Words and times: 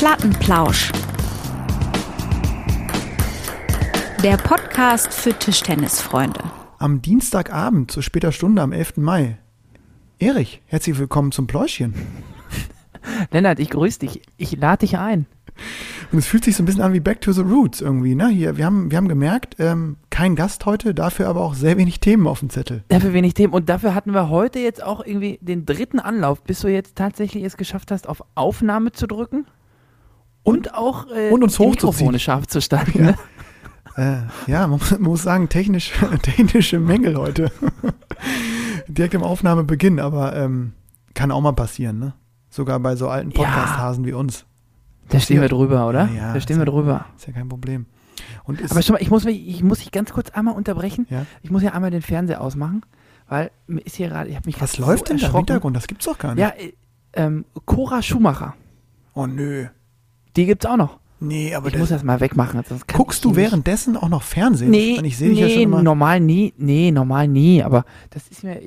Plattenplausch. 0.00 0.92
Der 4.22 4.38
Podcast 4.38 5.12
für 5.12 5.38
Tischtennisfreunde. 5.38 6.40
Am 6.78 7.02
Dienstagabend 7.02 7.90
zu 7.90 8.00
später 8.00 8.32
Stunde 8.32 8.62
am 8.62 8.72
11. 8.72 8.96
Mai. 8.96 9.36
Erich, 10.18 10.62
herzlich 10.64 10.98
willkommen 10.98 11.32
zum 11.32 11.46
Pläuschchen. 11.46 11.92
Lennart, 13.30 13.60
ich 13.60 13.68
grüße 13.68 13.98
dich. 13.98 14.22
Ich 14.38 14.56
lade 14.56 14.86
dich 14.86 14.96
ein. 14.96 15.26
Und 16.12 16.18
es 16.20 16.26
fühlt 16.26 16.44
sich 16.44 16.56
so 16.56 16.62
ein 16.62 16.66
bisschen 16.66 16.80
an 16.80 16.94
wie 16.94 17.00
Back 17.00 17.20
to 17.20 17.32
the 17.32 17.42
Roots 17.42 17.82
irgendwie, 17.82 18.14
ne? 18.14 18.28
Hier, 18.28 18.56
wir 18.56 18.64
haben, 18.64 18.90
wir 18.90 18.96
haben 18.96 19.08
gemerkt, 19.08 19.56
ähm, 19.58 19.96
kein 20.08 20.34
Gast 20.34 20.64
heute, 20.64 20.94
dafür 20.94 21.28
aber 21.28 21.42
auch 21.42 21.52
sehr 21.52 21.76
wenig 21.76 22.00
Themen 22.00 22.26
auf 22.26 22.40
dem 22.40 22.48
Zettel. 22.48 22.84
Dafür 22.88 23.12
wenig 23.12 23.34
Themen. 23.34 23.52
Und 23.52 23.68
dafür 23.68 23.94
hatten 23.94 24.14
wir 24.14 24.30
heute 24.30 24.60
jetzt 24.60 24.82
auch 24.82 25.04
irgendwie 25.04 25.38
den 25.42 25.66
dritten 25.66 26.00
Anlauf, 26.00 26.42
bis 26.42 26.60
du 26.60 26.68
jetzt 26.68 26.96
tatsächlich 26.96 27.44
es 27.44 27.58
geschafft 27.58 27.90
hast, 27.90 28.08
auf 28.08 28.24
Aufnahme 28.34 28.92
zu 28.92 29.06
drücken 29.06 29.44
und, 30.42 30.74
auch 30.74 31.06
äh, 31.14 31.30
und 31.30 31.42
uns 31.42 31.56
die. 31.56 31.66
Mikrofone 31.66 32.18
scharf 32.18 32.46
zu 32.46 32.60
stellen. 32.60 32.92
Ja. 32.94 33.02
Ne? 33.02 33.14
Äh, 34.46 34.50
ja, 34.50 34.66
man, 34.66 34.80
muss- 35.00 35.22
sagen, 35.22 35.48
technisch, 35.48 35.92
technische 36.22 36.78
Mängel 36.78 37.16
heute. 37.16 37.50
Direkt 38.88 39.14
im 39.14 39.22
Aufnahmebeginn, 39.22 40.00
aber 40.00 40.34
ähm, 40.36 40.72
kann 41.14 41.30
auch 41.30 41.40
mal 41.40 41.52
passieren, 41.52 41.98
ne? 41.98 42.14
Sogar 42.48 42.80
bei 42.80 42.96
so 42.96 43.08
alten 43.08 43.30
Ja. 43.30 43.36
Podcast-Hasen 43.36 44.04
wie 44.04 44.12
uns. 44.12 44.44
Da 45.08 45.20
stehen 45.20 45.40
wir 45.40 45.48
drüber, 45.48 45.88
oder? 45.88 46.06
Ja, 46.06 46.14
ja, 46.28 46.34
da 46.34 46.40
stehen 46.40 46.56
wir 46.58 46.66
ja- 46.66 46.70
drüber. 46.72 47.06
Ist 47.16 47.26
ja 47.26 47.32
kein 47.32 47.48
Problem. 47.48 47.86
Aber 48.46 48.82
schon 48.82 48.94
mal, 48.94 49.02
ich 49.02 49.10
muss, 49.10 49.24
mich- 49.24 49.46
ich 49.48 49.62
muss 49.62 49.78
dich 49.78 49.92
ganz 49.92 50.12
kurz 50.12 50.30
einmal 50.30 50.54
unterbrechen. 50.54 51.06
ja? 51.10 51.26
Ich 51.42 51.50
muss 51.50 51.62
ja 51.62 51.72
einmal 51.72 51.90
den 51.90 52.02
Fernseher 52.02 52.40
ausmachen, 52.40 52.82
weil 53.28 53.50
mir 53.66 53.80
ist 53.80 53.96
hier 53.96 54.08
gerade, 54.08 54.28
ich 54.28 54.36
habe 54.36 54.46
mich 54.46 54.60
Was 54.60 54.78
läuft 54.78 55.08
so 55.08 55.14
denn 55.14 55.18
da 55.20 55.28
im. 55.28 55.36
Hintergrund? 55.36 55.76
Das 55.76 55.86
gibt's 55.86 56.04
doch 56.06 56.18
gar 56.18 56.34
nicht. 56.34 56.42
Ja, 56.42 56.48
äh, 56.50 56.72
ähm, 57.12 57.44
Cora 57.66 58.02
Schumacher. 58.02 58.54
Oh 59.14 59.26
nö. 59.26 59.66
Die 60.36 60.46
gibt's 60.46 60.66
auch 60.66 60.76
noch. 60.76 60.98
Nee, 61.22 61.54
aber 61.54 61.66
ich 61.66 61.74
das, 61.74 61.80
muss 61.80 61.88
das 61.90 62.02
mal 62.02 62.20
wegmachen. 62.20 62.62
guckst 62.94 63.26
du 63.26 63.36
währenddessen 63.36 63.98
auch 63.98 64.08
noch 64.08 64.22
Fernsehen? 64.22 64.70
Nee, 64.70 64.98
ich 65.02 65.18
sehe 65.18 65.28
dich 65.28 65.38
nee, 65.38 65.46
ja 65.46 65.50
schon 65.50 65.62
immer. 65.64 65.82
normal 65.82 66.18
nie. 66.18 66.54
Nee, 66.56 66.90
normal 66.90 67.28
nie. 67.28 67.62
Aber 67.62 67.84
das 68.08 68.26
ist 68.28 68.42
mir, 68.42 68.58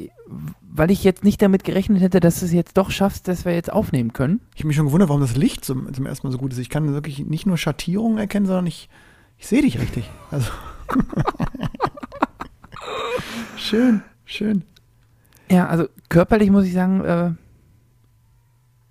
weil 0.61 0.92
ich 0.92 1.03
jetzt 1.03 1.23
nicht 1.23 1.42
damit 1.42 1.64
gerechnet 1.64 2.02
hätte, 2.02 2.20
dass 2.20 2.39
du 2.39 2.45
es 2.45 2.53
jetzt 2.53 2.78
doch 2.78 2.92
schaffst, 2.92 3.28
dass 3.28 3.44
wir 3.44 3.55
jetzt 3.55 3.73
aufnehmen 3.73 4.14
können. 4.14 4.39
Ich 4.53 4.61
habe 4.61 4.67
mich 4.67 4.78
schon 4.78 4.86
gewundert, 4.86 5.09
warum 5.09 5.22
das 5.22 5.36
Licht 5.36 5.66
zum, 5.66 5.92
zum 5.92 6.05
ersten 6.05 6.28
Mal 6.28 6.31
so 6.31 6.38
gut 6.38 6.53
ist. 6.53 6.59
Ich 6.59 6.70
kann 6.70 6.94
wirklich 6.94 7.25
nicht 7.25 7.47
nur 7.47 7.58
Schattierungen 7.58 8.20
erkennen, 8.20 8.45
sondern 8.45 8.67
ich, 8.67 8.88
ich 9.39 9.48
sehe 9.48 9.64
dich 9.64 9.80
richtig. 9.80 10.08
Also. 10.30 10.52
schön, 13.58 14.03
schön. 14.25 14.61
Ja, 15.50 15.67
also 15.67 15.88
körperlich 16.08 16.52
muss 16.52 16.66
ich 16.66 16.73
sagen, 16.73 17.03
äh, 17.03 17.31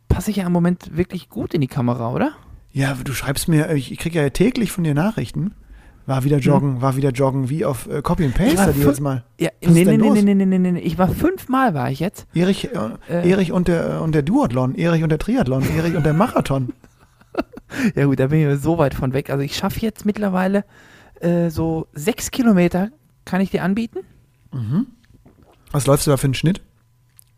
passe 0.08 0.32
ich 0.32 0.38
ja 0.38 0.46
im 0.46 0.52
Moment 0.52 0.96
wirklich 0.96 1.28
gut 1.28 1.54
in 1.54 1.60
die 1.60 1.68
Kamera, 1.68 2.10
oder? 2.10 2.32
Ja, 2.72 2.94
du 3.04 3.12
schreibst 3.12 3.48
mir, 3.48 3.70
ich, 3.72 3.96
kriege 3.98 4.20
ja 4.22 4.30
täglich 4.30 4.72
von 4.72 4.84
dir 4.84 4.94
Nachrichten. 4.94 5.52
War 6.04 6.24
wieder 6.24 6.38
joggen, 6.38 6.80
war 6.82 6.96
wieder 6.96 7.10
joggen, 7.10 7.48
wie 7.48 7.64
auf 7.64 7.86
äh, 7.88 8.02
Copy 8.02 8.24
and 8.24 8.36
Mhm. 8.36 8.54
Paste 8.56 8.72
fün- 8.72 8.78
jedes 8.78 8.98
Mal. 9.00 9.22
Ja, 9.38 9.50
Was 9.62 9.72
nee, 9.72 9.84
nee, 9.84 9.96
nee, 9.96 10.10
nee, 10.10 10.34
nee, 10.34 10.44
nee, 10.46 10.58
nee, 10.58 10.72
nee. 10.72 10.80
Ich 10.80 10.98
war 10.98 11.08
fünfmal 11.08 11.74
war 11.74 11.90
ich 11.92 12.00
jetzt. 12.00 12.26
Erich, 12.34 12.70
äh, 12.74 12.78
Äh. 13.08 13.30
Erich 13.30 13.52
und 13.52 13.68
der, 13.68 14.00
und 14.02 14.12
der 14.12 14.22
Duathlon, 14.22 14.74
Erich 14.74 15.04
und 15.04 15.10
der 15.10 15.20
Triathlon, 15.20 15.62
Erich 15.76 15.94
und 15.94 16.04
der 16.04 16.14
Marathon. 16.14 16.72
Ja 17.94 18.04
gut, 18.04 18.20
da 18.20 18.26
bin 18.26 18.50
ich 18.52 18.60
so 18.60 18.76
weit 18.76 18.92
von 18.92 19.14
weg. 19.14 19.30
Also 19.30 19.42
ich 19.42 19.56
schaffe 19.56 19.80
jetzt 19.80 20.04
mittlerweile 20.04 20.64
äh, 21.20 21.48
so 21.48 21.86
sechs 21.94 22.30
Kilometer, 22.30 22.90
kann 23.24 23.40
ich 23.40 23.48
dir 23.50 23.62
anbieten? 23.62 24.00
Was 25.70 25.86
läufst 25.86 26.06
du 26.06 26.10
da 26.10 26.18
für 26.18 26.26
einen 26.26 26.34
Schnitt? 26.34 26.60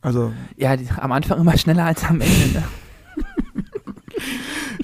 Also, 0.00 0.32
Ja, 0.56 0.76
die, 0.76 0.88
am 0.96 1.12
Anfang 1.12 1.38
immer 1.40 1.56
schneller 1.56 1.84
als 1.84 2.02
am 2.04 2.20
Ende. 2.20 2.48
Ne? 2.54 2.62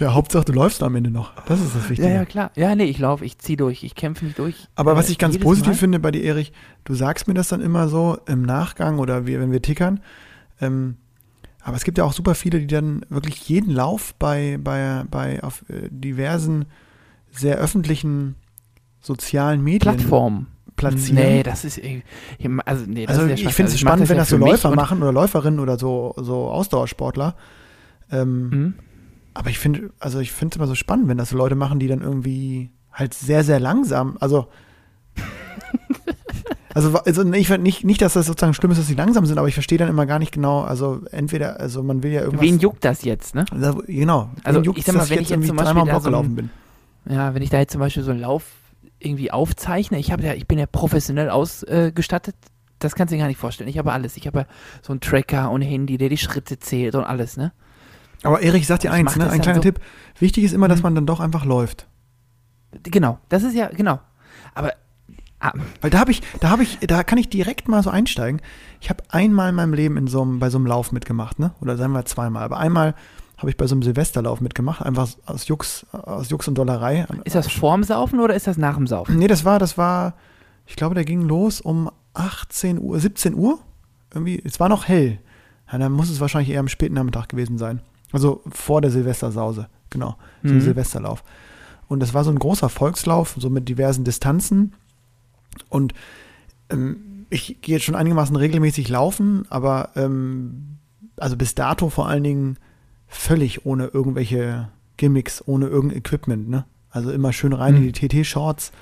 ja, 0.01 0.13
Hauptsache 0.15 0.45
du 0.47 0.53
läufst 0.53 0.83
am 0.83 0.97
Ende 0.97 1.11
noch. 1.11 1.33
Das 1.47 1.61
ist 1.61 1.77
das 1.77 1.89
Wichtige. 1.89 2.09
Ja, 2.09 2.15
ja, 2.15 2.25
klar. 2.25 2.51
Ja, 2.57 2.75
nee, 2.75 2.85
ich 2.85 2.99
laufe, 2.99 3.25
ich 3.25 3.39
ziehe 3.39 3.57
durch, 3.57 3.85
ich 3.85 3.95
kämpfe 3.95 4.25
mich 4.25 4.35
durch. 4.35 4.69
Aber 4.75 4.93
Äh, 4.93 4.97
was 4.97 5.09
ich 5.11 5.19
ganz 5.19 5.39
positiv 5.39 5.73
Mal. 5.73 5.79
finde 5.79 5.99
bei 6.01 6.11
dir, 6.11 6.23
Erich, 6.25 6.53
du 6.85 6.95
sagst 6.95 7.29
mir 7.29 7.35
das 7.35 7.49
dann 7.49 7.61
immer 7.61 7.89
so 7.89 8.19
im 8.27 8.43
Nachgang 8.43 8.99
oder 8.99 9.27
wir, 9.27 9.41
wenn 9.41 9.53
wir 9.53 9.63
tickern. 9.63 10.01
Ähm, 10.61 10.97
aber 11.63 11.77
es 11.77 11.85
gibt 11.85 11.99
ja 11.99 12.05
auch 12.05 12.13
super 12.15 12.35
viele, 12.35 12.59
die 12.59 12.67
dann 12.67 13.05
wirklich 13.11 13.49
jeden 13.49 13.71
Lauf 13.73 14.15
bei, 14.19 14.59
bei, 14.63 15.05
bei 15.11 15.43
auf 15.43 15.65
äh, 15.69 15.89
diversen 15.91 16.65
sehr 17.31 17.59
öffentlichen 17.59 18.35
sozialen 19.01 19.63
Medien 19.63 19.81
Plattform. 19.97 20.47
platzieren. 20.77 21.17
Nee, 21.17 21.43
das 21.43 21.65
ist. 21.65 21.79
Also, 22.65 22.87
nee, 22.87 23.07
das 23.07 23.19
also 23.19 23.31
ist 23.31 23.41
ich 23.41 23.49
finde 23.53 23.73
es 23.73 23.79
spannend, 23.81 24.09
wenn 24.09 24.17
ja 24.17 24.23
das 24.23 24.31
so 24.31 24.37
Läufer 24.39 24.75
machen 24.75 25.03
oder 25.03 25.13
Läuferinnen 25.13 25.61
oder 25.61 25.79
so, 25.79 26.15
so 26.17 26.49
Ausdauersportler. 26.49 27.37
Ähm, 28.11 28.49
Mhm. 28.51 28.75
Aber 29.35 29.51
ich 29.51 29.59
finde, 29.59 29.91
also 30.01 30.19
ich 30.21 30.33
finde 30.33 30.55
es 30.55 30.57
immer 30.57 30.67
so 30.67 30.75
spannend, 30.75 31.09
wenn 31.09 31.19
das 31.19 31.31
so 31.31 31.37
Leute 31.37 31.55
machen, 31.55 31.79
die 31.79 31.87
dann 31.89 32.01
irgendwie 32.01 32.71
halt 32.93 33.15
sehr, 33.15 33.45
sehr 33.45 33.61
langsam, 33.61 34.17
also 34.21 34.49
also, 36.75 36.97
also 36.99 37.33
ich 37.33 37.47
find 37.49 37.63
nicht, 37.63 37.85
nicht, 37.85 38.01
dass 38.03 38.15
das 38.15 38.27
sozusagen 38.27 38.55
schlimm 38.55 38.71
ist, 38.71 38.79
dass 38.79 38.87
sie 38.87 38.95
langsam 38.95 39.27
sind, 39.27 39.39
aber 39.39 39.49
ich 39.49 39.55
verstehe 39.55 39.79
dann 39.79 39.89
immer 39.89 40.07
gar 40.07 40.19
nicht 40.19 40.33
genau, 40.33 40.63
also 40.63 41.01
entweder, 41.11 41.59
also 41.61 41.83
man 41.83 42.03
will 42.03 42.13
ja 42.13 42.21
irgendwas. 42.23 42.43
Wen 42.47 42.59
juckt 42.59 42.85
das 42.85 43.03
jetzt, 43.03 43.35
ne? 43.35 43.45
also, 43.51 43.83
genau. 43.87 44.31
Also 44.45 44.61
wen 44.61 44.65
juckt's, 44.65 44.81
ich 44.81 44.87
sag 44.87 44.95
mal, 44.95 45.09
wenn 45.11 45.21
ich 45.21 45.31
jetzt 45.31 45.47
zum 45.47 45.57
Beispiel 45.57 45.85
da 45.85 45.91
so 45.93 45.97
ein- 45.97 46.03
gelaufen 46.13 46.35
bin. 46.37 46.51
Ja, 47.09 47.35
wenn 47.35 47.43
ich 47.43 47.51
da 47.51 47.59
jetzt 47.59 47.73
zum 47.73 47.81
Beispiel 47.81 48.03
so 48.03 48.11
einen 48.11 48.21
Lauf 48.21 48.45
irgendwie 48.99 49.31
aufzeichne, 49.33 49.99
ich 49.99 50.13
habe 50.13 50.23
ja, 50.23 50.35
ich 50.35 50.47
bin 50.47 50.59
ja 50.59 50.67
professionell 50.67 51.31
ausgestattet, 51.31 52.37
das 52.79 52.95
kannst 52.95 53.11
du 53.13 53.17
dir 53.17 53.21
gar 53.23 53.29
nicht 53.29 53.39
vorstellen. 53.39 53.69
Ich 53.69 53.79
habe 53.79 53.93
alles. 53.93 54.17
Ich 54.17 54.27
habe 54.27 54.41
ja 54.41 54.47
so 54.83 54.93
einen 54.93 55.01
Tracker 55.01 55.51
und 55.51 55.63
Handy, 55.63 55.99
der 55.99 56.09
die 56.09 56.17
Schritte 56.19 56.59
zählt 56.59 56.95
und 56.95 57.05
alles, 57.05 57.37
ne? 57.37 57.53
Aber 58.23 58.43
Erich, 58.43 58.63
ich 58.63 58.67
sag 58.67 58.81
dir 58.81 58.93
eins, 58.93 59.17
ne, 59.17 59.31
ein 59.31 59.41
kleiner 59.41 59.57
so- 59.59 59.63
Tipp. 59.63 59.81
Wichtig 60.19 60.45
ist 60.45 60.53
immer, 60.53 60.69
dass 60.69 60.79
Mhm. 60.81 60.83
man 60.85 60.95
dann 60.97 61.07
doch 61.07 61.21
einfach 61.21 61.45
läuft. 61.45 61.87
Genau, 62.85 63.19
das 63.29 63.43
ist 63.43 63.55
ja, 63.55 63.69
genau. 63.69 63.99
Aber 64.55 64.73
ah, 65.41 65.53
Weil 65.81 65.91
da 65.91 65.99
habe 66.01 66.11
ich, 66.11 66.23
da 66.41 66.51
habe 66.51 66.63
ich, 66.63 66.79
da 66.81 67.03
kann 67.03 67.19
ich 67.19 67.29
direkt 67.29 67.67
mal 67.69 67.83
so 67.83 67.91
einsteigen. 67.91 68.41
Ich 68.81 68.91
habe 68.91 69.03
einmal 69.09 69.49
in 69.51 69.55
meinem 69.55 69.73
Leben 69.75 69.97
in 69.97 70.07
so 70.07 70.23
einem, 70.23 70.39
bei 70.39 70.51
so 70.51 70.59
einem 70.59 70.67
Lauf 70.67 70.93
mitgemacht, 70.93 71.39
ne? 71.39 71.53
Oder 71.61 71.77
sagen 71.77 71.93
wir 71.93 72.05
zweimal. 72.05 72.43
Aber 72.45 72.59
einmal 72.59 72.95
habe 73.39 73.49
ich 73.51 73.57
bei 73.57 73.67
so 73.67 73.75
einem 73.75 73.83
Silvesterlauf 73.83 74.41
mitgemacht, 74.43 74.83
einfach 74.83 75.09
aus 75.25 75.49
Jux, 75.49 75.87
aus 75.93 76.29
Jux 76.29 76.47
und 76.47 76.57
Dollerei. 76.57 77.07
ist 77.25 77.35
das 77.35 77.51
vorm 77.51 77.83
Saufen 77.85 78.21
oder 78.21 78.35
ist 78.35 78.47
das 78.47 78.59
nach 78.59 78.77
dem 78.77 78.87
Saufen? 78.87 79.17
Nee, 79.17 79.29
das 79.29 79.47
war, 79.47 79.59
das 79.59 79.79
war, 79.79 80.15
ich 80.67 80.77
glaube, 80.77 80.95
der 80.95 81.05
ging 81.07 81.23
los 81.23 81.61
um 81.63 81.91
18 82.13 82.79
Uhr, 82.79 83.01
17 83.01 83.35
Uhr. 83.35 83.59
Irgendwie, 84.13 84.43
es 84.45 84.61
war 84.61 84.69
noch 84.69 84.87
hell. 84.89 85.19
Ja, 85.73 85.79
dann 85.79 85.93
muss 85.93 86.11
es 86.11 86.21
wahrscheinlich 86.21 86.51
eher 86.51 86.61
am 86.61 86.69
späten 86.69 86.95
Nachmittag 86.95 87.29
gewesen 87.31 87.57
sein. 87.57 87.81
Also 88.13 88.43
vor 88.51 88.81
der 88.81 88.91
Silvestersause, 88.91 89.69
genau. 89.91 90.17
So 90.43 90.55
Mhm. 90.55 90.61
Silvesterlauf. 90.61 91.23
Und 91.89 92.01
das 92.01 92.15
war 92.15 92.25
so 92.25 92.31
ein 92.31 92.39
großer 92.39 92.69
Volkslauf, 92.69 93.35
so 93.39 93.51
mit 93.51 93.69
diversen 93.69 94.05
Distanzen. 94.05 94.75
Und 95.69 95.93
ähm, 96.71 97.27
ich 97.31 97.61
gehe 97.61 97.77
jetzt 97.77 97.85
schon 97.85 97.95
einigermaßen 97.97 98.35
regelmäßig 98.37 98.89
laufen, 98.89 99.45
aber 99.51 99.91
ähm, 99.97 100.79
also 101.17 101.37
bis 101.37 101.55
dato 101.55 101.91
vor 101.91 102.09
allen 102.09 102.25
Dingen 102.25 102.57
völlig 103.09 103.67
ohne 103.67 103.87
irgendwelche 103.87 104.69
Gimmicks, 104.97 105.43
ohne 105.47 105.67
irgendein 105.67 105.99
Equipment, 105.99 106.49
ne? 106.49 106.65
Also 106.91 107.11
immer 107.13 107.33
schön 107.33 107.53
rein 107.53 107.77
in 107.77 107.83
Mhm. 107.85 107.93
die 107.93 108.09
TT-Shorts 108.09 108.73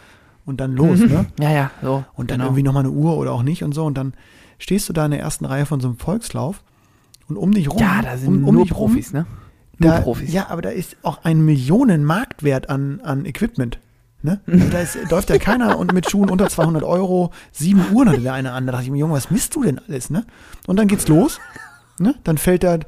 und 0.46 0.58
dann 0.60 0.74
los, 0.74 1.00
ne? 1.00 1.26
Ja, 1.40 1.50
ja, 1.50 1.70
so. 1.82 2.04
Und 2.14 2.30
dann 2.30 2.38
genau. 2.38 2.44
irgendwie 2.50 2.62
nochmal 2.62 2.84
eine 2.84 2.92
Uhr 2.92 3.16
oder 3.16 3.32
auch 3.32 3.42
nicht 3.42 3.62
und 3.64 3.72
so. 3.74 3.84
Und 3.84 3.96
dann 3.98 4.14
stehst 4.58 4.88
du 4.88 4.92
da 4.92 5.04
in 5.04 5.10
der 5.12 5.20
ersten 5.20 5.44
Reihe 5.44 5.66
von 5.66 5.80
so 5.80 5.88
einem 5.88 5.98
Volkslauf 5.98 6.62
und 7.28 7.36
um 7.36 7.52
dich 7.52 7.70
rum. 7.70 7.78
Ja, 7.78 8.02
da 8.02 8.16
sind 8.16 8.28
um, 8.28 8.44
um 8.44 8.54
nur 8.54 8.64
dich 8.64 8.74
rum, 8.74 8.90
Profis, 8.90 9.12
ne? 9.12 9.26
Nur 9.78 9.92
da, 9.92 10.00
Profis. 10.00 10.32
Ja, 10.32 10.48
aber 10.48 10.62
da 10.62 10.70
ist 10.70 10.96
auch 11.02 11.24
ein 11.24 11.44
Millionenmarktwert 11.44 12.68
an, 12.68 13.00
an 13.02 13.24
Equipment. 13.24 13.78
Ne? 14.22 14.40
Und 14.46 14.72
da 14.74 14.80
ist, 14.80 14.98
läuft 15.10 15.30
ja 15.30 15.38
keiner 15.38 15.78
und 15.78 15.92
mit 15.92 16.10
Schuhen 16.10 16.28
unter 16.30 16.48
200 16.48 16.82
Euro, 16.82 17.30
sieben 17.52 17.84
Uhren 17.92 18.08
hatte 18.08 18.20
der 18.20 18.32
eine 18.32 18.52
an. 18.52 18.66
Da 18.66 18.72
dachte 18.72 18.84
ich 18.84 18.90
mir, 18.90 18.98
Junge, 18.98 19.14
was 19.14 19.30
misst 19.30 19.54
du 19.54 19.62
denn 19.62 19.78
alles? 19.86 20.10
Ne? 20.10 20.24
Und 20.66 20.76
dann 20.78 20.88
geht's 20.88 21.06
los. 21.06 21.38
Ne? 22.00 22.14
Dann 22.24 22.38
fällt 22.38 22.62
da, 22.64 22.74
und 22.74 22.82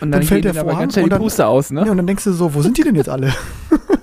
dann 0.00 0.10
dann, 0.10 0.22
fällt 0.22 0.44
der 0.44 0.54
Vorhang 0.54 0.88
und 0.88 1.10
dann- 1.12 1.22
aus, 1.22 1.70
ne? 1.70 1.84
ja, 1.84 1.90
und 1.90 1.96
dann 1.96 2.06
denkst 2.06 2.24
du 2.24 2.32
so, 2.32 2.54
wo 2.54 2.62
sind 2.62 2.78
die 2.78 2.82
denn 2.82 2.96
jetzt 2.96 3.08
alle? 3.08 3.32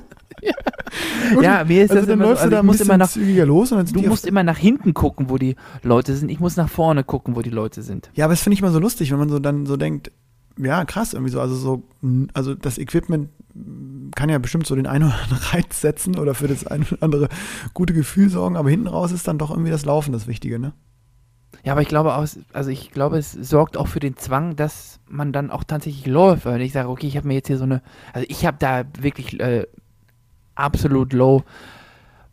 Ja, 1.42 1.64
mir 1.66 1.84
ist 1.84 1.92
also 1.92 2.02
das 2.02 2.08
dann 2.08 2.20
immer 2.20 2.36
so, 2.36 2.42
also 2.42 2.44
du 2.46 2.50
da 2.52 2.58
ich 2.58 2.64
ein 2.64 2.66
muss 2.66 2.78
bisschen 2.78 2.90
immer 2.90 2.98
nach, 2.98 3.10
zügiger 3.10 3.46
los 3.46 3.72
und 3.72 3.78
dann 3.78 3.88
sind 3.88 3.96
du 4.02 4.08
musst 4.08 4.26
immer 4.26 4.44
nach 4.44 4.58
hinten 4.58 4.94
gucken, 4.94 5.30
wo 5.30 5.38
die 5.38 5.56
Leute 5.84 6.16
sind. 6.16 6.30
Ich 6.30 6.40
muss 6.40 6.56
nach 6.56 6.70
vorne 6.70 7.04
gucken, 7.04 7.36
wo 7.36 7.42
die 7.42 7.50
Leute 7.50 7.82
sind. 7.84 8.10
Ja, 8.16 8.26
aber 8.26 8.34
das 8.34 8.42
finde 8.42 8.56
ich 8.56 8.62
immer 8.62 8.72
so 8.72 8.80
lustig, 8.80 9.12
wenn 9.12 9.20
man 9.20 9.30
so 9.30 9.40
dann 9.40 9.66
so 9.66 9.78
denkt, 9.78 10.12
ja, 10.58 10.86
krass, 10.86 11.14
irgendwie 11.14 11.32
so, 11.32 11.40
also 11.42 11.56
so, 11.56 11.84
also 12.34 12.56
das 12.56 12.78
Equipment 12.78 13.30
kann 14.16 14.30
ja 14.30 14.38
bestimmt 14.40 14.66
so 14.66 14.76
den 14.76 14.88
einen 14.88 15.06
oder 15.06 15.20
anderen 15.24 15.44
Reiz 15.52 15.82
setzen 15.82 16.18
oder 16.18 16.34
für 16.34 16.48
das 16.48 16.66
ein 16.66 16.84
oder 16.84 17.04
andere 17.04 17.30
gute 17.74 17.94
Gefühl 17.94 18.30
sorgen, 18.30 18.56
aber 18.56 18.70
hinten 18.70 18.88
raus 18.88 19.12
ist 19.12 19.28
dann 19.28 19.38
doch 19.38 19.52
irgendwie 19.52 19.72
das 19.72 19.86
Laufen 19.86 20.14
das 20.14 20.28
Wichtige, 20.28 20.58
ne? 20.60 20.74
Ja, 21.64 21.74
aber 21.74 21.82
ich 21.82 21.88
glaube 21.88 22.16
auch, 22.16 22.24
es- 22.24 22.40
also 22.54 22.70
ich 22.70 22.92
glaube, 22.92 23.18
es 23.18 23.32
sorgt 23.34 23.78
auch 23.78 23.88
für 23.88 24.00
den 24.00 24.16
Zwang, 24.18 24.56
dass 24.56 25.00
man 25.10 25.34
dann 25.34 25.50
auch 25.52 25.64
tatsächlich 25.64 26.06
läuft. 26.06 26.46
Weil 26.46 26.62
ich 26.62 26.72
sage, 26.72 26.90
okay, 26.90 27.08
ich 27.08 27.18
habe 27.18 27.28
mir 27.28 27.34
jetzt 27.36 27.48
hier 27.48 27.58
so 27.58 27.64
eine, 27.64 27.82
also 28.14 28.26
ich 28.30 28.46
habe 28.46 28.58
da 28.60 28.84
wirklich 29.00 29.40
äh, 29.40 29.66
absolut 30.58 31.14
low 31.14 31.44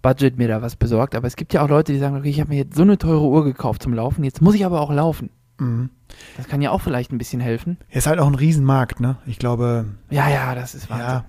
Budget 0.03 0.37
mir 0.37 0.49
da 0.49 0.63
was 0.63 0.77
besorgt. 0.77 1.15
Aber 1.15 1.27
es 1.27 1.37
gibt 1.37 1.53
ja 1.55 1.63
auch 1.63 1.69
Leute, 1.69 1.93
die 1.93 1.99
sagen, 1.99 2.17
okay, 2.17 2.29
ich 2.29 2.41
habe 2.41 2.51
mir 2.51 2.57
jetzt 2.59 2.77
so 2.77 2.83
eine 2.83 2.99
teure 2.99 3.27
Uhr 3.27 3.45
gekauft 3.45 3.83
zum 3.83 3.95
Laufen, 3.95 4.23
jetzt 4.25 4.43
muss 4.43 4.55
ich 4.55 4.65
aber 4.65 4.81
auch 4.81 4.93
laufen. 4.93 5.31
Mhm. 5.59 5.91
Das 6.37 6.47
kann 6.47 6.63
ja 6.63 6.71
auch 6.71 6.81
vielleicht 6.81 7.13
ein 7.13 7.19
bisschen 7.19 7.41
helfen. 7.41 7.79
Er 7.89 7.99
ist 7.99 8.07
halt 8.07 8.19
auch 8.19 8.27
ein 8.27 8.35
Riesenmarkt, 8.35 9.01
ne? 9.01 9.17
Ich 9.27 9.39
glaube, 9.39 9.87
Ja, 10.11 10.29
ja, 10.29 10.55
das 10.55 10.75
ist 10.75 10.91
Wahnsinn. 10.91 11.07
ja, 11.07 11.25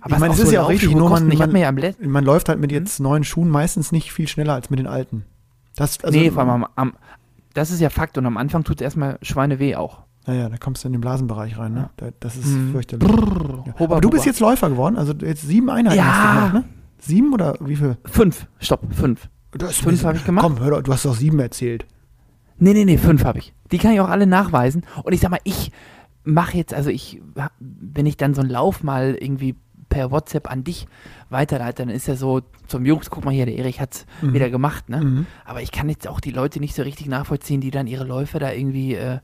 Aber 0.00 0.14
ich 0.14 0.20
meine, 0.20 0.34
es 0.34 0.40
ist 0.40 0.52
ja 0.52 0.62
auch 0.62 0.68
richtig, 0.68 0.94
nur 0.94 1.10
man, 1.10 1.26
man, 1.26 1.56
ja 1.56 1.72
man 1.72 2.24
läuft 2.24 2.48
halt 2.48 2.60
mit 2.60 2.72
jetzt 2.72 3.00
neuen 3.00 3.24
Schuhen 3.24 3.50
meistens 3.50 3.92
nicht 3.92 4.12
viel 4.12 4.28
schneller 4.28 4.54
als 4.54 4.70
mit 4.70 4.78
den 4.78 4.86
alten. 4.86 5.24
Das, 5.76 6.02
also, 6.04 6.18
nee, 6.18 6.30
vor 6.30 6.42
allem 6.42 6.50
am, 6.50 6.66
am, 6.76 6.92
das 7.52 7.70
ist 7.70 7.80
ja 7.80 7.90
Fakt 7.90 8.16
und 8.16 8.26
am 8.26 8.36
Anfang 8.36 8.64
tut 8.64 8.76
es 8.76 8.82
erstmal 8.84 9.18
Schweineweh 9.22 9.76
auch. 9.76 10.02
Naja, 10.26 10.48
da 10.48 10.56
kommst 10.56 10.82
du 10.84 10.88
in 10.88 10.92
den 10.92 11.00
Blasenbereich 11.00 11.58
rein, 11.58 11.74
ne? 11.74 11.90
Da, 11.96 12.08
das 12.20 12.36
ist 12.36 12.46
Mhm. 12.46 12.72
fürchterlich. 12.72 13.08
Ja. 13.08 13.16
Hubba, 13.78 13.96
Aber 13.96 14.00
du 14.00 14.08
bist 14.10 14.22
hubba. 14.22 14.30
jetzt 14.30 14.40
Läufer 14.40 14.70
geworden, 14.70 14.96
also 14.96 15.12
jetzt 15.12 15.42
sieben 15.42 15.68
Einheiten 15.70 15.98
Ja. 15.98 16.04
hast 16.06 16.22
du 16.24 16.34
gemacht, 16.34 16.54
ne? 16.54 16.64
Sieben 16.98 17.34
oder 17.34 17.56
wie 17.60 17.76
viel? 17.76 17.96
Fünf, 18.06 18.46
stopp, 18.58 18.80
fünf. 18.94 19.28
Du 19.52 19.66
hast 19.66 19.82
Fünf 19.82 20.02
habe 20.04 20.16
ich 20.16 20.24
gemacht. 20.24 20.44
Komm, 20.44 20.58
hör 20.60 20.70
doch, 20.70 20.82
du 20.82 20.92
hast 20.92 21.04
doch 21.04 21.14
sieben 21.14 21.38
erzählt. 21.38 21.86
Nee, 22.58 22.72
nee, 22.72 22.84
nee, 22.84 22.98
fünf 22.98 23.24
habe 23.24 23.38
ich. 23.38 23.52
Die 23.70 23.78
kann 23.78 23.92
ich 23.92 24.00
auch 24.00 24.08
alle 24.08 24.26
nachweisen. 24.26 24.84
Und 25.02 25.12
ich 25.12 25.20
sag 25.20 25.30
mal, 25.30 25.40
ich 25.44 25.70
mache 26.24 26.56
jetzt, 26.56 26.72
also 26.72 26.88
ich, 26.90 27.20
wenn 27.60 28.06
ich 28.06 28.16
dann 28.16 28.32
so 28.34 28.40
einen 28.40 28.50
Lauf 28.50 28.82
mal 28.82 29.14
irgendwie 29.20 29.54
per 29.90 30.10
WhatsApp 30.10 30.50
an 30.50 30.64
dich 30.64 30.86
weiterleite, 31.30 31.84
dann 31.84 31.94
ist 31.94 32.06
ja 32.08 32.16
so 32.16 32.40
zum 32.66 32.86
Jungs, 32.86 33.10
guck 33.10 33.24
mal 33.24 33.32
hier, 33.34 33.44
der 33.46 33.56
Erich 33.58 33.80
hat's 33.80 34.06
Mhm. 34.22 34.32
wieder 34.32 34.50
gemacht, 34.50 34.88
ne? 34.88 35.00
Mhm. 35.02 35.26
Aber 35.44 35.60
ich 35.62 35.70
kann 35.70 35.88
jetzt 35.88 36.08
auch 36.08 36.20
die 36.20 36.30
Leute 36.30 36.58
nicht 36.58 36.74
so 36.74 36.82
richtig 36.82 37.06
nachvollziehen, 37.08 37.60
die 37.60 37.70
dann 37.70 37.86
ihre 37.86 38.04
Läufe 38.04 38.38
da 38.38 38.50
irgendwie, 38.52 38.94
äh, 38.94 39.18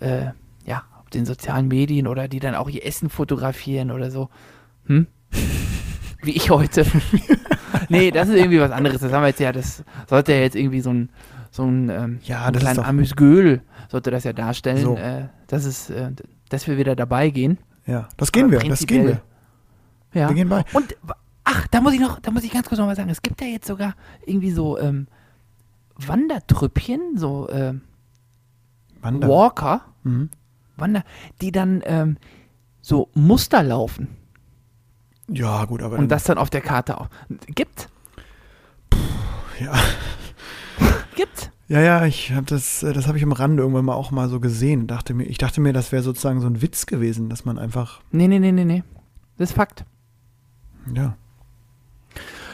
äh, 0.00 0.26
ja, 0.66 0.84
auf 1.00 1.10
den 1.10 1.26
sozialen 1.26 1.68
Medien 1.68 2.06
oder 2.06 2.28
die 2.28 2.40
dann 2.40 2.54
auch 2.54 2.68
ihr 2.68 2.84
Essen 2.84 3.10
fotografieren 3.10 3.90
oder 3.90 4.10
so. 4.10 4.28
Hm? 4.86 5.06
Wie 6.22 6.32
ich 6.32 6.50
heute. 6.50 6.86
nee, 7.88 8.10
das 8.10 8.28
ist 8.28 8.36
irgendwie 8.36 8.60
was 8.60 8.70
anderes. 8.70 9.00
Das 9.00 9.12
haben 9.12 9.22
wir 9.22 9.28
jetzt 9.28 9.40
ja, 9.40 9.52
das 9.52 9.84
sollte 10.08 10.32
ja 10.32 10.40
jetzt 10.40 10.56
irgendwie 10.56 10.80
so 10.80 10.90
ein, 10.90 11.10
so 11.50 11.64
ein, 11.64 11.88
ähm, 11.90 12.18
Ja, 12.24 12.46
ein 12.46 12.52
das 12.54 12.62
ist 12.62 12.78
doch- 12.78 12.84
Amüsgöl 12.84 13.60
sollte 13.90 14.10
das 14.10 14.24
ja 14.24 14.32
darstellen, 14.32 14.78
So. 14.82 14.96
äh, 14.96 15.28
dass, 15.46 15.64
es, 15.64 15.90
äh, 15.90 16.10
dass 16.48 16.66
wir 16.66 16.78
wieder 16.78 16.96
dabei 16.96 17.30
gehen. 17.30 17.58
Ja, 17.86 18.08
das 18.16 18.32
gehen 18.32 18.44
Aber 18.44 18.62
wir, 18.62 18.68
das 18.70 18.86
gehen 18.86 19.06
wir. 19.06 19.20
Ja. 20.14 20.28
Wir 20.28 20.34
gehen 20.34 20.48
bei. 20.48 20.64
Und 20.72 20.96
ach, 21.44 21.66
da 21.68 21.80
muss 21.82 21.92
ich 21.92 22.00
noch, 22.00 22.18
da 22.20 22.30
muss 22.30 22.42
ich 22.44 22.50
ganz 22.52 22.66
kurz 22.68 22.78
noch 22.78 22.86
mal 22.86 22.96
sagen, 22.96 23.10
es 23.10 23.20
gibt 23.20 23.40
ja 23.42 23.46
jetzt 23.46 23.66
sogar 23.66 23.94
irgendwie 24.24 24.50
so 24.52 24.78
ähm, 24.78 25.06
Wandertrüppchen, 25.96 27.16
so 27.18 27.48
ähm, 27.50 27.82
Wander. 29.04 29.28
Walker, 29.28 29.82
Mhm. 30.02 30.30
Wander, 30.76 31.04
die 31.40 31.52
dann 31.52 31.82
ähm, 31.86 32.16
so 32.82 33.08
Muster 33.14 33.62
laufen 33.62 34.08
Ja, 35.28 35.64
gut, 35.66 35.82
aber 35.82 35.98
und 35.98 36.08
das 36.08 36.24
dann 36.24 36.36
auf 36.38 36.50
der 36.50 36.60
Karte 36.62 37.00
auch. 37.00 37.08
Gibt? 37.46 37.88
ja. 39.60 39.72
Gibt? 41.16 41.50
Ja, 41.68 41.80
ja, 41.80 42.04
ich 42.04 42.32
habe 42.32 42.44
das, 42.46 42.82
äh, 42.82 42.92
das 42.92 43.06
habe 43.06 43.16
ich 43.16 43.24
am 43.24 43.32
Rande 43.32 43.62
irgendwann 43.62 43.84
mal 43.86 43.94
auch 43.94 44.10
mal 44.10 44.28
so 44.28 44.40
gesehen. 44.40 44.86
Dachte 44.86 45.14
mir, 45.14 45.24
ich 45.24 45.38
dachte 45.38 45.60
mir, 45.60 45.72
das 45.72 45.92
wäre 45.92 46.02
sozusagen 46.02 46.40
so 46.40 46.46
ein 46.48 46.60
Witz 46.60 46.86
gewesen, 46.86 47.28
dass 47.30 47.44
man 47.44 47.58
einfach, 47.58 48.00
Nee, 48.10 48.26
nee, 48.28 48.38
nee, 48.40 48.52
nee, 48.52 48.64
nee. 48.64 48.82
Das 49.38 49.50
ist 49.50 49.56
Fakt. 49.56 49.84
ja. 50.94 51.16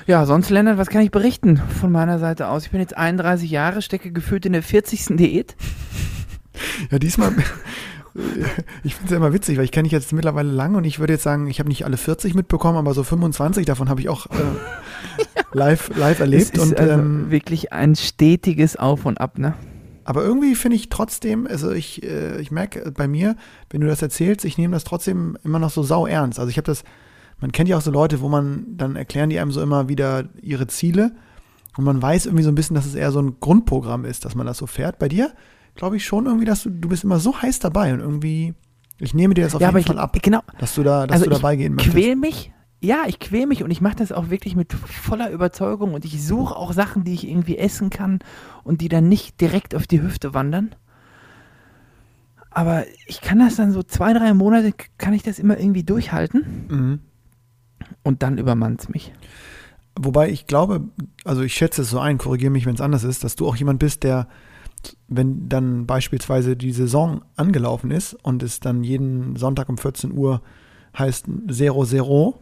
Ja, 0.06 0.26
sonst, 0.26 0.50
Lennart, 0.50 0.76
was 0.79 0.88
kann 0.88 1.02
ich 1.02 1.11
berichten 1.11 1.56
von 1.58 1.93
meiner 1.93 2.19
Seite 2.19 2.49
aus? 2.49 2.64
Ich 2.64 2.70
bin 2.70 2.81
jetzt 2.81 2.97
31 2.97 3.50
Jahre, 3.50 3.81
stecke 3.82 4.11
gefühlt 4.12 4.44
in 4.47 4.52
der 4.55 4.62
40. 4.62 5.17
Diät. 5.17 5.55
Ja, 6.90 6.98
diesmal, 6.98 7.32
ich 8.82 8.94
finde 8.94 9.04
es 9.04 9.10
ja 9.10 9.16
immer 9.16 9.32
witzig, 9.32 9.56
weil 9.56 9.64
ich 9.64 9.72
kenne 9.72 9.84
dich 9.84 9.92
jetzt 9.92 10.12
mittlerweile 10.12 10.50
lang 10.50 10.74
und 10.74 10.84
ich 10.84 10.98
würde 10.98 11.12
jetzt 11.12 11.22
sagen, 11.22 11.46
ich 11.46 11.58
habe 11.58 11.68
nicht 11.68 11.84
alle 11.84 11.96
40 11.96 12.34
mitbekommen, 12.34 12.78
aber 12.78 12.94
so 12.94 13.02
25 13.04 13.66
davon 13.66 13.88
habe 13.88 14.00
ich 14.00 14.08
auch 14.08 14.26
äh, 14.26 14.34
live, 15.52 15.90
live 15.96 16.20
erlebt. 16.20 16.42
es 16.42 16.50
ist 16.50 16.58
und, 16.58 16.78
also 16.78 16.92
ähm, 16.92 17.30
wirklich 17.30 17.72
ein 17.72 17.94
stetiges 17.94 18.76
Auf 18.76 19.06
und 19.06 19.20
Ab, 19.20 19.38
ne? 19.38 19.54
aber 20.10 20.24
irgendwie 20.24 20.56
finde 20.56 20.76
ich 20.76 20.88
trotzdem, 20.88 21.46
also 21.46 21.70
ich, 21.70 22.02
äh, 22.02 22.40
ich 22.40 22.50
merke 22.50 22.90
bei 22.90 23.06
mir, 23.06 23.36
wenn 23.70 23.80
du 23.80 23.86
das 23.86 24.02
erzählst, 24.02 24.44
ich 24.44 24.58
nehme 24.58 24.74
das 24.74 24.82
trotzdem 24.82 25.38
immer 25.44 25.60
noch 25.60 25.70
so 25.70 25.84
sau 25.84 26.04
ernst. 26.04 26.40
Also 26.40 26.50
ich 26.50 26.56
habe 26.56 26.66
das, 26.66 26.82
man 27.38 27.52
kennt 27.52 27.68
ja 27.68 27.76
auch 27.76 27.80
so 27.80 27.92
Leute, 27.92 28.20
wo 28.20 28.28
man, 28.28 28.66
dann 28.76 28.96
erklären 28.96 29.30
die 29.30 29.38
einem 29.38 29.52
so 29.52 29.62
immer 29.62 29.88
wieder 29.88 30.24
ihre 30.42 30.66
Ziele 30.66 31.12
und 31.76 31.84
man 31.84 32.02
weiß 32.02 32.26
irgendwie 32.26 32.42
so 32.42 32.50
ein 32.50 32.56
bisschen, 32.56 32.74
dass 32.74 32.86
es 32.86 32.96
eher 32.96 33.12
so 33.12 33.20
ein 33.20 33.36
Grundprogramm 33.38 34.04
ist, 34.04 34.24
dass 34.24 34.34
man 34.34 34.46
das 34.46 34.58
so 34.58 34.66
fährt. 34.66 34.98
Bei 34.98 35.08
dir 35.08 35.32
glaube 35.75 35.96
ich 35.96 36.05
schon 36.05 36.26
irgendwie, 36.26 36.44
dass 36.46 36.62
du, 36.62 36.70
du 36.70 36.88
bist 36.88 37.05
immer 37.05 37.19
so 37.20 37.40
heiß 37.40 37.58
dabei 37.58 37.93
und 37.94 38.00
irgendwie, 38.00 38.55
ich 38.99 39.14
nehme 39.14 39.34
dir 39.34 39.44
das 39.44 39.55
auf 39.55 39.61
ja, 39.61 39.69
jeden 39.69 39.81
ich, 39.81 39.87
Fall 39.87 39.99
ab, 39.99 40.17
genau, 40.22 40.40
dass 40.58 40.75
du 40.75 40.82
da, 40.82 41.06
dass 41.06 41.14
also 41.14 41.25
du 41.26 41.31
dabei 41.31 41.56
gehen 41.56 41.72
ich 41.78 41.87
möchtest. 41.87 41.96
quäl 41.96 42.17
mich, 42.17 42.52
ja, 42.81 43.05
ich 43.06 43.19
quäl 43.19 43.46
mich 43.46 43.62
und 43.62 43.70
ich 43.70 43.81
mache 43.81 43.96
das 43.96 44.12
auch 44.12 44.31
wirklich 44.31 44.56
mit 44.56 44.72
voller 44.72 45.31
Überzeugung 45.31 45.94
und 45.94 46.05
ich 46.05 46.25
suche 46.25 46.55
auch 46.56 46.72
Sachen, 46.72 47.05
die 47.05 47.14
ich 47.14 47.28
irgendwie 47.28 47.58
essen 47.58 47.90
kann 47.90 48.20
und 48.64 48.81
die 48.81 48.88
dann 48.88 49.08
nicht 49.08 49.40
direkt 49.40 49.75
auf 49.75 49.87
die 49.87 50.02
Hüfte 50.02 50.32
wandern. 50.34 50.75
Aber 52.50 52.84
ich 53.06 53.20
kann 53.20 53.38
das 53.38 53.56
dann 53.56 53.70
so 53.73 53.82
zwei, 53.82 54.12
drei 54.12 54.34
Monate, 54.34 54.73
kann 54.99 55.12
ich 55.14 55.23
das 55.23 55.38
immer 55.38 55.58
irgendwie 55.58 55.84
durchhalten 55.84 56.66
Mhm. 56.69 56.99
und 58.02 58.23
dann 58.23 58.38
übermannt 58.38 58.88
mich. 58.93 59.12
Wobei 59.99 60.31
ich 60.31 60.46
glaube, 60.46 60.82
also 61.25 61.43
ich 61.43 61.55
schätze 61.55 61.82
es 61.82 61.90
so 61.90 62.00
ein, 62.00 62.19
korrigiere 62.19 62.50
mich, 62.50 62.66
wenn 62.66 62.75
es 62.75 62.81
anders 62.81 63.05
ist, 63.05 63.23
dass 63.23 63.37
du 63.37 63.46
auch 63.46 63.56
jemand 63.56 63.78
bist, 63.78 64.02
der, 64.02 64.26
wenn 65.08 65.48
dann 65.48 65.86
beispielsweise 65.86 66.56
die 66.56 66.72
Saison 66.72 67.22
angelaufen 67.36 67.90
ist 67.90 68.14
und 68.14 68.42
es 68.42 68.60
dann 68.60 68.84
jeden 68.84 69.36
Sonntag 69.36 69.68
um 69.68 69.78
14 69.78 70.12
Uhr 70.12 70.40
heißt 70.98 71.26
0-0 71.28 72.34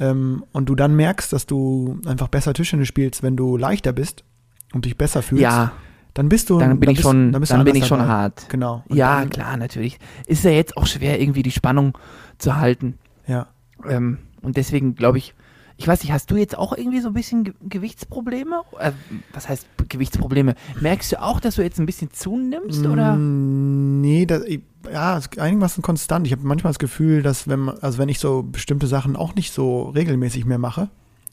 ähm, 0.00 0.44
und 0.52 0.68
du 0.68 0.74
dann 0.74 0.94
merkst, 0.96 1.32
dass 1.32 1.46
du 1.46 1.98
einfach 2.06 2.28
besser 2.28 2.54
Tischtennis 2.54 2.88
spielst, 2.88 3.22
wenn 3.22 3.36
du 3.36 3.56
leichter 3.56 3.92
bist 3.92 4.24
und 4.72 4.84
dich 4.84 4.96
besser 4.96 5.22
fühlst, 5.22 5.42
Ja, 5.42 5.72
dann 6.14 6.28
bist 6.28 6.50
du 6.50 6.58
dann 6.58 6.78
bin 6.80 6.90
ich 6.90 6.96
bist, 6.96 7.08
schon, 7.08 7.32
dann 7.32 7.42
dann 7.42 7.64
bin 7.64 7.74
ich 7.76 7.86
schon 7.86 7.98
dabei. 7.98 8.12
hart. 8.12 8.46
Genau. 8.48 8.84
Und 8.88 8.96
Ja, 8.96 9.20
dann, 9.20 9.30
klar, 9.30 9.56
natürlich. 9.56 9.98
Ist 10.26 10.44
ja 10.44 10.50
jetzt 10.50 10.76
auch 10.76 10.86
schwer, 10.86 11.20
irgendwie 11.20 11.42
die 11.42 11.50
Spannung 11.50 11.96
zu 12.38 12.56
halten. 12.56 12.98
Ja. 13.26 13.48
Ähm, 13.88 14.18
und 14.42 14.56
deswegen 14.56 14.94
glaube 14.94 15.18
ich, 15.18 15.34
ich 15.76 15.88
weiß 15.88 16.02
nicht, 16.02 16.12
hast 16.12 16.30
du 16.30 16.36
jetzt 16.36 16.56
auch 16.56 16.76
irgendwie 16.76 17.00
so 17.00 17.08
ein 17.08 17.14
bisschen 17.14 17.44
Ge 17.44 17.54
Gewichtsprobleme? 17.68 18.62
Äh, 18.78 18.92
was 19.32 19.48
heißt 19.48 19.66
Gewichtsprobleme? 19.88 20.54
Merkst 20.80 21.12
du 21.12 21.22
auch, 21.22 21.40
dass 21.40 21.56
du 21.56 21.62
jetzt 21.62 21.78
ein 21.80 21.86
bisschen 21.86 22.12
zunimmst? 22.12 22.86
Oder? 22.86 23.16
Mm, 23.16 24.00
Nee, 24.04 24.26
das, 24.26 24.44
ja, 24.92 25.18
einigermaßen 25.38 25.82
konstant. 25.82 26.26
Ich 26.26 26.32
habe 26.32 26.46
manchmal 26.46 26.70
das 26.72 26.78
Gefühl, 26.78 27.22
dass 27.22 27.48
wenn 27.48 27.70
also 27.70 27.96
wenn 27.98 28.10
ich 28.10 28.18
so 28.18 28.42
bestimmte 28.42 28.86
Sachen 28.86 29.16
auch 29.16 29.34
nicht 29.34 29.50
so 29.50 29.84
regelmäßig 29.88 30.44
mehr 30.44 30.58
mache, 30.58 30.90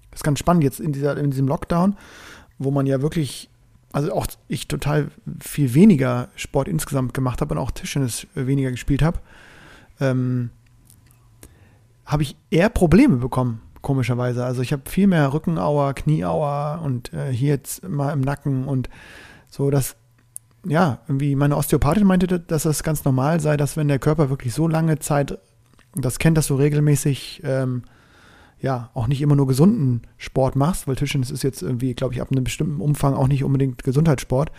das 0.10 0.20
ist 0.20 0.24
ganz 0.24 0.40
spannend 0.40 0.64
jetzt 0.64 0.80
in, 0.80 0.94
dieser, 0.94 1.18
in 1.18 1.32
diesem 1.32 1.48
Lockdown, 1.48 1.98
wo 2.60 2.72
man 2.72 2.86
ja 2.86 3.02
wirklich, 3.02 3.50
also 3.92 4.14
auch 4.14 4.26
ich 4.48 4.70
total 4.70 5.10
viel 5.42 5.74
weniger 5.74 6.30
Sport 6.36 6.70
insgesamt 6.70 7.14
gemacht 7.14 7.42
habe 7.42 7.54
und 7.54 7.60
auch 7.60 7.72
Tischtennis 7.72 8.26
weniger 8.36 8.72
gespielt 8.72 9.02
habe, 9.02 9.20
ähm, 10.00 10.50
habe 12.06 12.24
ich 12.24 12.38
eher 12.50 12.70
Probleme 12.70 13.18
bekommen, 13.18 13.62
komischerweise. 13.82 14.46
Also 14.46 14.62
ich 14.62 14.74
habe 14.74 14.84
viel 14.90 15.08
mehr 15.08 15.34
Rückenauer, 15.34 15.94
Knieauer 15.94 16.82
und 16.84 17.14
äh, 17.14 17.32
hier 17.32 17.50
jetzt 17.50 17.88
mal 17.88 18.12
im 18.12 18.22
Nacken 18.22 18.66
und 18.66 18.90
so, 19.50 19.70
dass 19.70 19.96
ja, 20.66 21.00
irgendwie 21.08 21.36
meine 21.36 21.58
Osteopathin 21.58 22.06
meinte, 22.06 22.40
dass 22.40 22.64
das 22.64 22.84
ganz 22.84 23.04
normal 23.04 23.40
sei, 23.40 23.58
dass 23.58 23.78
wenn 23.78 23.88
der 23.88 24.00
Körper 24.00 24.30
wirklich 24.30 24.54
so 24.54 24.68
lange 24.68 25.00
Zeit 25.00 25.40
das 25.96 26.20
kennt, 26.20 26.38
dass 26.38 26.48
du 26.48 26.56
regelmäßig 26.56 27.42
ähm, 27.44 27.84
ja 28.60 28.92
auch 28.94 29.08
nicht 29.08 29.22
immer 29.22 29.36
nur 29.36 29.48
gesunden 29.48 30.04
Sport 30.18 30.56
machst, 30.56 30.88
weil 30.88 30.96
Tischtennis 30.96 31.32
ist 31.32 31.44
jetzt 31.44 31.62
irgendwie, 31.64 31.96
glaube 31.96 32.14
ich, 32.14 32.22
ab 32.22 32.32
einem 32.32 32.44
bestimmten 32.44 32.80
Umfang 32.80 33.16
auch 33.16 33.28
nicht 33.28 33.44
unbedingt 33.44 33.84
Gesundheitssport, 33.84 34.52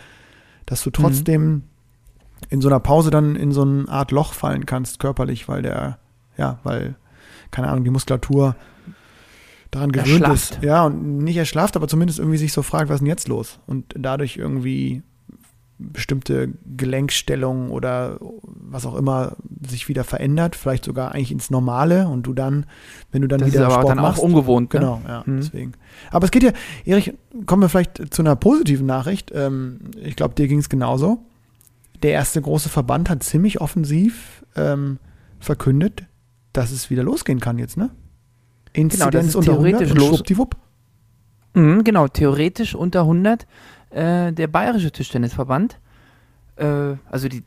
dass 0.65 0.83
du 0.83 0.89
trotzdem 0.89 1.63
in 2.49 2.61
so 2.61 2.67
einer 2.67 2.79
Pause 2.81 3.09
dann 3.09 3.35
in 3.35 3.51
so 3.51 3.61
eine 3.61 3.87
Art 3.87 4.11
Loch 4.11 4.33
fallen 4.33 4.65
kannst, 4.65 4.99
körperlich, 4.99 5.47
weil 5.47 5.61
der, 5.61 5.99
ja, 6.37 6.59
weil, 6.63 6.95
keine 7.51 7.69
Ahnung, 7.69 7.85
die 7.85 7.89
Muskulatur 7.89 8.55
daran 9.75 9.91
gewöhnt 9.91 10.21
Erschlafft. 10.21 10.55
ist. 10.55 10.63
Ja, 10.63 10.85
und 10.85 11.17
nicht 11.19 11.37
erschlafft, 11.37 11.75
aber 11.75 11.87
zumindest 11.87 12.19
irgendwie 12.19 12.37
sich 12.37 12.53
so 12.53 12.61
fragt, 12.61 12.89
was 12.89 12.95
ist 12.95 12.99
denn 13.01 13.07
jetzt 13.07 13.27
los? 13.27 13.59
Und 13.67 13.93
dadurch 13.97 14.37
irgendwie 14.37 15.01
bestimmte 15.79 16.49
Gelenkstellungen 16.77 17.69
oder 17.71 18.17
was 18.21 18.85
auch 18.85 18.95
immer 18.95 19.35
sich 19.67 19.89
wieder 19.89 20.03
verändert, 20.03 20.55
vielleicht 20.55 20.85
sogar 20.85 21.11
eigentlich 21.13 21.31
ins 21.31 21.49
Normale 21.49 22.07
und 22.07 22.23
du 22.23 22.33
dann, 22.33 22.65
wenn 23.11 23.21
du 23.21 23.27
dann 23.27 23.39
das 23.39 23.49
ist 23.49 23.55
wieder 23.55 23.65
aber 23.65 23.75
Sport 23.75 23.89
dann 23.89 23.97
machst, 24.03 24.19
auch 24.19 24.23
ungewohnt. 24.23 24.73
Ne? 24.73 24.79
Genau, 24.79 25.01
ja, 25.05 25.23
Mhm. 25.25 25.37
deswegen. 25.37 25.71
Aber 26.11 26.25
es 26.25 26.31
geht 26.31 26.43
ja, 26.43 26.51
Erich, 26.85 27.13
kommen 27.47 27.63
wir 27.63 27.69
vielleicht 27.69 28.13
zu 28.13 28.21
einer 28.21 28.35
positiven 28.35 28.85
Nachricht. 28.85 29.31
Ähm, 29.33 29.79
ich 30.01 30.15
glaube, 30.15 30.35
dir 30.35 30.47
ging 30.47 30.59
es 30.59 30.69
genauso. 30.69 31.19
Der 32.01 32.11
erste 32.11 32.41
große 32.41 32.69
Verband 32.69 33.09
hat 33.09 33.23
ziemlich 33.23 33.59
offensiv 33.59 34.43
ähm, 34.55 34.99
verkündet, 35.39 36.03
dass 36.53 36.71
es 36.71 36.89
wieder 36.91 37.03
losgehen 37.03 37.39
kann 37.39 37.57
jetzt, 37.59 37.77
ne? 37.77 37.89
Genau, 38.73 39.09
das 39.09 39.27
ist 39.27 39.35
unter 39.35 39.53
100 39.53 39.77
theoretisch 39.79 39.91
und 39.91 40.07
schwuppdiwupp. 40.07 40.55
Mhm, 41.53 41.83
genau, 41.83 42.07
theoretisch 42.07 42.75
unter 42.75 43.01
100 43.01 43.45
äh, 43.91 44.33
der 44.33 44.47
Bayerische 44.47 44.91
Tischtennisverband. 44.91 45.79
Äh, 46.55 46.95
also 47.09 47.27
die 47.27 47.43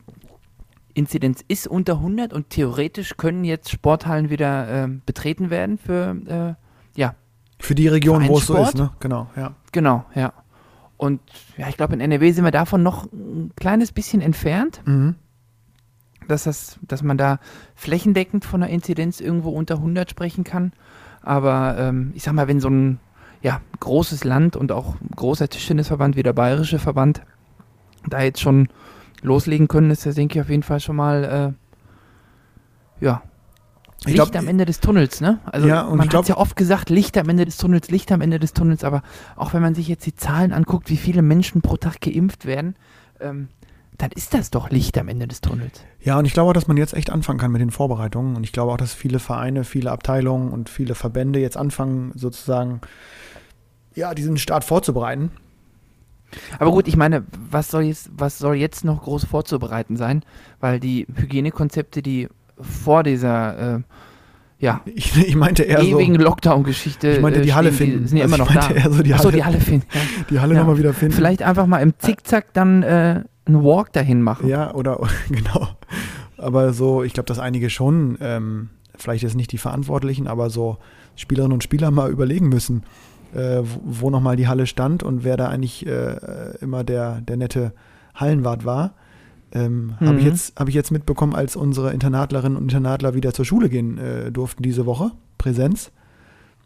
Inzidenz 0.93 1.43
ist 1.47 1.67
unter 1.67 1.93
100 1.95 2.33
und 2.33 2.49
theoretisch 2.49 3.17
können 3.17 3.43
jetzt 3.43 3.69
Sporthallen 3.69 4.29
wieder 4.29 4.85
äh, 4.85 4.87
betreten 5.05 5.49
werden 5.49 5.77
für, 5.77 6.15
äh, 6.95 6.99
ja, 6.99 7.15
Für 7.59 7.75
die 7.75 7.87
Region, 7.87 8.27
wo 8.27 8.37
es 8.37 8.47
so 8.47 8.57
ist, 8.57 8.75
ne? 8.75 8.91
Genau, 8.99 9.29
ja. 9.35 9.53
genau, 9.71 10.05
ja. 10.15 10.33
Und 10.97 11.21
ja, 11.57 11.69
ich 11.69 11.77
glaube, 11.77 11.93
in 11.93 11.99
NRW 11.99 12.31
sind 12.31 12.43
wir 12.43 12.51
davon 12.51 12.81
noch 12.81 13.11
ein 13.11 13.51
kleines 13.55 13.91
bisschen 13.91 14.21
entfernt. 14.21 14.81
Mhm. 14.85 15.15
dass, 16.27 16.43
das, 16.43 16.79
dass 16.81 17.03
man 17.03 17.17
da 17.17 17.39
flächendeckend 17.75 18.43
von 18.43 18.63
einer 18.63 18.71
Inzidenz 18.71 19.19
irgendwo 19.19 19.49
unter 19.49 19.75
100 19.75 20.09
sprechen 20.09 20.43
kann. 20.43 20.73
Aber 21.27 21.75
ähm, 21.77 22.11
ich 22.15 22.23
sag 22.23 22.33
mal, 22.33 22.47
wenn 22.47 22.61
so 22.61 22.69
ein 22.69 22.99
ja, 23.41 23.59
großes 23.81 24.23
Land 24.23 24.55
und 24.55 24.71
auch 24.71 24.95
ein 24.95 25.11
großer 25.13 25.49
Tischtennisverband 25.49 26.15
wie 26.15 26.23
der 26.23 26.31
Bayerische 26.31 26.79
Verband 26.79 27.21
da 28.07 28.21
jetzt 28.21 28.39
schon 28.39 28.69
loslegen 29.21 29.67
können, 29.67 29.91
ist 29.91 30.05
das, 30.05 30.15
denke 30.15 30.39
ich, 30.39 30.41
auf 30.41 30.49
jeden 30.49 30.63
Fall 30.63 30.79
schon 30.79 30.95
mal 30.95 31.55
äh, 33.01 33.03
ja, 33.03 33.21
Ich 34.01 34.05
Licht 34.05 34.31
glaub, 34.31 34.35
am 34.35 34.47
Ende 34.47 34.63
des 34.63 34.79
Tunnels, 34.79 35.19
ne? 35.19 35.39
Also 35.43 35.67
Ja, 35.67 35.83
man 35.83 36.09
hat 36.09 36.29
ja 36.29 36.37
oft 36.37 36.55
gesagt, 36.55 36.89
Licht 36.89 37.17
am 37.17 37.27
Ende 37.27 37.43
des 37.43 37.57
Tunnels, 37.57 37.91
Licht 37.91 38.09
am 38.13 38.21
Ende 38.21 38.39
des 38.39 38.53
Tunnels, 38.53 38.85
aber 38.85 39.01
auch 39.35 39.53
wenn 39.53 39.61
man 39.61 39.75
sich 39.75 39.89
jetzt 39.89 40.05
die 40.05 40.15
Zahlen 40.15 40.53
anguckt, 40.53 40.89
wie 40.89 40.97
viele 40.97 41.21
Menschen 41.21 41.61
pro 41.61 41.75
Tag 41.75 41.99
geimpft 41.99 42.45
werden, 42.45 42.75
ähm, 43.19 43.49
dann 43.97 44.11
ist 44.11 44.33
das 44.33 44.51
doch 44.51 44.69
Licht 44.69 44.97
am 44.97 45.07
Ende 45.07 45.27
des 45.27 45.41
Tunnels. 45.41 45.81
Ja, 46.01 46.19
und 46.19 46.25
ich 46.25 46.33
glaube 46.33 46.49
auch, 46.49 46.53
dass 46.53 46.67
man 46.67 46.77
jetzt 46.77 46.93
echt 46.93 47.09
anfangen 47.09 47.39
kann 47.39 47.51
mit 47.51 47.61
den 47.61 47.71
Vorbereitungen. 47.71 48.35
Und 48.35 48.43
ich 48.43 48.51
glaube 48.51 48.71
auch, 48.71 48.77
dass 48.77 48.93
viele 48.93 49.19
Vereine, 49.19 49.63
viele 49.63 49.91
Abteilungen 49.91 50.51
und 50.51 50.69
viele 50.69 50.93
Verbände 50.93 51.39
jetzt 51.39 51.57
anfangen, 51.57 52.11
sozusagen, 52.15 52.81
ja, 53.95 54.13
diesen 54.13 54.37
Start 54.37 54.63
vorzubereiten. 54.63 55.31
Aber 56.59 56.71
gut, 56.71 56.87
ich 56.87 56.95
meine, 56.95 57.23
was 57.49 57.71
soll 57.71 57.83
jetzt, 57.83 58.09
was 58.13 58.37
soll 58.37 58.55
jetzt 58.55 58.85
noch 58.85 59.03
groß 59.03 59.25
vorzubereiten 59.25 59.97
sein? 59.97 60.23
Weil 60.59 60.79
die 60.79 61.07
Hygienekonzepte, 61.15 62.01
die 62.01 62.27
vor 62.59 63.03
dieser 63.03 63.77
äh, 63.77 63.79
ja, 64.59 64.81
Ich, 64.85 65.15
ich 65.15 65.35
meinte 65.35 65.63
eher 65.63 65.79
ewigen 65.81 66.15
so, 66.15 66.21
Lockdown-Geschichte 66.21 67.09
ich 67.11 67.21
meinte 67.21 67.41
die 67.41 67.49
äh, 67.49 67.53
Halle 67.53 67.71
stehen, 67.71 67.87
finden. 67.91 68.03
Die 68.03 68.07
sind 68.09 68.17
ja 68.17 68.23
Also 68.25 68.35
immer 68.35 68.43
ich 68.49 68.55
noch 68.55 68.67
da. 68.67 68.73
eher 68.73 68.91
so 68.91 69.03
die 69.03 69.13
Halle- 69.15 69.31
die 69.31 69.43
Halle 69.43 69.59
finden. 69.59 69.85
Ja. 69.93 69.99
die 70.31 70.39
Halle 70.39 70.53
Ja. 70.55 70.59
nochmal 70.61 70.77
wieder 70.79 70.93
finden. 70.93 71.13
Vielleicht 71.15 71.43
einfach 71.43 71.67
mal 71.67 71.79
im 71.79 71.93
Zickzack 71.99 72.53
dann 72.53 72.81
äh, 72.83 73.23
einen 73.45 73.63
Walk 73.63 73.93
dahin 73.93 74.21
machen. 74.21 74.47
Ja, 74.47 74.73
oder 74.73 74.99
genau. 75.29 75.67
Aber 76.37 76.73
so, 76.73 77.03
ich 77.03 77.13
glaube, 77.13 77.27
dass 77.27 77.39
einige 77.39 77.69
schon, 77.69 78.17
ähm, 78.21 78.69
vielleicht 78.95 79.23
jetzt 79.23 79.35
nicht 79.35 79.51
die 79.51 79.57
Verantwortlichen, 79.57 80.27
aber 80.27 80.49
so 80.49 80.77
Spielerinnen 81.15 81.53
und 81.53 81.63
Spieler 81.63 81.91
mal 81.91 82.09
überlegen 82.11 82.49
müssen, 82.49 82.83
äh, 83.35 83.59
wo, 83.61 83.79
wo 83.83 84.09
nochmal 84.09 84.35
die 84.37 84.47
Halle 84.47 84.65
stand 84.67 85.03
und 85.03 85.23
wer 85.23 85.37
da 85.37 85.49
eigentlich 85.49 85.85
äh, 85.85 86.15
immer 86.61 86.83
der, 86.83 87.21
der 87.21 87.37
nette 87.37 87.73
Hallenwart 88.15 88.65
war. 88.65 88.93
Ähm, 89.53 89.95
Habe 90.01 90.17
ich, 90.17 90.23
Mhm. 90.25 90.29
jetzt- 90.31 90.59
hab 90.59 90.67
ich 90.67 90.75
jetzt 90.75 90.91
mitbekommen, 90.91 91.33
als 91.33 91.55
unsere 91.55 91.93
Internatlerinnen 91.93 92.57
und 92.57 92.63
Internatler 92.63 93.13
wieder 93.13 93.33
zur 93.33 93.45
Schule 93.45 93.69
gehen 93.69 93.97
äh, 93.97 94.31
durften 94.31 94.61
diese 94.63 94.85
Woche, 94.85 95.11
Präsenz. 95.37 95.91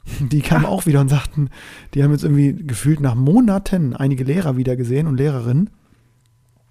Die 0.19 0.41
kamen 0.41 0.65
auch 0.65 0.85
wieder 0.88 1.00
und 1.01 1.09
sagten, 1.09 1.50
die 1.93 2.03
haben 2.03 2.11
jetzt 2.11 2.23
irgendwie 2.23 2.53
gefühlt 2.53 3.00
nach 3.00 3.13
Monaten 3.15 3.95
einige 3.95 4.23
Lehrer 4.23 4.57
wieder 4.57 4.75
gesehen 4.75 5.05
und 5.07 5.17
Lehrerinnen. 5.17 5.69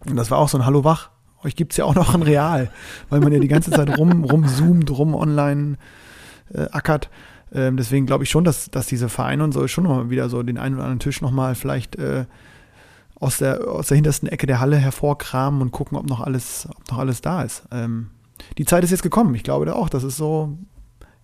Und 0.09 0.17
das 0.17 0.31
war 0.33 0.39
auch 0.39 0.49
so 0.49 0.59
ein 0.59 0.67
Hallo 0.67 0.83
wach. 0.83 1.11
Euch 1.45 1.55
gibt 1.57 1.73
es 1.73 1.77
ja 1.79 1.85
auch 1.85 1.95
noch 1.95 2.15
in 2.15 2.23
Real, 2.23 2.71
weil 3.09 3.21
man 3.21 3.33
ja 3.33 3.39
die 3.39 3.49
ganze 3.49 3.71
Zeit 3.71 3.97
rum, 3.99 4.25
rumzoomt, 4.31 4.91
rum 4.91 5.15
online 5.15 5.77
äh, 6.53 6.67
ackert. 6.73 7.09
Ähm, 7.53 7.77
deswegen 7.77 8.07
glaube 8.07 8.25
ich 8.25 8.31
schon, 8.31 8.45
dass, 8.45 8.71
dass 8.71 8.87
diese 8.87 9.09
Vereine 9.09 9.45
und 9.45 9.53
so 9.53 9.67
schon 9.69 9.85
mal 9.85 10.11
wieder 10.11 10.29
so 10.29 10.43
den 10.43 10.59
einen 10.59 10.75
oder 10.75 10.85
anderen 10.85 10.99
Tisch 11.01 11.21
nochmal 11.23 11.55
vielleicht 11.55 11.97
äh, 11.97 12.25
aus, 13.21 13.39
der, 13.39 13.69
aus 13.69 13.89
der 13.89 13.97
hintersten 13.97 14.29
Ecke 14.29 14.47
der 14.47 14.61
Halle 14.61 14.77
hervorkramen 14.77 15.61
und 15.61 15.71
gucken, 15.71 15.97
ob 15.97 16.09
noch 16.09 16.21
alles, 16.21 16.67
ob 16.71 16.91
noch 16.91 16.99
alles 16.99 17.21
da 17.21 17.43
ist. 17.43 17.63
Ähm, 17.71 18.09
die 18.59 18.65
Zeit 18.65 18.83
ist 18.83 18.91
jetzt 18.91 19.03
gekommen. 19.03 19.35
Ich 19.35 19.45
glaube 19.45 19.67
da 19.67 19.75
auch, 19.75 19.91
das 19.91 20.03
ist 20.03 20.17
so. 20.17 20.59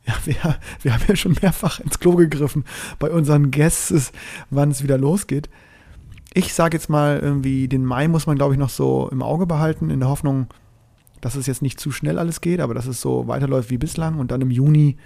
Ja, 0.06 0.14
wir, 0.24 0.36
wir 0.82 0.94
haben 0.94 1.02
ja 1.08 1.16
schon 1.16 1.36
mehrfach 1.40 1.80
ins 1.80 1.98
Klo 1.98 2.14
gegriffen 2.14 2.64
bei 2.98 3.10
unseren 3.10 3.50
Guests, 3.50 4.12
wann 4.50 4.70
es 4.70 4.82
wieder 4.82 4.98
losgeht. 4.98 5.48
Ich 6.34 6.52
sage 6.52 6.76
jetzt 6.76 6.90
mal, 6.90 7.18
irgendwie, 7.18 7.66
den 7.66 7.84
Mai 7.84 8.08
muss 8.08 8.26
man, 8.26 8.36
glaube 8.36 8.52
ich, 8.52 8.60
noch 8.60 8.68
so 8.68 9.08
im 9.10 9.22
Auge 9.22 9.46
behalten, 9.46 9.88
in 9.88 10.00
der 10.00 10.10
Hoffnung, 10.10 10.48
dass 11.22 11.34
es 11.34 11.46
jetzt 11.46 11.62
nicht 11.62 11.80
zu 11.80 11.90
schnell 11.90 12.18
alles 12.18 12.42
geht, 12.42 12.60
aber 12.60 12.74
dass 12.74 12.86
es 12.86 13.00
so 13.00 13.26
weiterläuft 13.26 13.70
wie 13.70 13.78
bislang. 13.78 14.18
Und 14.18 14.30
dann 14.30 14.42
im 14.42 14.50
Juni 14.50 14.98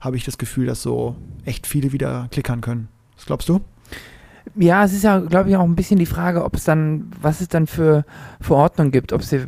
habe 0.00 0.16
ich 0.16 0.24
das 0.24 0.38
Gefühl, 0.38 0.64
dass 0.64 0.80
so 0.80 1.14
echt 1.44 1.66
viele 1.66 1.92
wieder 1.92 2.28
klickern 2.30 2.62
können. 2.62 2.88
Was 3.16 3.26
glaubst 3.26 3.50
du? 3.50 3.60
Ja, 4.56 4.84
es 4.84 4.92
ist 4.92 5.04
ja, 5.04 5.18
glaube 5.20 5.50
ich, 5.50 5.56
auch 5.56 5.64
ein 5.64 5.76
bisschen 5.76 5.98
die 5.98 6.06
Frage, 6.06 6.44
ob 6.44 6.56
es 6.56 6.64
dann, 6.64 7.10
was 7.20 7.40
es 7.40 7.48
dann 7.48 7.66
für 7.66 8.04
Verordnungen 8.40 8.92
gibt, 8.92 9.12
ob 9.12 9.22
sie, 9.22 9.46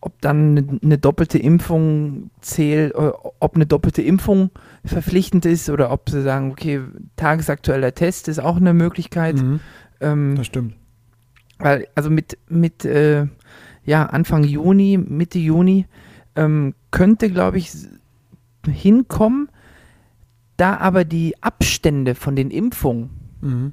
ob 0.00 0.20
dann 0.20 0.58
eine, 0.58 0.78
eine 0.82 0.98
doppelte 0.98 1.38
Impfung 1.38 2.30
zählt, 2.40 2.94
äh, 2.94 3.12
ob 3.40 3.54
eine 3.54 3.66
doppelte 3.66 4.02
Impfung 4.02 4.50
verpflichtend 4.84 5.46
ist 5.46 5.70
oder 5.70 5.90
ob 5.90 6.10
sie 6.10 6.22
sagen, 6.22 6.50
okay, 6.50 6.80
tagesaktueller 7.16 7.94
Test 7.94 8.28
ist 8.28 8.38
auch 8.38 8.56
eine 8.56 8.74
Möglichkeit. 8.74 9.36
Mhm, 9.36 9.60
Ähm, 10.00 10.34
das 10.36 10.46
stimmt. 10.46 10.74
weil, 11.58 11.88
also 11.94 12.10
mit, 12.10 12.38
mit 12.48 12.84
äh, 12.84 13.26
ja, 13.84 14.06
Anfang 14.06 14.44
Juni, 14.44 14.98
Mitte 14.98 15.38
Juni 15.38 15.86
ähm, 16.36 16.74
könnte, 16.90 17.30
glaube 17.30 17.58
ich, 17.58 17.72
hinkommen, 18.66 19.48
da 20.56 20.76
aber 20.78 21.04
die 21.04 21.34
Abstände 21.42 22.14
von 22.14 22.36
den 22.36 22.50
Impfungen 22.50 23.10
Mhm. 23.44 23.72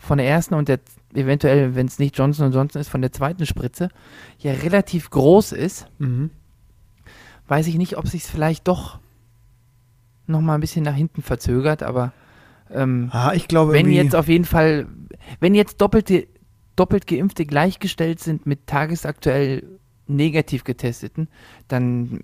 Von 0.00 0.18
der 0.18 0.26
ersten 0.26 0.54
und 0.54 0.68
der 0.68 0.80
eventuell, 1.14 1.74
wenn 1.76 1.86
es 1.86 1.98
nicht 1.98 2.16
Johnson 2.18 2.50
Johnson 2.52 2.80
ist, 2.80 2.88
von 2.88 3.02
der 3.02 3.12
zweiten 3.12 3.46
Spritze 3.46 3.88
ja 4.38 4.52
relativ 4.52 5.10
groß 5.10 5.52
ist, 5.52 5.86
Mhm. 5.98 6.30
weiß 7.48 7.66
ich 7.66 7.76
nicht, 7.76 7.96
ob 7.96 8.08
sich 8.08 8.24
es 8.24 8.30
vielleicht 8.30 8.66
doch 8.66 8.98
noch 10.26 10.40
mal 10.40 10.54
ein 10.54 10.60
bisschen 10.60 10.84
nach 10.84 10.94
hinten 10.94 11.22
verzögert, 11.22 11.82
aber 11.82 12.12
ähm, 12.72 13.10
Ah, 13.12 13.32
ich 13.34 13.48
glaube, 13.48 13.72
wenn 13.72 13.90
jetzt 13.90 14.14
auf 14.14 14.28
jeden 14.28 14.44
Fall, 14.44 14.86
wenn 15.40 15.54
jetzt 15.54 15.80
doppelte, 15.80 16.28
doppelt 16.76 17.06
geimpfte 17.06 17.44
gleichgestellt 17.44 18.20
sind 18.20 18.46
mit 18.46 18.66
tagesaktuell 18.66 19.64
negativ 20.06 20.64
getesteten, 20.64 21.28
dann 21.68 22.20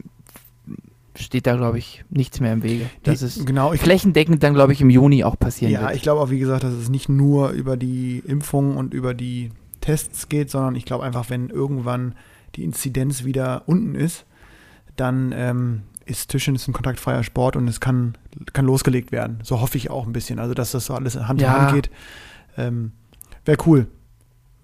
steht 1.16 1.46
da, 1.46 1.56
glaube 1.56 1.78
ich, 1.78 2.04
nichts 2.10 2.40
mehr 2.40 2.52
im 2.52 2.62
Wege. 2.62 2.88
Das 3.02 3.20
die, 3.20 3.26
ist 3.26 3.46
genau, 3.46 3.72
ich, 3.72 3.80
flächendeckend 3.80 4.42
dann, 4.42 4.54
glaube 4.54 4.72
ich, 4.72 4.80
im 4.80 4.90
Juni 4.90 5.24
auch 5.24 5.38
passieren 5.38 5.72
ja, 5.72 5.82
wird. 5.82 5.96
ich 5.96 6.02
glaube 6.02 6.20
auch, 6.20 6.30
wie 6.30 6.38
gesagt, 6.38 6.64
dass 6.64 6.72
es 6.72 6.88
nicht 6.88 7.08
nur 7.08 7.50
über 7.50 7.76
die 7.76 8.22
Impfung 8.26 8.76
und 8.76 8.94
über 8.94 9.14
die 9.14 9.50
Tests 9.80 10.28
geht, 10.28 10.50
sondern 10.50 10.74
ich 10.74 10.84
glaube 10.84 11.04
einfach, 11.04 11.30
wenn 11.30 11.48
irgendwann 11.48 12.14
die 12.54 12.64
Inzidenz 12.64 13.24
wieder 13.24 13.62
unten 13.66 13.94
ist, 13.94 14.24
dann 14.96 15.32
ähm, 15.36 15.82
ist 16.06 16.30
Tischtennis 16.30 16.66
ein 16.68 16.72
kontaktfreier 16.72 17.22
Sport 17.22 17.56
und 17.56 17.68
es 17.68 17.80
kann, 17.80 18.16
kann 18.52 18.64
losgelegt 18.64 19.12
werden. 19.12 19.40
So 19.42 19.60
hoffe 19.60 19.76
ich 19.76 19.90
auch 19.90 20.06
ein 20.06 20.12
bisschen. 20.12 20.38
Also, 20.38 20.54
dass 20.54 20.70
das 20.70 20.86
so 20.86 20.94
alles 20.94 21.16
Hand 21.16 21.40
in 21.40 21.46
Ja. 21.46 21.60
Hand 21.60 21.74
geht. 21.74 21.90
Ähm, 22.56 22.92
Wäre 23.44 23.58
cool. 23.66 23.86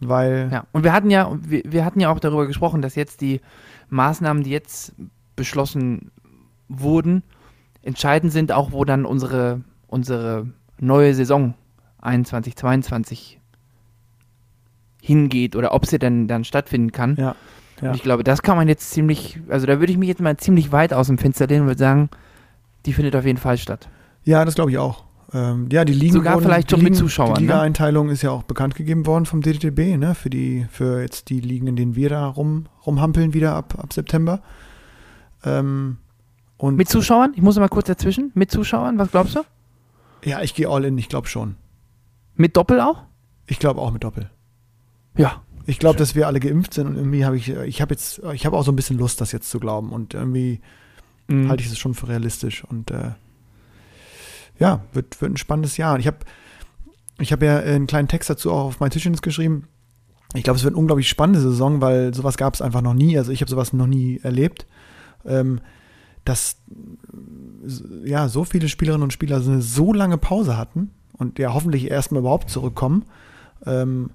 Weil, 0.01 0.49
Ja, 0.51 0.67
und 0.73 0.83
wir 0.83 0.93
hatten 0.93 1.11
ja, 1.11 1.31
wir, 1.41 1.63
wir 1.65 1.85
hatten 1.85 2.01
ja 2.01 2.11
auch 2.11 2.19
darüber 2.19 2.47
gesprochen, 2.47 2.83
dass 2.83 2.95
jetzt 2.95 3.21
die 3.21 3.41
Maßnahmen, 3.91 4.43
die 4.43 4.51
jetzt 4.51 4.95
beschlossen 5.37 6.11
wurden, 6.81 7.23
entscheidend 7.83 8.33
sind, 8.33 8.53
auch 8.53 8.73
wo 8.73 8.85
dann 8.85 9.05
unsere, 9.05 9.63
unsere 9.87 10.49
neue 10.79 11.15
Saison 11.15 11.55
21, 12.01 12.57
22 12.57 13.41
hingeht 15.01 15.57
oder 15.57 15.75
ob 15.75 15.87
sie 15.87 15.99
denn 15.99 16.29
dann 16.29 16.45
stattfinden 16.45 16.93
kann. 16.93 17.17
ja, 17.17 17.35
ja. 17.81 17.89
Und 17.89 17.97
ich 17.97 18.03
glaube, 18.03 18.23
das 18.25 18.43
kann 18.43 18.57
man 18.57 18.69
jetzt 18.69 18.91
ziemlich, 18.91 19.41
also 19.49 19.67
da 19.67 19.81
würde 19.81 19.93
ich 19.93 19.99
mich 19.99 20.09
jetzt 20.09 20.21
mal 20.21 20.37
ziemlich 20.37 20.71
weit 20.71 20.93
aus 20.93 21.09
dem 21.09 21.19
Fenster 21.19 21.47
lehnen 21.47 21.63
und 21.63 21.67
würde 21.67 21.81
sagen, 21.81 22.11
die 22.87 22.93
findet 22.93 23.17
auf 23.17 23.25
jeden 23.25 23.39
Fall 23.39 23.59
statt. 23.59 23.89
Ja, 24.25 24.45
das 24.45 24.55
glaube 24.55 24.71
ich 24.71 24.79
auch. 24.79 25.05
Ähm, 25.35 25.69
ja, 25.73 25.85
die 25.85 25.95
Ligen 25.95 26.13
Sogar 26.13 26.35
wurden, 26.35 26.45
vielleicht 26.45 26.71
die 26.71 26.75
schon 26.75 26.85
mit 26.85 26.95
Zuschauern, 26.95 27.35
Die 27.35 27.43
ne? 27.43 27.47
Liga-Einteilung 27.49 28.11
ist 28.11 28.23
ja 28.23 28.31
auch 28.31 28.43
bekannt 28.43 28.75
gegeben 28.75 29.07
worden 29.07 29.25
vom 29.25 29.41
DTB, 29.41 29.97
ne? 29.97 30.15
Für 30.15 30.31
die, 30.31 30.67
für 30.71 31.01
jetzt 31.01 31.31
die 31.31 31.41
Ligen, 31.41 31.67
in 31.67 31.77
denen 31.77 31.97
wir 31.97 32.11
da 32.11 32.27
rum, 32.27 32.67
rumhampeln 32.87 33.33
wieder 33.33 33.55
ab, 33.55 33.75
ab 33.79 33.93
September. 33.93 34.43
Ähm, 35.45 35.97
und 36.63 36.77
Mit 36.77 36.89
Zuschauern? 36.89 37.33
Ich 37.35 37.43
muss 37.43 37.59
mal 37.59 37.69
kurz 37.69 37.89
dazwischen. 37.89 38.31
Mit 38.35 38.51
Zuschauern, 38.51 38.97
was 38.99 39.11
glaubst 39.11 39.35
du? 39.37 39.41
ja, 40.25 40.41
ich 40.43 40.55
gehe 40.55 40.69
all 40.69 40.85
in, 40.85 40.97
ich 40.97 41.09
glaube 41.09 41.27
schon. 41.27 41.57
Mit 42.37 42.57
Doppel 42.57 42.81
auch? 42.81 43.03
Ich 43.47 43.59
glaube 43.59 43.81
auch 43.81 43.91
mit 43.91 44.05
Doppel. 44.05 44.31
Ja. 45.17 45.43
Ich 45.67 45.79
glaube, 45.81 45.99
dass 45.99 46.15
wir 46.15 46.27
alle 46.29 46.39
geimpft 46.41 46.75
sind 46.75 46.87
und 46.87 46.97
irgendwie 46.97 47.25
habe 47.25 47.37
ich, 47.37 47.49
ich 47.49 47.81
habe 47.83 47.93
jetzt, 47.95 48.21
ich 48.33 48.47
habe 48.47 48.57
auch 48.57 48.63
so 48.65 48.73
ein 48.73 48.77
bisschen 48.77 48.99
Lust, 48.99 49.21
das 49.21 49.33
jetzt 49.33 49.51
zu 49.51 49.59
glauben 49.61 49.91
und 49.91 50.15
irgendwie 50.15 50.61
Mhm. 51.29 51.49
halte 51.49 51.63
ich 51.63 51.71
es 51.71 51.79
schon 51.79 51.95
für 51.95 52.09
realistisch 52.09 52.65
und 52.65 52.91
äh, 52.91 53.13
ja, 54.59 54.85
wird, 54.93 55.21
wird 55.21 55.33
ein 55.33 55.37
spannendes 55.37 55.77
Jahr. 55.77 55.95
Und 55.95 56.01
ich 56.01 56.07
habe 56.09 56.19
ich 57.19 57.33
hab 57.33 57.43
ja 57.43 57.59
einen 57.59 57.87
kleinen 57.87 58.09
Text 58.09 58.29
dazu 58.31 58.51
auch 58.53 58.65
auf 58.67 58.81
mein 58.81 58.91
Tischtennis 58.91 59.23
geschrieben. 59.23 59.69
Ich 60.35 60.43
glaube, 60.43 60.57
es 60.59 60.65
wird 60.65 60.75
eine 60.75 60.81
unglaublich 60.81 61.09
spannende 61.09 61.41
Saison, 61.41 61.81
weil 61.81 62.13
sowas 62.15 62.37
gab 62.37 62.55
es 62.55 62.63
einfach 62.63 62.83
noch 62.83 62.95
nie. 62.95 63.17
Also 63.19 63.31
ich 63.33 63.41
habe 63.41 63.51
sowas 63.51 63.73
noch 63.73 63.87
nie 63.87 64.19
erlebt. 64.23 64.67
Ähm, 65.25 65.61
dass 66.25 66.57
ja, 68.05 68.29
so 68.29 68.45
viele 68.45 68.69
Spielerinnen 68.69 69.05
und 69.05 69.13
Spieler 69.13 69.37
eine 69.37 69.63
so 69.63 69.93
lange 69.93 70.19
Pause 70.19 70.57
hatten 70.57 70.91
und 71.17 71.39
ja 71.39 71.55
hoffentlich 71.55 71.91
erstmal 71.91 72.21
überhaupt 72.21 72.51
zurückkommen. 72.51 73.05
Ähm, 73.67 74.11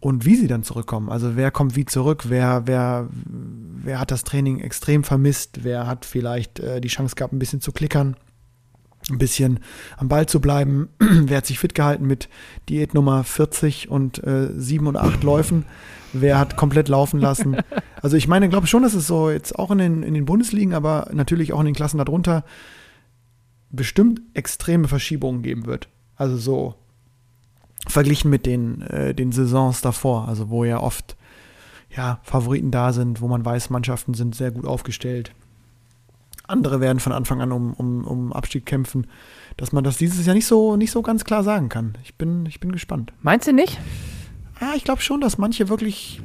und 0.00 0.26
wie 0.26 0.36
sie 0.36 0.48
dann 0.48 0.62
zurückkommen. 0.62 1.08
Also 1.08 1.34
wer 1.34 1.50
kommt 1.50 1.76
wie 1.76 1.86
zurück, 1.86 2.24
wer, 2.28 2.66
wer, 2.66 3.08
wer 3.10 3.98
hat 3.98 4.10
das 4.10 4.22
Training 4.22 4.60
extrem 4.60 5.02
vermisst, 5.02 5.64
wer 5.64 5.86
hat 5.86 6.04
vielleicht 6.04 6.60
äh, 6.60 6.82
die 6.82 6.88
Chance 6.88 7.14
gehabt, 7.14 7.32
ein 7.32 7.38
bisschen 7.38 7.62
zu 7.62 7.72
klickern. 7.72 8.14
ein 9.10 9.16
bisschen 9.16 9.60
am 9.96 10.08
Ball 10.08 10.26
zu 10.26 10.40
bleiben. 10.40 10.88
Wer 10.98 11.38
hat 11.38 11.46
sich 11.46 11.58
fit 11.58 11.74
gehalten 11.74 12.06
mit 12.06 12.28
Diät 12.68 12.94
Nummer 12.94 13.24
40 13.24 13.88
und 13.90 14.22
äh, 14.24 14.48
7 14.54 14.86
und 14.86 14.96
8 14.96 15.22
Läufen? 15.22 15.64
Wer 16.14 16.38
hat 16.38 16.56
komplett 16.56 16.88
laufen 16.88 17.20
lassen? 17.20 17.56
Also 18.02 18.18
ich 18.18 18.28
meine, 18.28 18.50
glaube 18.50 18.66
schon, 18.66 18.82
dass 18.82 18.92
es 18.92 19.06
so 19.06 19.30
jetzt 19.30 19.58
auch 19.58 19.70
in 19.70 19.78
den, 19.78 20.02
in 20.02 20.12
den 20.12 20.26
Bundesligen, 20.26 20.74
aber 20.74 21.08
natürlich 21.14 21.54
auch 21.54 21.60
in 21.60 21.64
den 21.64 21.74
Klassen 21.74 21.96
darunter 21.96 22.44
bestimmt 23.70 24.20
extreme 24.34 24.88
Verschiebungen 24.88 25.40
geben 25.40 25.64
wird. 25.64 25.88
Also 26.14 26.36
so 26.36 26.74
verglichen 27.86 28.30
mit 28.30 28.44
den, 28.44 28.82
äh, 28.82 29.14
den 29.14 29.32
Saisons 29.32 29.80
davor, 29.80 30.28
also 30.28 30.50
wo 30.50 30.64
ja 30.64 30.80
oft 30.80 31.16
ja, 31.96 32.20
Favoriten 32.24 32.70
da 32.70 32.92
sind, 32.92 33.22
wo 33.22 33.28
man 33.28 33.42
weiß, 33.42 33.70
Mannschaften 33.70 34.12
sind 34.12 34.34
sehr 34.34 34.50
gut 34.50 34.66
aufgestellt. 34.66 35.32
Andere 36.46 36.80
werden 36.80 37.00
von 37.00 37.12
Anfang 37.12 37.40
an 37.40 37.52
um, 37.52 37.72
um, 37.72 38.04
um 38.04 38.32
Abstieg 38.32 38.66
kämpfen, 38.66 39.06
dass 39.56 39.72
man 39.72 39.82
das 39.82 39.96
dieses 39.96 40.26
Jahr 40.26 40.34
nicht 40.34 40.46
so, 40.46 40.76
nicht 40.76 40.90
so 40.90 41.00
ganz 41.00 41.24
klar 41.24 41.42
sagen 41.42 41.68
kann. 41.68 41.96
Ich 42.04 42.16
bin, 42.16 42.44
ich 42.46 42.60
bin 42.60 42.70
gespannt. 42.72 43.12
Meinst 43.22 43.48
du 43.48 43.52
nicht? 43.52 43.78
Ja, 44.60 44.72
ich 44.76 44.84
glaube 44.84 45.02
schon, 45.02 45.20
dass 45.20 45.38
manche 45.38 45.68
wirklich 45.68 46.20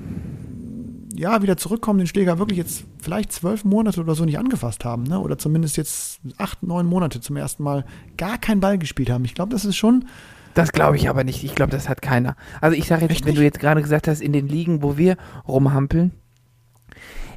ja, 1.16 1.42
wieder 1.42 1.58
zurückkommen, 1.58 2.00
den 2.00 2.08
Schläger 2.08 2.40
wirklich 2.40 2.58
jetzt 2.58 2.86
vielleicht 3.02 3.34
zwölf 3.34 3.66
Monate 3.66 4.00
oder 4.00 4.16
so 4.16 4.24
nicht 4.24 4.40
angefasst 4.40 4.86
haben, 4.86 5.04
ne? 5.04 5.20
Oder 5.20 5.38
zumindest 5.38 5.76
jetzt 5.76 6.22
acht, 6.38 6.64
neun 6.64 6.86
Monate 6.86 7.20
zum 7.20 7.36
ersten 7.36 7.62
Mal 7.64 7.84
gar 8.18 8.38
keinen 8.38 8.62
Ball 8.62 8.78
gespielt 8.78 9.10
haben. 9.10 9.26
Ich 9.26 9.34
glaube, 9.36 9.52
das 9.52 9.66
ist 9.66 9.76
schon. 9.76 10.06
Das 10.54 10.72
glaube 10.72 10.96
ich 10.96 11.10
aber 11.10 11.24
nicht. 11.26 11.44
Ich 11.44 11.56
glaube, 11.56 11.72
das 11.72 11.90
hat 11.90 12.02
keiner. 12.02 12.36
Also 12.62 12.78
ich 12.78 12.88
sage 12.88 13.02
jetzt, 13.02 13.12
Echt 13.12 13.26
wenn 13.26 13.36
du 13.36 13.42
nicht? 13.42 13.48
jetzt 13.54 13.60
gerade 13.60 13.82
gesagt 13.82 14.08
hast, 14.08 14.22
in 14.22 14.32
den 14.32 14.48
Ligen, 14.48 14.82
wo 14.82 14.98
wir 14.98 15.18
rumhampeln, 15.48 16.12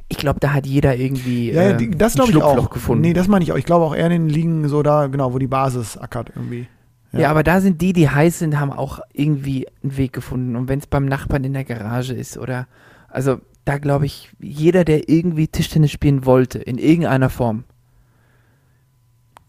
ich 0.07 0.17
glaube, 0.17 0.39
da 0.39 0.53
hat 0.53 0.65
jeder 0.65 0.95
irgendwie 0.95 1.51
Ja, 1.51 1.71
äh, 1.71 1.89
das 1.89 2.13
ein 2.13 2.15
glaube 2.15 2.31
ich 2.31 2.37
Schlupfloch 2.37 2.65
auch. 2.65 2.69
gefunden. 2.69 3.01
Nee, 3.01 3.13
das 3.13 3.27
meine 3.27 3.43
ich 3.43 3.51
auch. 3.51 3.57
Ich 3.57 3.65
glaube 3.65 3.85
auch 3.85 3.95
eher 3.95 4.05
in 4.05 4.11
den 4.11 4.29
Ligen 4.29 4.67
so 4.69 4.81
da, 4.81 5.07
genau, 5.07 5.33
wo 5.33 5.39
die 5.39 5.47
Basis 5.47 5.97
ackert 5.97 6.31
irgendwie. 6.35 6.67
Ja. 7.13 7.19
ja. 7.21 7.29
aber 7.29 7.43
da 7.43 7.61
sind 7.61 7.81
die, 7.81 7.93
die 7.93 8.09
heiß 8.09 8.39
sind, 8.39 8.59
haben 8.59 8.71
auch 8.71 8.99
irgendwie 9.13 9.67
einen 9.81 9.97
Weg 9.97 10.13
gefunden. 10.13 10.55
Und 10.55 10.67
wenn 10.67 10.79
es 10.79 10.87
beim 10.87 11.05
Nachbarn 11.05 11.43
in 11.43 11.53
der 11.53 11.63
Garage 11.63 12.13
ist 12.13 12.37
oder, 12.37 12.67
also 13.07 13.39
da 13.65 13.77
glaube 13.77 14.05
ich, 14.05 14.31
jeder, 14.39 14.83
der 14.83 15.07
irgendwie 15.07 15.47
Tischtennis 15.47 15.91
spielen 15.91 16.25
wollte, 16.25 16.59
in 16.59 16.77
irgendeiner 16.77 17.29
Form, 17.29 17.63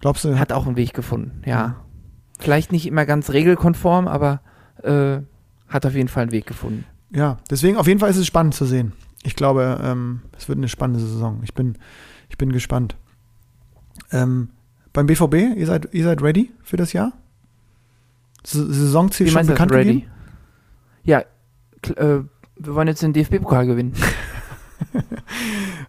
Glaubst 0.05 0.23
du, 0.23 0.39
hat 0.39 0.53
auch 0.53 0.67
einen 0.67 0.77
Weg 0.77 0.93
gefunden. 0.93 1.41
Ja. 1.47 1.77
Vielleicht 2.39 2.73
nicht 2.73 2.87
immer 2.87 3.07
ganz 3.07 3.31
regelkonform, 3.31 4.07
aber 4.07 4.43
äh, 4.83 5.21
hat 5.67 5.87
auf 5.87 5.95
jeden 5.95 6.09
Fall 6.09 6.25
einen 6.25 6.33
Weg 6.33 6.45
gefunden. 6.45 6.85
Ja, 7.11 7.39
deswegen 7.49 7.79
auf 7.79 7.87
jeden 7.87 8.01
Fall 8.01 8.11
ist 8.11 8.19
es 8.19 8.27
spannend 8.27 8.55
zu 8.55 8.67
sehen. 8.67 8.93
Ich 9.23 9.35
glaube, 9.35 9.81
ähm, 9.83 10.21
es 10.37 10.47
wird 10.47 10.59
eine 10.59 10.69
spannende 10.69 11.01
Saison. 11.01 11.41
Ich 11.43 11.55
bin, 11.55 11.79
ich 12.29 12.37
bin 12.37 12.53
gespannt. 12.53 12.97
Ähm, 14.13 14.51
beim 14.93 15.07
BVB, 15.07 15.57
ihr 15.57 15.67
seid, 15.67 15.89
ihr 15.95 16.05
seid 16.05 16.21
ready 16.21 16.53
für 16.63 16.77
das 16.77 16.93
Jahr? 16.93 17.15
Saisonziel 18.45 19.27
Wie 19.27 19.31
schon 19.31 19.41
das, 19.41 19.47
bekannt 19.49 19.73
ready? 19.73 19.95
gegeben? 19.95 20.11
Ja, 21.05 21.21
äh, 21.21 21.25
wir 22.57 22.75
wollen 22.75 22.89
jetzt 22.89 23.03
den 23.03 23.13
DFB-Pokal 23.13 23.67
gewinnen 23.67 23.93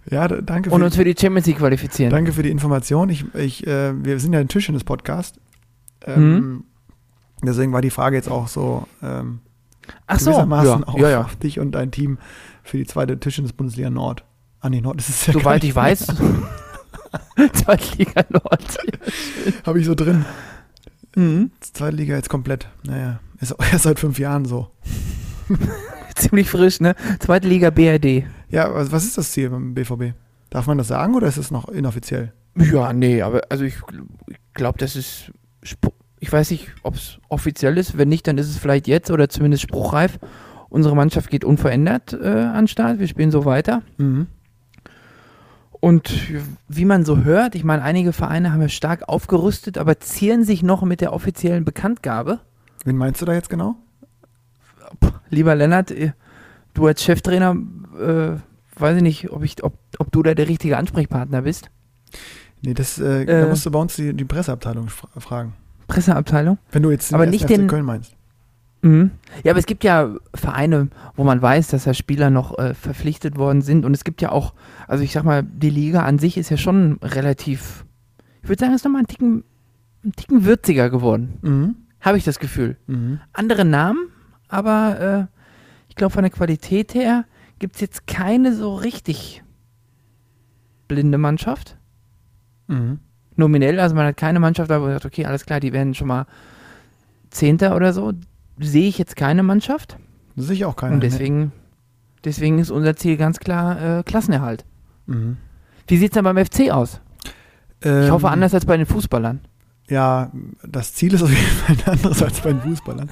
Ja, 0.09 0.27
danke 0.27 0.69
und 0.69 0.83
uns 0.83 0.95
für 0.95 1.03
die 1.03 1.15
Champions 1.19 1.47
League 1.47 1.57
qualifizieren. 1.57 2.12
danke 2.12 2.31
für 2.31 2.43
die 2.43 2.51
Information. 2.51 3.09
Ich, 3.09 3.25
ich, 3.35 3.65
äh, 3.67 3.93
wir 4.03 4.19
sind 4.19 4.33
ja 4.33 4.39
ein 4.39 4.47
Tisch 4.47 4.67
in 4.69 4.74
das 4.74 4.83
Podcast. 4.83 5.39
Ähm, 6.05 6.35
Mhm. 6.39 6.63
Deswegen 7.43 7.74
war 7.74 7.81
die 7.81 7.89
Frage 7.89 8.15
jetzt 8.15 8.29
auch 8.31 8.47
so 8.47 8.88
ähm, 9.03 9.39
Ach 10.07 10.19
so, 10.19 10.31
gewissermaßen 10.31 10.81
ja, 10.81 10.88
auf, 10.88 11.00
ja, 11.00 11.09
ja. 11.09 11.21
auf 11.21 11.35
dich 11.35 11.59
und 11.59 11.74
dein 11.74 11.91
Team 11.91 12.17
für 12.63 12.77
die 12.77 12.85
zweite 12.85 13.19
Tischtennis 13.19 13.53
Bundesliga 13.53 13.89
Nord. 13.89 14.24
Ah 14.62 14.69
nee, 14.69 14.81
Nord 14.81 15.00
ist 15.00 15.09
es 15.09 15.25
ja 15.27 15.33
Soweit 15.33 15.63
ich 15.63 15.75
weiß, 15.75 16.07
Zweitliga 17.53 18.24
Nord. 18.29 18.77
Habe 19.65 19.79
ich 19.79 19.85
so 19.85 19.95
drin. 19.95 20.25
Mhm. 21.15 21.51
Zweite 21.60 21.95
Liga 21.95 22.15
jetzt 22.15 22.29
komplett. 22.29 22.67
Naja, 22.84 23.19
ist 23.41 23.57
auch 23.57 23.65
erst 23.72 23.84
seit 23.84 24.00
fünf 24.00 24.19
Jahren 24.19 24.45
so. 24.45 24.69
Ziemlich 26.15 26.50
frisch, 26.50 26.79
ne? 26.79 26.95
Zweite 27.19 27.48
Liga 27.48 27.69
BRD. 27.69 28.24
Ja, 28.50 28.74
was, 28.74 28.91
was 28.91 29.03
ist 29.05 29.17
das 29.17 29.31
Ziel 29.31 29.50
beim 29.50 29.74
BVB? 29.74 30.13
Darf 30.50 30.67
man 30.67 30.77
das 30.77 30.88
sagen 30.88 31.15
oder 31.15 31.27
ist 31.27 31.38
es 31.38 31.51
noch 31.51 31.67
inoffiziell? 31.67 32.31
Ja, 32.57 32.93
nee, 32.93 33.22
aber 33.22 33.41
also 33.50 33.65
ich, 33.65 33.75
ich 34.27 34.38
glaube, 34.53 34.77
das 34.77 34.95
ist. 34.95 35.31
Sp- 35.67 35.91
Ich 36.22 36.31
weiß 36.31 36.51
nicht, 36.51 36.69
ob 36.84 36.95
es 36.95 37.19
offiziell 37.27 37.77
ist. 37.77 37.98
Wenn 37.98 38.07
nicht, 38.09 38.25
dann 38.27 38.37
ist 38.37 38.50
es 38.50 38.57
vielleicht 38.57 38.87
jetzt 38.87 39.11
oder 39.11 39.27
zumindest 39.27 39.63
spruchreif. 39.63 40.18
Unsere 40.70 40.96
Mannschaft 40.96 41.29
geht 41.29 41.44
unverändert 41.44 42.13
äh, 42.13 42.25
an 42.27 42.63
den 42.63 42.68
Start. 42.68 43.00
Wir 43.00 43.07
spielen 43.07 43.31
so 43.31 43.44
weiter. 43.46 43.81
Mhm. 43.98 44.27
Und 45.79 46.11
wie 46.68 46.85
man 46.85 47.05
so 47.05 47.24
hört, 47.24 47.55
ich 47.55 47.64
meine, 47.64 47.83
einige 47.83 48.14
Vereine 48.14 48.51
haben 48.51 48.61
ja 48.61 48.70
stark 48.70 49.07
aufgerüstet, 49.07 49.77
aber 49.77 50.00
zieren 50.00 50.44
sich 50.44 50.64
noch 50.64 50.81
mit 50.83 51.01
der 51.01 51.14
offiziellen 51.14 51.66
Bekanntgabe. 51.66 52.40
Wen 52.85 52.98
meinst 52.98 53.22
du 53.22 53.25
da 53.25 53.33
jetzt 53.33 53.50
genau? 53.50 53.75
Lieber 55.29 55.55
Lennart, 55.55 55.92
äh, 55.92 56.11
du 56.74 56.88
als 56.88 57.03
Cheftrainer, 57.03 57.55
äh, 58.00 58.79
weiß 58.79 58.98
ich 58.98 59.03
nicht, 59.03 59.31
ob, 59.31 59.44
ich, 59.44 59.64
ob, 59.64 59.77
ob 60.00 60.11
du 60.11 60.24
da 60.24 60.33
der 60.33 60.48
richtige 60.48 60.77
Ansprechpartner 60.77 61.42
bist. 61.42 61.70
Nee, 62.61 62.74
das 62.74 62.98
äh, 63.00 63.25
da 63.25 63.44
Äh. 63.44 63.50
musst 63.50 63.66
du 63.66 63.72
bei 63.72 63.79
uns 63.79 63.96
die, 63.96 64.14
die 64.14 64.25
Presseabteilung 64.25 64.90
fra- 64.90 65.09
fragen. 65.20 65.53
Presseabteilung. 65.88 66.57
Wenn 66.72 66.83
du 66.83 66.92
jetzt 66.92 67.11
den 67.11 67.16
Aber 67.16 67.25
nicht 67.25 67.44
FC 67.44 67.48
den- 67.50 67.68
Köln 67.68 67.85
meinst. 67.85 68.15
Mhm. 68.85 69.09
Ja, 69.43 69.51
aber 69.51 69.59
es 69.59 69.65
gibt 69.65 69.83
ja 69.83 70.15
Vereine, 70.35 70.89
wo 71.15 71.24
man 71.24 71.41
weiß, 71.41 71.69
dass 71.69 71.85
da 71.85 71.95
Spieler 71.95 72.29
noch 72.29 72.59
äh, 72.59 72.75
verpflichtet 72.75 73.35
worden 73.35 73.63
sind. 73.63 73.83
Und 73.83 73.95
es 73.95 74.03
gibt 74.03 74.21
ja 74.21 74.31
auch, 74.31 74.53
also 74.87 75.03
ich 75.03 75.11
sag 75.11 75.24
mal, 75.24 75.41
die 75.41 75.71
Liga 75.71 76.03
an 76.03 76.19
sich 76.19 76.37
ist 76.37 76.51
ja 76.51 76.57
schon 76.57 77.00
relativ, 77.01 77.83
ich 78.43 78.50
würde 78.50 78.59
sagen, 78.59 78.75
ist 78.75 78.85
nochmal 78.85 79.01
ein 79.01 79.07
Ticken, 79.07 79.43
ein 80.03 80.11
Ticken 80.11 80.45
würziger 80.45 80.91
geworden. 80.91 81.39
Mhm. 81.41 81.75
Habe 82.00 82.19
ich 82.19 82.25
das 82.25 82.37
Gefühl. 82.37 82.77
Mhm. 82.85 83.19
Andere 83.33 83.65
Namen, 83.65 84.09
aber 84.50 85.29
äh, 85.31 85.39
ich 85.89 85.95
glaube, 85.95 86.13
von 86.13 86.21
der 86.21 86.31
Qualität 86.31 86.93
her 86.93 87.25
gibt 87.57 87.75
es 87.75 87.81
jetzt 87.81 88.05
keine 88.05 88.53
so 88.53 88.75
richtig 88.75 89.41
blinde 90.87 91.17
Mannschaft. 91.17 91.75
Mhm. 92.67 93.00
Nominell, 93.35 93.79
also 93.79 93.95
man 93.95 94.05
hat 94.05 94.17
keine 94.17 94.39
Mannschaft, 94.39 94.69
aber 94.69 94.85
man 94.85 94.93
sagt, 94.93 95.05
okay, 95.07 95.25
alles 95.25 95.43
klar, 95.43 95.59
die 95.59 95.74
werden 95.74 95.95
schon 95.95 96.07
mal 96.07 96.27
Zehnter 97.31 97.75
oder 97.75 97.91
so. 97.91 98.13
Sehe 98.59 98.87
ich 98.87 98.98
jetzt 98.98 99.15
keine 99.15 99.44
Mannschaft. 99.44 99.98
Sehe 100.35 100.55
ich 100.55 100.65
auch 100.65 100.75
keiner. 100.75 100.96
Und 100.96 101.03
deswegen, 101.03 101.51
deswegen 102.24 102.59
ist 102.59 102.72
unser 102.72 102.96
Ziel 102.96 103.18
ganz 103.18 103.39
klar 103.39 104.00
äh, 104.00 104.03
Klassenerhalt. 104.03 104.65
Mhm. 105.07 105.37
Wie 105.87 105.98
sieht 105.98 106.11
es 106.11 106.13
denn 106.15 106.24
beim 106.24 106.37
FC 106.44 106.72
aus? 106.72 107.01
Ich 107.81 107.87
Ähm, 107.87 108.11
hoffe 108.11 108.29
anders 108.29 108.53
als 108.53 108.65
bei 108.65 108.77
den 108.77 108.85
Fußballern. 108.85 109.41
Ja, 109.89 110.31
das 110.68 110.94
Ziel 110.94 111.13
ist 111.13 111.22
auf 111.22 111.29
jeden 111.29 111.41
Fall 111.41 111.94
anderes 111.94 112.24
als 112.24 112.41
bei 112.41 112.53
den 112.53 112.61
Fußballern. 112.61 113.11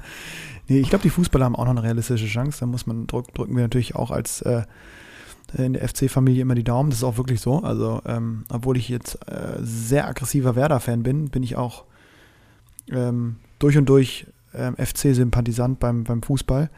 Nee, 0.68 0.80
ich 0.80 0.90
glaube, 0.90 1.04
die 1.04 1.10
Fußballer 1.10 1.46
haben 1.46 1.56
auch 1.56 1.66
noch 1.66 1.72
eine 1.72 1.84
realistische 1.84 2.26
Chance. 2.26 2.62
Da 2.62 2.66
muss 2.66 2.88
man 2.88 3.06
drück, 3.06 3.34
drücken 3.34 3.56
wir 3.56 3.64
natürlich 3.64 3.96
auch 3.96 4.10
als 4.12 4.42
äh, 4.42 4.64
in 5.56 5.74
der 5.74 5.88
FC-Familie 5.88 6.42
immer 6.42 6.56
die 6.56 6.64
Daumen. 6.64 6.90
Das 6.90 7.00
ist 7.00 7.04
auch 7.04 7.18
wirklich 7.18 7.42
so. 7.42 7.60
Also, 7.62 8.02
ähm, 8.06 8.46
obwohl 8.50 8.78
ich 8.78 8.90
jetzt 8.90 9.16
äh, 9.28 9.58
sehr 9.62 10.08
aggressiver 10.08 10.56
Werder-Fan 10.56 11.04
bin, 11.04 11.30
bin 11.30 11.44
ich 11.44 11.58
auch 11.58 11.84
ähm, 12.90 13.36
durch 13.60 13.78
und 13.78 13.88
durch 13.88 14.26
ähm, 14.56 14.76
FC-Sympathisant 14.76 15.80
beim, 15.80 16.04
beim 16.04 16.22
Fußball. 16.22 16.70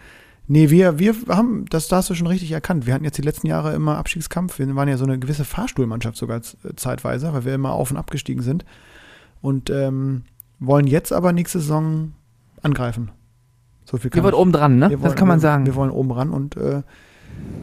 Nee, 0.47 0.69
wir, 0.69 0.99
wir 0.99 1.15
haben, 1.29 1.65
das, 1.69 1.87
da 1.87 1.97
hast 1.97 2.09
du 2.09 2.13
schon 2.15 2.27
richtig 2.27 2.51
erkannt. 2.51 2.85
Wir 2.85 2.93
hatten 2.93 3.03
jetzt 3.03 3.17
die 3.17 3.23
letzten 3.23 3.47
Jahre 3.47 3.73
immer 3.73 3.97
Abstiegskampf. 3.97 4.59
Wir 4.59 4.75
waren 4.75 4.87
ja 4.87 4.97
so 4.97 5.05
eine 5.05 5.17
gewisse 5.17 5.43
Fahrstuhlmannschaft 5.43 6.17
sogar 6.17 6.41
z- 6.43 6.57
zeitweise, 6.75 7.33
weil 7.33 7.45
wir 7.45 7.55
immer 7.55 7.71
auf 7.73 7.89
und 7.89 7.97
abgestiegen 7.97 8.43
sind. 8.43 8.63
Und 9.41 9.69
ähm, 9.71 10.23
wollen 10.59 10.85
jetzt 10.87 11.11
aber 11.11 11.31
nächste 11.33 11.59
Saison 11.59 12.11
angreifen. 12.61 13.11
So 13.85 13.97
viel 13.97 14.11
kann 14.11 14.23
wollt 14.23 14.33
ich- 14.35 14.39
oben 14.39 14.51
dran, 14.51 14.77
ne? 14.77 14.89
wir 14.91 14.97
das 14.97 15.05
wollen- 15.07 15.15
kann 15.15 15.27
man 15.27 15.37
wir, 15.37 15.41
sagen. 15.41 15.65
Wir 15.65 15.75
wollen 15.75 15.91
oben 15.91 16.11
ran 16.11 16.29
und 16.29 16.57
äh, 16.57 16.83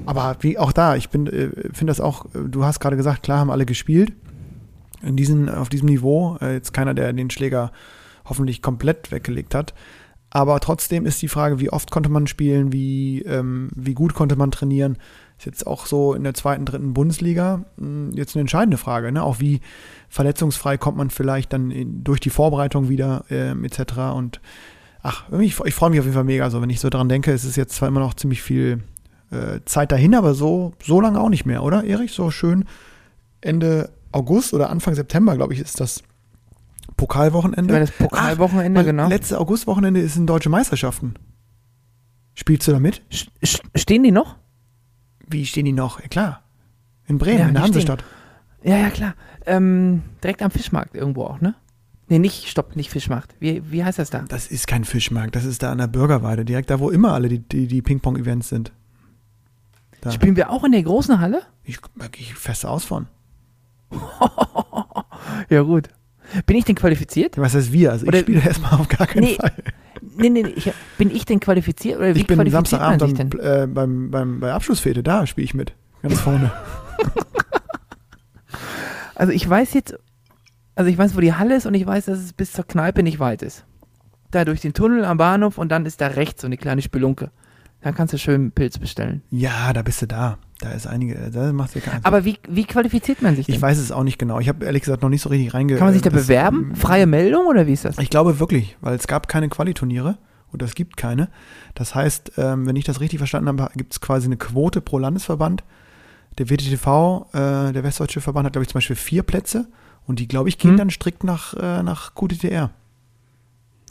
aber 0.04 0.36
wie 0.40 0.58
auch 0.58 0.72
da, 0.72 0.96
ich 0.96 1.08
bin, 1.08 1.26
äh, 1.28 1.50
finde 1.72 1.90
das 1.92 2.00
auch, 2.00 2.26
äh, 2.34 2.48
du 2.48 2.64
hast 2.64 2.80
gerade 2.80 2.96
gesagt, 2.96 3.22
klar 3.22 3.38
haben 3.38 3.50
alle 3.50 3.64
gespielt. 3.64 4.12
In 5.02 5.16
diesen, 5.16 5.48
auf 5.48 5.68
diesem 5.68 5.86
Niveau, 5.88 6.36
äh, 6.40 6.54
jetzt 6.54 6.72
keiner, 6.72 6.94
der 6.94 7.12
den 7.12 7.30
Schläger 7.30 7.72
hoffentlich 8.24 8.60
komplett 8.62 9.10
weggelegt 9.10 9.54
hat. 9.54 9.72
Aber 10.34 10.60
trotzdem 10.60 11.04
ist 11.04 11.20
die 11.20 11.28
Frage, 11.28 11.60
wie 11.60 11.70
oft 11.70 11.90
konnte 11.90 12.08
man 12.08 12.26
spielen, 12.26 12.72
wie, 12.72 13.20
ähm, 13.20 13.68
wie 13.76 13.92
gut 13.92 14.14
konnte 14.14 14.34
man 14.34 14.50
trainieren. 14.50 14.96
Ist 15.36 15.44
jetzt 15.44 15.66
auch 15.66 15.84
so 15.84 16.14
in 16.14 16.24
der 16.24 16.32
zweiten, 16.32 16.64
dritten 16.64 16.94
Bundesliga 16.94 17.66
mh, 17.76 18.12
jetzt 18.14 18.34
eine 18.34 18.40
entscheidende 18.40 18.78
Frage. 18.78 19.12
Ne? 19.12 19.22
Auch 19.22 19.40
wie 19.40 19.60
verletzungsfrei 20.08 20.78
kommt 20.78 20.96
man 20.96 21.10
vielleicht 21.10 21.52
dann 21.52 21.70
in, 21.70 22.02
durch 22.02 22.18
die 22.18 22.30
Vorbereitung 22.30 22.88
wieder 22.88 23.26
ähm, 23.28 23.62
etc. 23.62 23.80
Und 24.16 24.40
ach, 25.02 25.30
ich, 25.32 25.60
ich 25.60 25.74
freue 25.74 25.90
mich 25.90 26.00
auf 26.00 26.06
jeden 26.06 26.14
Fall 26.14 26.24
mega. 26.24 26.44
Also 26.44 26.62
wenn 26.62 26.70
ich 26.70 26.80
so 26.80 26.88
dran 26.88 27.10
denke, 27.10 27.30
es 27.32 27.44
ist 27.44 27.56
jetzt 27.56 27.74
zwar 27.74 27.88
immer 27.88 28.00
noch 28.00 28.14
ziemlich 28.14 28.40
viel 28.40 28.82
äh, 29.30 29.60
Zeit 29.66 29.92
dahin, 29.92 30.14
aber 30.14 30.32
so, 30.32 30.72
so 30.82 30.98
lange 31.02 31.20
auch 31.20 31.28
nicht 31.28 31.44
mehr, 31.44 31.62
oder 31.62 31.84
Erich? 31.84 32.12
So 32.12 32.30
schön 32.30 32.64
Ende 33.42 33.90
August 34.12 34.54
oder 34.54 34.70
Anfang 34.70 34.94
September, 34.94 35.36
glaube 35.36 35.52
ich, 35.52 35.60
ist 35.60 35.78
das 35.78 36.02
Pokalwochenende. 36.96 37.78
Das 37.78 37.90
Pokalwochenende, 37.90 38.78
Weil 38.78 38.84
genau. 38.86 39.08
Letzte 39.08 39.38
Augustwochenende 39.38 40.00
ist 40.00 40.16
in 40.16 40.26
Deutsche 40.26 40.48
Meisterschaften. 40.48 41.14
Spielst 42.34 42.66
du 42.68 42.72
da 42.72 42.78
mit? 42.80 43.02
Stehen 43.74 44.02
die 44.02 44.10
noch? 44.10 44.36
Wie 45.28 45.44
stehen 45.46 45.64
die 45.64 45.72
noch? 45.72 46.00
Ja, 46.00 46.08
klar. 46.08 46.42
In 47.06 47.18
Bremen, 47.18 47.38
Ja, 47.38 47.48
in 47.48 47.54
der 47.54 47.62
Hansestadt. 47.62 48.04
Ja, 48.62 48.76
ja, 48.76 48.90
klar. 48.90 49.14
Ähm, 49.46 50.02
direkt 50.22 50.42
am 50.42 50.50
Fischmarkt 50.50 50.94
irgendwo 50.94 51.24
auch, 51.24 51.40
ne? 51.40 51.54
Nee, 52.08 52.18
nicht, 52.18 52.48
stopp, 52.48 52.76
nicht 52.76 52.90
Fischmacht. 52.90 53.34
Wie, 53.40 53.70
wie 53.70 53.84
heißt 53.84 53.98
das 53.98 54.10
da? 54.10 54.24
Das 54.28 54.46
ist 54.46 54.66
kein 54.66 54.84
Fischmarkt, 54.84 55.34
das 55.34 55.44
ist 55.44 55.62
da 55.62 55.72
an 55.72 55.78
der 55.78 55.86
Bürgerweide, 55.86 56.44
direkt 56.44 56.70
da, 56.70 56.78
wo 56.78 56.90
immer 56.90 57.12
alle 57.12 57.28
die, 57.28 57.38
die, 57.38 57.66
die 57.66 57.82
Ping-Pong-Events 57.82 58.48
sind. 58.48 58.72
Da. 60.00 60.10
Spielen 60.10 60.36
wir 60.36 60.50
auch 60.50 60.64
in 60.64 60.72
der 60.72 60.82
großen 60.82 61.20
Halle? 61.20 61.42
Ich, 61.64 61.78
ich 62.18 62.34
fest 62.34 62.66
aus 62.66 62.84
von. 62.84 63.06
Ja, 65.48 65.62
gut. 65.62 65.88
Bin 66.46 66.56
ich 66.56 66.64
denn 66.64 66.74
qualifiziert? 66.74 67.36
Was 67.38 67.54
heißt 67.54 67.72
wir? 67.72 67.92
Also 67.92 68.06
Oder- 68.06 68.18
ich 68.18 68.22
spiele 68.24 68.40
erstmal 68.44 68.72
auf 68.80 68.88
gar 68.88 69.06
keinen 69.06 69.24
Nee, 69.24 69.34
Fall. 69.36 69.52
Nee, 70.16 70.30
nee, 70.30 70.42
nee. 70.42 70.52
Ich, 70.56 70.70
bin 70.98 71.10
ich 71.14 71.24
denn 71.24 71.40
qualifiziert? 71.40 71.98
Oder 71.98 72.14
wie 72.14 72.20
Ich 72.20 72.26
bin 72.26 72.50
Samstagabend 72.50 73.18
denn? 73.18 73.30
am, 73.32 73.40
äh, 73.40 73.66
beim, 73.66 74.10
beim, 74.10 74.40
bei 74.40 74.52
Abschlussfete, 74.52 75.02
da 75.02 75.26
spiele 75.26 75.44
ich 75.44 75.54
mit. 75.54 75.74
Ganz 76.02 76.20
vorne. 76.20 76.50
Also 79.14 79.32
ich 79.32 79.48
weiß 79.48 79.74
jetzt, 79.74 79.94
also 80.74 80.90
ich 80.90 80.98
weiß, 80.98 81.14
wo 81.16 81.20
die 81.20 81.34
Halle 81.34 81.54
ist 81.54 81.66
und 81.66 81.74
ich 81.74 81.86
weiß, 81.86 82.06
dass 82.06 82.18
es 82.18 82.32
bis 82.32 82.52
zur 82.52 82.66
Kneipe 82.66 83.02
nicht 83.02 83.18
weit 83.20 83.42
ist. 83.42 83.64
Da 84.30 84.44
durch 84.44 84.60
den 84.60 84.72
Tunnel 84.72 85.04
am 85.04 85.18
Bahnhof 85.18 85.58
und 85.58 85.68
dann 85.68 85.86
ist 85.86 86.00
da 86.00 86.08
rechts 86.08 86.40
so 86.42 86.46
eine 86.46 86.56
kleine 86.56 86.82
Spelunke. 86.82 87.30
Dann 87.82 87.94
kannst 87.94 88.14
du 88.14 88.18
schön 88.18 88.34
einen 88.40 88.52
Pilz 88.52 88.78
bestellen. 88.78 89.22
ja, 89.30 89.72
da 89.72 89.82
bist 89.82 90.02
du 90.02 90.06
da. 90.06 90.38
Da 90.62 90.70
ist 90.70 90.86
einige, 90.86 91.16
da 91.32 91.52
macht 91.52 91.74
keinen 91.82 92.04
Aber 92.04 92.24
wie, 92.24 92.38
wie 92.48 92.62
qualifiziert 92.64 93.20
man 93.20 93.34
sich 93.34 93.46
denn? 93.46 93.54
Ich 93.56 93.60
weiß 93.60 93.78
es 93.78 93.90
auch 93.90 94.04
nicht 94.04 94.16
genau. 94.16 94.38
Ich 94.38 94.48
habe 94.48 94.64
ehrlich 94.64 94.82
gesagt 94.82 95.02
noch 95.02 95.08
nicht 95.08 95.20
so 95.22 95.28
richtig 95.28 95.52
reinge... 95.54 95.74
Kann 95.74 95.86
man 95.88 95.92
sich 95.92 96.02
da 96.02 96.10
das- 96.10 96.28
bewerben? 96.28 96.76
Freie 96.76 97.06
Meldung 97.06 97.46
oder 97.46 97.66
wie 97.66 97.72
ist 97.72 97.84
das? 97.84 97.98
Ich 97.98 98.10
glaube 98.10 98.38
wirklich, 98.38 98.76
weil 98.80 98.94
es 98.94 99.08
gab 99.08 99.26
keine 99.26 99.48
Qualiturniere 99.48 100.18
oder 100.52 100.64
es 100.64 100.76
gibt 100.76 100.96
keine. 100.96 101.30
Das 101.74 101.96
heißt, 101.96 102.34
ähm, 102.36 102.64
wenn 102.66 102.76
ich 102.76 102.84
das 102.84 103.00
richtig 103.00 103.18
verstanden 103.18 103.48
habe, 103.48 103.72
gibt 103.74 103.92
es 103.92 104.00
quasi 104.00 104.26
eine 104.26 104.36
Quote 104.36 104.80
pro 104.80 104.98
Landesverband. 104.98 105.64
Der 106.38 106.48
WTTV, 106.48 107.26
äh, 107.32 107.72
der 107.72 107.82
Westdeutsche 107.82 108.20
Verband, 108.20 108.46
hat 108.46 108.52
glaube 108.52 108.62
ich 108.62 108.68
zum 108.68 108.74
Beispiel 108.78 108.94
vier 108.94 109.24
Plätze 109.24 109.66
und 110.06 110.20
die, 110.20 110.28
glaube 110.28 110.48
ich, 110.48 110.58
gehen 110.58 110.70
Hm. 110.72 110.76
dann 110.76 110.90
strikt 110.90 111.24
nach, 111.24 111.54
äh, 111.54 111.82
nach 111.82 112.14
QTTR. 112.14 112.70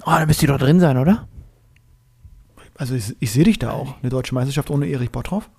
Oh, 0.05 0.11
da 0.11 0.25
müsst 0.25 0.41
ihr 0.41 0.47
doch 0.47 0.57
drin 0.57 0.79
sein, 0.79 0.97
oder? 0.97 1.27
Also 2.77 2.95
ich, 2.95 3.13
ich 3.19 3.31
sehe 3.31 3.43
dich 3.43 3.59
da 3.59 3.71
auch. 3.71 3.95
Eine 4.01 4.09
deutsche 4.09 4.33
Meisterschaft 4.33 4.69
ohne 4.71 4.87
Erich 4.87 5.11
Bottroff. 5.11 5.49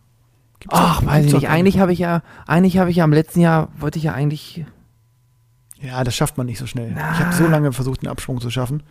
Gibt's 0.62 0.76
Ach, 0.78 1.00
doch- 1.00 1.06
weiß 1.08 1.26
ich 1.26 1.32
nicht. 1.32 1.48
Eigentlich 1.48 1.78
habe 1.80 1.92
ich 1.92 1.98
ja, 1.98 2.22
eigentlich 2.46 2.78
habe 2.78 2.88
ich 2.90 2.96
ja 2.96 3.04
im 3.04 3.12
letzten 3.12 3.40
Jahr, 3.40 3.68
wollte 3.78 3.98
ich 3.98 4.04
ja 4.04 4.12
eigentlich. 4.14 4.64
Ja, 5.80 6.04
das 6.04 6.14
schafft 6.14 6.38
man 6.38 6.46
nicht 6.46 6.58
so 6.58 6.66
schnell. 6.66 6.92
Na. 6.94 7.12
Ich 7.12 7.18
habe 7.18 7.32
so 7.34 7.46
lange 7.48 7.72
versucht, 7.72 8.02
den 8.02 8.08
Absprung 8.08 8.40
zu 8.40 8.50
schaffen. 8.50 8.82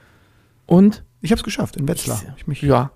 Und? 0.66 1.04
Ich 1.22 1.32
habe 1.32 1.38
es 1.40 1.44
geschafft, 1.44 1.78
in 1.78 1.88
Wetzlar. 1.88 2.22
Ich 2.38 2.48
mich, 2.48 2.62
Ja. 2.62 2.92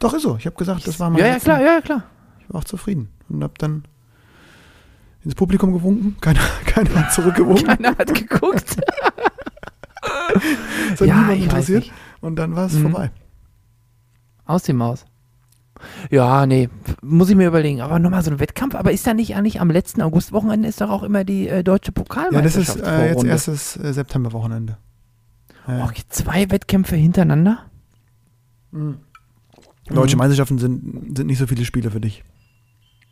Doch, 0.00 0.14
ist 0.14 0.22
so. 0.22 0.36
Ich 0.36 0.46
habe 0.46 0.56
gesagt, 0.56 0.84
das 0.88 0.98
war 0.98 1.10
mein 1.10 1.20
Ja, 1.20 1.26
ja, 1.28 1.38
klar, 1.38 1.62
ja, 1.62 1.80
klar. 1.80 2.02
Ich 2.40 2.52
war 2.52 2.60
auch 2.60 2.64
zufrieden 2.64 3.08
und 3.28 3.44
habe 3.44 3.54
dann 3.58 3.84
ins 5.24 5.36
Publikum 5.36 5.72
gewunken. 5.72 6.16
Keiner, 6.20 6.40
keiner 6.66 6.92
hat 6.96 7.12
zurückgewunken. 7.12 7.66
Keiner 7.66 7.96
hat 7.96 8.12
geguckt. 8.12 8.76
Das 10.90 11.00
hat 11.00 11.06
Ja, 11.08 11.14
niemand 11.16 11.42
interessiert. 11.42 11.90
Und 12.20 12.36
dann 12.36 12.56
war 12.56 12.66
es 12.66 12.72
Mhm. 12.72 12.82
vorbei. 12.90 13.10
Aus 14.44 14.64
dem 14.64 14.76
Maus. 14.78 15.04
Ja, 16.10 16.46
nee, 16.46 16.68
muss 17.02 17.28
ich 17.30 17.36
mir 17.36 17.46
überlegen. 17.48 17.80
Aber 17.80 17.98
nochmal 17.98 18.22
so 18.22 18.30
ein 18.30 18.40
Wettkampf. 18.40 18.74
Aber 18.74 18.92
ist 18.92 19.06
da 19.06 19.14
nicht 19.14 19.36
eigentlich 19.36 19.60
am 19.60 19.70
letzten 19.70 20.02
Augustwochenende 20.02 20.68
ist 20.68 20.80
doch 20.80 20.90
auch 20.90 21.02
immer 21.02 21.24
die 21.24 21.48
äh, 21.48 21.62
deutsche 21.62 21.90
Ja, 21.90 21.92
das 21.92 22.04
Pokalmeisterschaft? 22.04 22.78
ist 22.78 22.86
äh, 22.86 23.08
jetzt 23.10 23.24
erstes 23.24 23.76
äh, 23.76 23.92
Septemberwochenende. 23.92 24.76
Ja. 25.68 25.84
Okay, 25.84 26.02
zwei 26.08 26.50
Wettkämpfe 26.50 26.96
hintereinander? 26.96 27.58
Deutsche 29.88 30.16
Mhm. 30.16 30.18
Meisterschaften 30.18 30.58
sind, 30.58 31.16
sind 31.16 31.26
nicht 31.26 31.38
so 31.38 31.46
viele 31.46 31.64
Spiele 31.64 31.90
für 31.90 32.00
dich. 32.00 32.24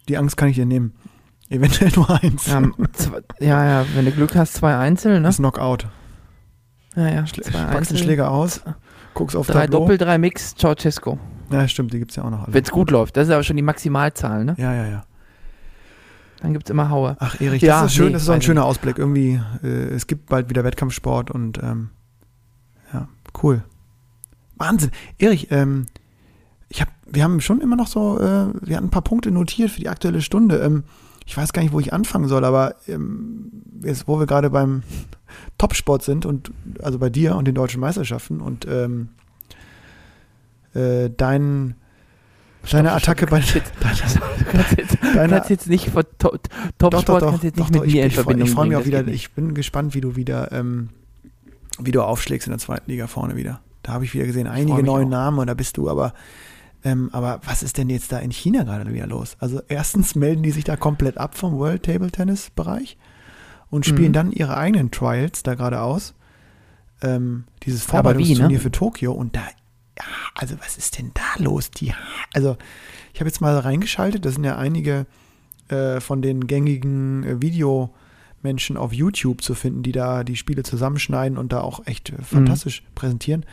Die 0.09 0.17
Angst 0.17 0.37
kann 0.37 0.49
ich 0.49 0.57
dir 0.57 0.67
nehmen. 0.67 0.93
Eventuell 1.49 1.91
nur 1.97 2.09
eins. 2.23 2.47
Ja, 2.47 2.63
zwei, 2.93 3.21
ja, 3.41 3.65
ja, 3.65 3.87
wenn 3.95 4.05
du 4.05 4.13
Glück 4.13 4.35
hast, 4.37 4.55
zwei 4.55 4.77
Einzel, 4.77 5.15
ne? 5.21 5.23
Das 5.27 5.37
Knockout. 5.37 5.87
Ja, 6.97 7.09
ja, 7.09 7.27
Schlä 7.27 7.43
packst 7.53 7.91
den 7.93 7.99
Schläger 7.99 8.31
aus, 8.31 8.63
guckst 9.15 9.37
auf 9.37 9.47
drei 9.47 9.67
Tableau. 9.67 9.81
Doppel, 9.81 9.99
drei 9.99 10.19
Mix, 10.19 10.55
Ceausescu. 10.57 11.19
Ja, 11.51 11.67
stimmt, 11.69 11.93
die 11.93 11.99
gibt 11.99 12.13
es 12.13 12.17
ja 12.17 12.25
auch 12.25 12.31
noch 12.31 12.45
alle. 12.45 12.55
Wenn 12.55 12.63
es 12.63 12.71
gut 12.71 12.91
läuft. 12.91 13.17
Das 13.17 13.29
ist 13.29 13.35
aber 13.35 13.43
schon 13.43 13.57
die 13.57 13.63
Maximalzahl, 13.63 14.45
ne? 14.45 14.55
Ja, 14.59 14.73
ja, 14.75 14.87
ja. 14.87 15.05
Dann 16.41 16.53
gibt 16.53 16.67
es 16.67 16.71
immer 16.71 16.89
Haue. 16.89 17.17
Ach, 17.19 17.41
Erich, 17.41 17.63
Ja, 17.63 17.83
das 17.83 17.91
ist 17.91 17.97
schön, 17.97 18.07
nee, 18.07 18.13
das 18.13 18.23
ist 18.23 18.27
so 18.27 18.33
ein 18.33 18.43
schöner 18.43 18.65
Ausblick. 18.65 18.99
Irgendwie, 18.99 19.41
äh, 19.63 19.67
es 19.67 20.07
gibt 20.07 20.27
bald 20.27 20.49
wieder 20.49 20.65
Wettkampfsport 20.65 21.31
und 21.31 21.59
ähm, 21.63 21.91
ja, 22.93 23.09
cool. 23.43 23.63
Wahnsinn. 24.57 24.91
Erich, 25.19 25.49
ähm, 25.51 25.87
ich 26.69 26.81
hab, 26.81 26.89
wir 27.07 27.25
haben 27.25 27.41
schon 27.41 27.61
immer 27.61 27.77
noch 27.77 27.89
so, 27.89 28.19
äh, 28.19 28.47
wir 28.63 28.77
hatten 28.77 28.87
ein 28.87 28.91
paar 28.91 29.03
Punkte 29.03 29.31
notiert 29.31 29.71
für 29.71 29.81
die 29.81 29.89
aktuelle 29.89 30.23
Stunde. 30.23 30.59
Ähm, 30.61 30.85
ich 31.27 31.37
weiß 31.37 31.53
gar 31.53 31.63
nicht, 31.63 31.73
wo 31.73 31.81
ich 31.81 31.93
anfangen 31.93 32.29
soll, 32.29 32.45
aber 32.45 32.77
ähm, 32.89 33.51
jetzt, 33.83 34.09
wo 34.09 34.19
wir 34.19 34.27
gerade 34.27 34.51
beim 34.51 34.83
Topsport 35.59 36.03
sind 36.03 36.27
und 36.27 36.53
also 36.83 36.99
bei 36.99 37.11
dir 37.11 37.37
und 37.37 37.47
den 37.47 37.55
deutschen 37.55 37.81
Meisterschaften 37.81 38.41
und 38.41 38.67
ähm, 38.67 39.11
äh, 40.75 41.11
dein, 41.17 41.75
deine 42.71 42.93
Attacke 42.93 43.27
bei 43.27 43.41
Du 43.41 43.47
kannst 43.81 44.05
jetzt, 44.77 44.99
deine, 45.15 45.35
kannst 45.35 45.51
jetzt 45.51 45.67
nicht 45.69 45.91
von 45.91 46.05
to 46.19 46.37
Topsport 46.79 47.23
kannst 47.23 47.45
jetzt 47.45 47.59
nicht 47.59 47.73
mit 47.73 47.87
ich, 47.87 47.95
mir 47.95 48.05
in 48.05 48.11
Verbindung 48.11 48.47
Ich 48.47 48.55
freue 48.55 48.69
mich 48.69 48.77
auch 48.77 48.87
wieder, 48.87 49.07
ich 49.07 49.33
bin 49.33 49.55
gespannt, 49.55 49.95
wie 49.95 50.01
du 50.01 50.17
wieder, 50.17 50.53
ähm, 50.53 50.91
wie 51.79 51.93
du 51.93 52.03
aufschlägst 52.03 52.47
in 52.47 52.53
der 52.53 52.59
zweiten 52.59 52.91
Liga 52.91 53.07
vorne 53.07 53.37
wieder. 53.37 53.61
Da 53.83 53.93
habe 53.93 54.05
ich 54.05 54.15
wieder 54.15 54.27
gesehen, 54.27 54.47
einige 54.47 54.83
neue 54.83 55.07
auch. 55.07 55.11
Namen 55.11 55.39
und 55.39 55.47
da 55.47 55.55
bist 55.55 55.77
du, 55.77 55.89
aber, 55.89 56.13
ähm, 56.85 57.09
aber 57.13 57.41
was 57.45 57.63
ist 57.63 57.79
denn 57.79 57.89
jetzt 57.89 58.13
da 58.13 58.19
in 58.19 58.31
China 58.31 58.65
gerade 58.65 58.93
wieder 58.93 59.07
los? 59.07 59.37
Also 59.39 59.61
erstens 59.69 60.15
melden 60.15 60.43
die 60.43 60.51
sich 60.51 60.65
da 60.65 60.77
komplett 60.77 61.19
ab 61.19 61.37
vom 61.37 61.59
World 61.59 61.83
Table 61.83 62.11
Tennis 62.11 62.51
Bereich 62.51 62.99
und 63.71 63.87
spielen 63.87 64.09
Mhm. 64.09 64.15
dann 64.15 64.33
ihre 64.33 64.57
eigenen 64.57 64.91
Trials 64.91 65.43
da 65.43 65.55
gerade 65.55 65.81
aus. 65.81 66.15
Ähm, 67.03 67.45
dieses 67.63 67.87
wie, 67.87 67.91
Vorbereitungsturnier 67.93 68.59
ne? 68.59 68.63
für 68.63 68.71
Tokio 68.71 69.13
und 69.13 69.35
da, 69.35 69.41
ja, 70.01 70.07
also 70.35 70.57
was 70.61 70.77
ist 70.79 70.99
denn 70.99 71.11
da 71.15 71.43
los? 71.43 71.71
Die, 71.71 71.93
also 72.33 72.57
ich 73.13 73.21
habe 73.21 73.29
jetzt 73.29 73.41
mal 73.41 73.57
reingeschaltet, 73.59 74.25
da 74.25 74.31
sind 74.31 74.45
ja 74.45 74.57
einige 74.57 75.07
äh, 75.69 76.01
von 76.01 76.23
den 76.23 76.47
gängigen 76.47 77.25
äh, 77.25 77.43
Videomenschen 77.43 78.77
auf 78.77 78.93
YouTube 78.93 79.43
zu 79.43 79.55
finden, 79.55 79.83
die 79.83 79.93
da 79.93 80.25
die 80.25 80.37
Spiele 80.37 80.63
zusammenschneiden 80.63 81.39
und 81.39 81.53
da 81.53 81.61
auch 81.61 81.87
echt 81.87 82.11
äh, 82.11 82.23
fantastisch 82.23 82.83
präsentieren. 82.95 83.45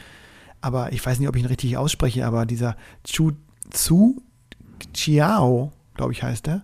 Aber 0.61 0.91
ich 0.93 1.05
weiß 1.05 1.19
nicht, 1.19 1.27
ob 1.27 1.35
ich 1.35 1.43
ihn 1.43 1.47
richtig 1.47 1.77
ausspreche, 1.77 2.25
aber 2.25 2.45
dieser 2.45 2.75
Chu 3.03 3.33
Zu 3.69 4.21
Chiao, 4.93 5.71
glaube 5.95 6.13
ich, 6.13 6.23
heißt 6.23 6.47
der. 6.47 6.63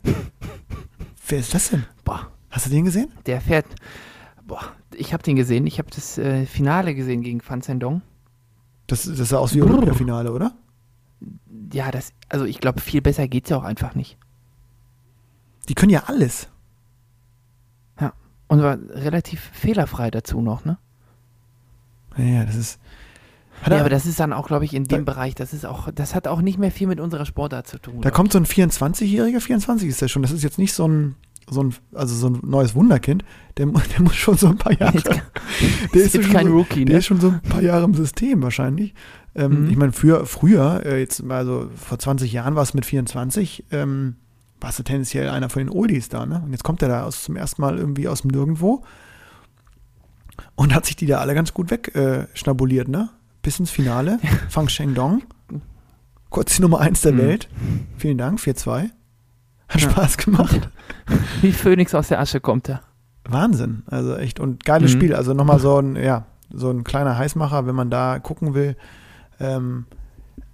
Wer 1.28 1.40
ist 1.40 1.54
das 1.54 1.70
denn? 1.70 1.86
Boah, 2.04 2.32
Hast 2.50 2.68
du 2.68 2.70
den 2.70 2.86
gesehen? 2.86 3.12
der 3.26 3.42
fährt. 3.42 3.66
Boah, 4.46 4.62
ich 4.96 5.14
habe 5.14 5.24
den 5.24 5.36
gesehen. 5.36 5.66
Ich 5.68 5.80
habe 5.80 5.90
das 5.90 6.18
äh, 6.18 6.46
Finale 6.46 6.94
gesehen 6.96 7.22
gegen 7.24 7.42
Fan 7.42 7.62
Zhendong. 7.62 8.02
Das, 8.88 9.04
das 9.04 9.30
sah 9.30 9.38
aus 9.38 9.54
wie 9.54 9.62
Olympiafinale, 9.62 10.32
oder? 10.32 10.54
Ja, 11.72 11.90
das, 11.92 12.12
also 12.30 12.46
ich 12.46 12.60
glaube, 12.60 12.82
viel 12.82 13.02
besser 13.02 13.28
geht's 13.28 13.50
ja 13.50 13.58
auch 13.58 13.64
einfach 13.64 13.96
nicht. 13.96 14.18
Die 15.70 15.74
können 15.76 15.92
ja 15.92 16.04
alles. 16.08 16.50
Und 18.50 18.62
war 18.62 18.78
relativ 18.90 19.40
fehlerfrei 19.54 20.12
dazu 20.12 20.40
noch, 20.40 20.64
ne? 20.64 20.78
Ja, 22.18 22.24
ja, 22.24 22.46
das 22.46 22.56
ist. 22.56 22.80
Ja, 23.66 23.72
er- 23.72 23.80
aber 23.80 23.90
das 23.90 24.06
ist 24.06 24.20
dann 24.20 24.32
auch, 24.32 24.46
glaube 24.48 24.66
ich, 24.66 24.76
in 24.76 24.84
dem 24.84 25.06
Da- 25.06 25.12
Bereich, 25.14 25.34
das 25.34 25.54
ist 25.54 25.66
auch, 25.66 25.90
das 25.92 26.14
hat 26.14 26.28
auch 26.28 26.42
nicht 26.42 26.60
mehr 26.60 26.70
viel 26.70 26.86
mit 26.86 27.00
unserer 27.00 27.26
Sportart 27.26 27.66
zu 27.66 27.80
tun. 27.80 28.02
Da 28.02 28.12
kommt 28.12 28.32
so 28.32 28.38
ein 28.38 28.46
24-Jähriger, 28.46 29.40
24 29.40 29.88
ist 29.90 30.02
der 30.02 30.08
schon. 30.08 30.22
Das 30.22 30.30
ist 30.32 30.44
jetzt 30.44 30.60
nicht 30.60 30.74
so 30.74 30.88
ein, 30.88 31.16
so 31.50 31.64
ein, 31.64 31.74
also 31.94 32.16
so 32.16 32.28
ein 32.28 32.40
neues 32.44 32.76
Wunderkind. 32.76 33.24
Der, 33.58 33.66
der 33.96 34.02
muss 34.02 34.16
schon 34.16 34.38
so 34.38 34.48
ein 34.48 34.58
paar 34.58 34.74
Jahre. 34.74 34.98
Der 35.94 36.02
ist 36.04 36.14
schon 36.16 36.32
kein 36.32 36.48
so, 36.48 36.54
Rookie, 36.54 36.86
Der 36.86 36.94
ne? 36.94 37.00
ist 37.00 37.06
schon 37.06 37.20
so 37.22 37.30
ein 37.30 37.42
paar 37.42 37.62
Jahre 37.62 37.84
im 37.86 37.94
System 37.94 38.42
wahrscheinlich. 38.42 38.94
Ähm, 39.36 39.64
Mhm. 39.66 39.70
Ich 39.70 39.78
meine, 39.78 39.92
früher, 39.92 40.26
früher, 40.26 40.84
äh, 40.86 41.00
jetzt 41.00 41.24
mal 41.24 41.46
so 41.46 41.70
vor 41.76 41.98
20 42.00 42.32
Jahren 42.32 42.56
war 42.56 42.64
es 42.64 42.74
mit 42.74 42.86
24, 42.86 43.66
ähm, 43.72 44.16
warst 44.62 44.80
du 44.80 44.84
tendenziell 44.84 45.30
einer 45.30 45.50
von 45.50 45.60
den 45.66 45.70
Oldies 45.70 46.08
da, 46.10 46.26
ne? 46.26 46.42
Und 46.46 46.52
jetzt 46.52 46.64
kommt 46.64 46.82
er 46.82 46.88
da 46.88 47.04
aus, 47.04 47.24
zum 47.24 47.36
ersten 47.36 47.62
Mal 47.62 47.78
irgendwie 47.78 48.08
aus 48.08 48.22
dem 48.22 48.32
Nirgendwo 48.32 48.84
und 50.56 50.74
hat 50.74 50.86
sich 50.86 50.96
die 50.96 51.06
da 51.06 51.20
alle 51.20 51.34
ganz 51.36 51.54
gut 51.54 51.70
wegschnabuliert, 51.72 52.28
äh, 52.34 52.38
schnabuliert, 52.38 52.88
ne? 52.88 53.10
Bis 53.42 53.60
ins 53.60 53.72
Finale. 53.72 54.20
Fang 54.50 54.70
Shengdong. 54.70 55.24
Kurz 56.30 56.56
die 56.56 56.62
Nummer 56.62 56.80
1 56.80 57.02
der 57.02 57.12
Mhm. 57.14 57.18
Welt. 57.18 57.50
Vielen 57.98 58.18
Dank, 58.18 58.40
4-2. 58.40 58.90
Hat 59.70 59.82
Ja. 59.82 59.90
Spaß 59.90 60.18
gemacht. 60.18 60.70
Wie 61.42 61.52
Phönix 61.52 61.94
aus 61.96 62.08
der 62.10 62.20
Asche 62.20 62.40
kommt 62.40 62.70
er. 62.70 62.82
Wahnsinn. 63.26 63.84
Also 63.88 64.16
echt. 64.16 64.40
Und 64.40 64.66
geiles 64.66 64.94
Mhm. 64.94 64.98
Spiel. 64.98 65.16
Also 65.16 65.34
nochmal 65.34 65.60
so 65.60 65.78
ein, 65.80 65.96
ja, 65.96 66.26
so 66.54 66.70
ein 66.70 66.84
kleiner 66.84 67.18
Heißmacher, 67.18 67.66
wenn 67.66 67.76
man 67.76 67.90
da 67.90 68.20
gucken 68.20 68.54
will. 68.54 68.76
Ähm, 69.40 69.86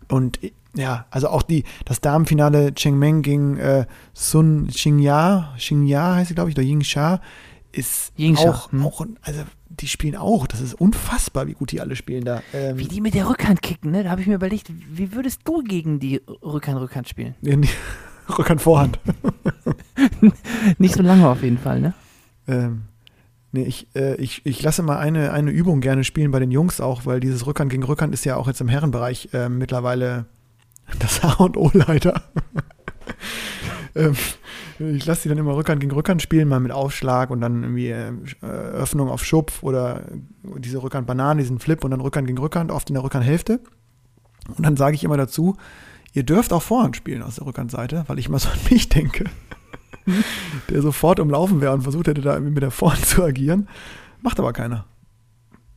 und 0.08 0.39
ja, 0.76 1.06
also 1.10 1.30
auch 1.30 1.41
die, 1.41 1.63
das 1.86 2.00
Damenfinale 2.00 2.74
Chengmeng 2.76 3.22
gegen 3.24 3.58
äh, 3.58 3.86
Sun 4.13 4.67
Xingya, 4.67 5.54
Xingya 5.58 6.15
heißt 6.15 6.30
sie, 6.30 6.36
glaube 6.36 6.52
ich, 6.52 6.56
oder 6.56 6.63
Yingsha, 6.63 7.22
ist 7.72 8.13
Yingsha, 8.17 8.50
auch, 8.50 8.72
hm. 8.72 8.86
auch, 8.86 9.06
also 9.24 9.41
die 9.69 9.88
spielen 9.88 10.15
auch. 10.15 10.45
Das 10.48 10.62
ist 10.62 10.76
unfassbar, 10.76 11.48
wie 11.48 11.54
gut 11.54 11.72
die 11.72 11.82
alle 11.82 11.95
spielen 11.95 12.24
da. 12.24 12.41
Ähm, 12.54 12.78
Wie 12.78 12.88
die 12.88 13.02
mit 13.02 13.13
der 13.13 13.30
Rückhand 13.30 13.62
kicken, 13.62 13.91
ne? 13.91 14.04
Da 14.04 14.10
habe 14.12 14.22
ich 14.22 14.28
mir 14.28 14.36
überlegt, 14.36 14.72
wie 14.91 15.13
würdest 15.13 15.41
du 15.45 15.63
gegen 15.63 16.00
die 16.00 16.22
Rückhand-Rückhand 16.43 17.08
spielen? 17.10 17.36
Rückhand 18.38 18.62
Vorhand. 18.62 19.00
Nicht 20.78 20.96
so 20.96 21.04
lange 21.04 21.28
auf 21.28 21.44
jeden 21.44 21.58
Fall, 21.58 21.82
ne? 21.82 21.94
ähm, 22.48 22.84
Nee, 23.52 23.63
ich, 23.63 23.88
äh, 23.96 24.15
ich, 24.15 24.46
ich 24.46 24.62
lasse 24.62 24.84
mal 24.84 25.00
eine, 25.00 25.34
eine 25.34 25.50
Übung 25.50 25.82
gerne 25.82 26.04
spielen 26.04 26.30
bei 26.30 26.39
den 26.39 26.52
Jungs 26.52 26.80
auch, 26.80 27.06
weil 27.06 27.20
dieses 27.20 27.48
Rückhand 27.48 27.72
gegen 27.72 27.84
Rückhand 27.84 28.13
ist 28.13 28.24
ja 28.24 28.36
auch 28.36 28.48
jetzt 28.48 28.62
im 28.62 28.68
Herrenbereich 28.68 29.30
äh, 29.34 29.50
mittlerweile 29.50 30.26
das 31.00 31.24
H 31.24 31.44
und 31.44 31.58
O 31.58 31.72
leider. 31.74 32.22
ähm, 33.96 34.15
ich 34.78 35.06
lasse 35.06 35.24
die 35.24 35.30
dann 35.30 35.39
immer 35.39 35.56
Rückhand 35.56 35.82
gegen 35.82 35.94
Rückhand 35.94 36.22
spielen, 36.22 36.48
mal 36.48 36.60
mit 36.60 36.72
Aufschlag 36.72 37.32
und 37.32 37.42
dann 37.42 37.63
irgendwie 37.63 37.89
äh, 37.89 38.13
Öffnung 38.46 39.10
auf 39.10 39.26
Schupf 39.26 39.63
oder 39.63 40.04
diese 40.44 40.82
Rückhand-Banane, 40.84 41.42
diesen 41.42 41.60
Flip 41.60 41.84
und 41.84 41.92
dann 41.92 42.02
Rückhand 42.02 42.28
gegen 42.28 42.39
Rückhand, 42.39 42.72
oft 42.72 42.89
in 42.89 42.94
der 42.94 43.04
Rückhandhälfte. 43.04 43.62
Und 44.56 44.63
dann 44.63 44.78
sage 44.78 44.96
ich 44.96 45.04
immer 45.04 45.18
dazu, 45.18 45.58
ihr 46.13 46.24
dürft 46.24 46.54
auch 46.54 46.62
Vorhand 46.62 46.95
spielen 46.95 47.24
aus 47.24 47.36
der 47.36 47.45
Rückhandseite, 47.45 48.04
weil 48.08 48.19
ich 48.19 48.28
immer 48.28 48.39
so 48.39 48.50
an 48.50 48.60
mich 48.69 48.89
denke, 48.89 49.26
der 50.69 50.82
sofort 50.82 51.19
umlaufen 51.19 51.62
wäre 51.62 51.74
und 51.74 51.82
versucht 51.82 52.08
hätte, 52.08 52.22
da 52.22 52.34
irgendwie 52.34 52.54
mit 52.54 52.63
der 52.63 52.72
Vorhand 52.72 53.06
zu 53.06 53.24
agieren. 53.24 53.67
Macht 54.22 54.39
aber 54.39 54.54
keiner. 54.54 54.86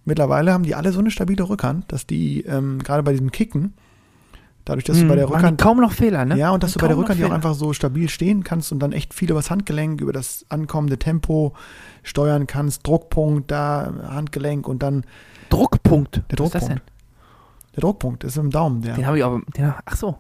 Mittlerweile 0.05 0.53
haben 0.53 0.64
die 0.64 0.75
alle 0.75 0.92
so 0.92 0.99
eine 0.99 1.11
stabile 1.11 1.49
Rückhand, 1.49 1.92
dass 1.92 2.07
die 2.07 2.42
ähm, 2.42 2.81
gerade 2.81 3.05
bei 3.05 3.12
diesem 3.12 3.31
Kicken, 3.31 3.75
dadurch, 4.64 4.85
dass 4.85 4.99
du 4.99 5.07
bei 5.07 5.14
der 5.14 5.27
Machen 5.27 5.37
Rückhand 5.37 5.61
kaum 5.61 5.81
noch 5.81 5.92
Fehler, 5.92 6.25
ne? 6.25 6.37
ja, 6.37 6.51
und 6.51 6.62
dass 6.62 6.73
du 6.73 6.81
bei 6.81 6.88
der 6.88 6.97
Rückhand 6.97 7.21
ja 7.21 7.29
auch 7.29 7.33
einfach 7.33 7.55
so 7.55 7.73
stabil 7.73 8.09
stehen 8.09 8.42
kannst 8.42 8.73
und 8.73 8.81
dann 8.81 8.92
echt 8.92 9.14
viel 9.14 9.31
übers 9.31 9.51
Handgelenk, 9.51 10.01
über 10.01 10.12
das 10.12 10.45
ankommende 10.49 10.99
Tempo 10.99 11.55
steuern 12.03 12.49
kannst, 12.49 12.87
Druckpunkt 12.87 13.51
da, 13.51 13.92
Handgelenk 14.09 14.66
und 14.66 14.83
dann 14.83 15.05
Druckpunkt. 15.51 16.23
Der 16.31 16.38
Was 16.38 16.47
ist 16.47 16.55
das 16.55 16.61
Druckpunkt. 16.62 16.92
Der 17.75 17.81
Druckpunkt 17.81 18.25
ist 18.25 18.37
im 18.37 18.51
Daumen. 18.51 18.83
Der? 18.83 18.95
Den 18.95 19.07
habe 19.07 19.19
ich 19.19 19.25
auch. 19.25 19.41
Den, 19.57 19.75
ach 19.85 19.97
so. 19.97 20.19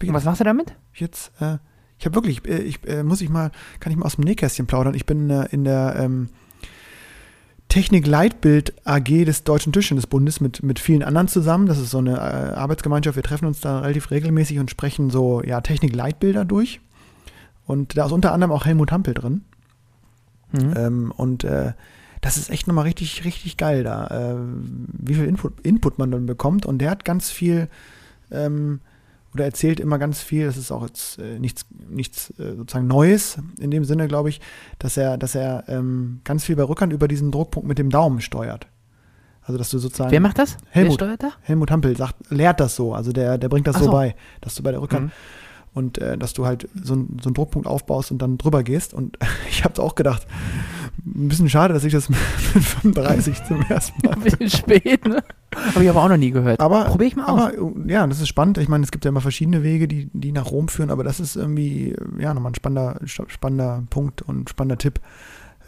Und 0.00 0.12
was 0.12 0.24
machst 0.24 0.40
du 0.40 0.44
damit? 0.44 0.74
jetzt, 1.00 1.32
äh, 1.40 1.58
ich 1.98 2.06
habe 2.06 2.14
wirklich, 2.14 2.46
äh, 2.46 2.58
ich 2.58 2.86
äh, 2.86 3.02
muss 3.02 3.20
ich 3.20 3.28
mal, 3.28 3.50
kann 3.80 3.92
ich 3.92 3.98
mal 3.98 4.06
aus 4.06 4.16
dem 4.16 4.24
Nähkästchen 4.24 4.66
plaudern. 4.66 4.94
Ich 4.94 5.06
bin 5.06 5.30
äh, 5.30 5.46
in 5.50 5.64
der 5.64 5.96
ähm, 5.98 6.28
Technik-Leitbild 7.68 8.74
AG 8.84 9.24
des 9.24 9.44
Deutschen 9.44 9.72
Tischtennisbundes 9.72 10.40
mit, 10.40 10.62
mit 10.62 10.78
vielen 10.78 11.02
anderen 11.02 11.28
zusammen. 11.28 11.66
Das 11.66 11.78
ist 11.78 11.90
so 11.90 11.98
eine 11.98 12.16
äh, 12.16 12.54
Arbeitsgemeinschaft. 12.54 13.16
Wir 13.16 13.22
treffen 13.22 13.46
uns 13.46 13.60
da 13.60 13.80
relativ 13.80 14.10
regelmäßig 14.10 14.58
und 14.58 14.70
sprechen 14.70 15.10
so 15.10 15.42
ja, 15.42 15.60
Technik-Leitbilder 15.60 16.44
durch. 16.44 16.80
Und 17.66 17.96
da 17.96 18.06
ist 18.06 18.12
unter 18.12 18.32
anderem 18.32 18.52
auch 18.52 18.66
Helmut 18.66 18.92
Hampel 18.92 19.14
drin. 19.14 19.42
Mhm. 20.52 20.74
Ähm, 20.76 21.12
und 21.16 21.44
äh, 21.44 21.72
das 22.24 22.38
ist 22.38 22.48
echt 22.48 22.66
nochmal 22.66 22.84
richtig, 22.84 23.24
richtig 23.26 23.58
geil 23.58 23.84
da, 23.84 24.06
äh, 24.06 24.36
wie 24.98 25.14
viel 25.14 25.26
Input, 25.26 25.60
Input 25.60 25.98
man 25.98 26.10
dann 26.10 26.24
bekommt. 26.24 26.64
Und 26.64 26.78
der 26.78 26.90
hat 26.90 27.04
ganz 27.04 27.30
viel, 27.30 27.68
ähm, 28.30 28.80
oder 29.34 29.44
erzählt 29.44 29.78
immer 29.78 29.98
ganz 29.98 30.22
viel, 30.22 30.46
das 30.46 30.56
ist 30.56 30.72
auch 30.72 30.86
jetzt 30.86 31.18
äh, 31.18 31.38
nichts, 31.38 31.66
nichts 31.90 32.30
äh, 32.38 32.56
sozusagen 32.56 32.86
Neues 32.86 33.36
in 33.58 33.70
dem 33.70 33.84
Sinne, 33.84 34.08
glaube 34.08 34.30
ich, 34.30 34.40
dass 34.78 34.96
er, 34.96 35.18
dass 35.18 35.34
er 35.34 35.64
ähm, 35.68 36.20
ganz 36.24 36.44
viel 36.46 36.56
bei 36.56 36.62
Rückhand 36.62 36.94
über 36.94 37.08
diesen 37.08 37.30
Druckpunkt 37.30 37.68
mit 37.68 37.76
dem 37.78 37.90
Daumen 37.90 38.22
steuert. 38.22 38.68
Also 39.42 39.58
dass 39.58 39.68
du 39.68 39.78
sozusagen. 39.78 40.10
Wer 40.10 40.20
macht 40.20 40.38
das? 40.38 40.56
Helmut. 40.70 40.92
Wer 40.92 41.06
steuert 41.06 41.22
da? 41.24 41.32
Helmut 41.42 41.70
Hampel 41.70 41.94
sagt, 41.94 42.30
lehrt 42.30 42.58
das 42.58 42.74
so, 42.74 42.94
also 42.94 43.12
der, 43.12 43.36
der 43.36 43.50
bringt 43.50 43.66
das 43.66 43.76
so 43.76 43.84
so. 43.84 43.90
bei, 43.92 44.14
dass 44.40 44.54
du 44.54 44.62
bei 44.62 44.70
der 44.70 44.80
Rückhand 44.80 45.06
Mhm. 45.08 45.10
und 45.74 45.98
äh, 45.98 46.16
dass 46.16 46.32
du 46.32 46.46
halt 46.46 46.66
so, 46.74 46.94
so 46.94 46.94
einen 46.94 47.34
Druckpunkt 47.34 47.68
aufbaust 47.68 48.10
und 48.10 48.22
dann 48.22 48.38
drüber 48.38 48.62
gehst. 48.62 48.94
Und 48.94 49.18
ich 49.50 49.62
habe 49.62 49.82
auch 49.82 49.94
gedacht, 49.94 50.26
ein 51.06 51.28
bisschen 51.28 51.48
schade, 51.48 51.74
dass 51.74 51.84
ich 51.84 51.92
das 51.92 52.08
mit 52.08 52.18
35 52.18 53.44
zum 53.44 53.60
ersten 53.68 54.06
Mal. 54.06 54.14
Ein 54.14 54.20
bisschen 54.22 54.50
spät, 54.50 55.06
ne? 55.06 55.22
Habe 55.74 55.84
ich 55.84 55.90
aber 55.90 56.02
auch 56.02 56.08
noch 56.08 56.16
nie 56.16 56.30
gehört. 56.30 56.60
Aber, 56.60 56.84
Probier 56.84 57.06
ich 57.06 57.16
mal 57.16 57.26
aus. 57.26 57.40
aber 57.40 57.54
äh, 57.54 57.92
ja, 57.92 58.06
das 58.06 58.20
ist 58.20 58.28
spannend. 58.28 58.58
Ich 58.58 58.68
meine, 58.68 58.84
es 58.84 58.90
gibt 58.90 59.04
ja 59.04 59.10
immer 59.10 59.20
verschiedene 59.20 59.62
Wege, 59.62 59.86
die, 59.86 60.08
die 60.12 60.32
nach 60.32 60.50
Rom 60.50 60.68
führen, 60.68 60.90
aber 60.90 61.04
das 61.04 61.20
ist 61.20 61.36
irgendwie, 61.36 61.90
äh, 61.92 61.96
ja, 62.22 62.32
nochmal 62.34 62.52
ein 62.52 62.54
spannender, 62.54 62.98
spannender 63.04 63.82
Punkt 63.90 64.22
und 64.22 64.48
spannender 64.50 64.78
Tipp. 64.78 65.00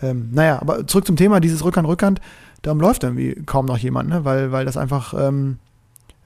Ähm, 0.03 0.31
naja, 0.33 0.61
aber 0.61 0.87
zurück 0.87 1.07
zum 1.07 1.17
Thema, 1.17 1.41
dieses 1.41 1.65
Rückhand-Rückhand, 1.65 2.21
darum 2.63 2.81
läuft 2.81 3.05
irgendwie 3.05 3.35
kaum 3.47 3.67
noch 3.67 3.79
jemand, 3.79 4.09
ne? 4.11 4.25
weil, 4.25 4.53
weil 4.53 4.65
das 4.65 4.77
einfach 4.77 5.15
ähm, 5.19 5.59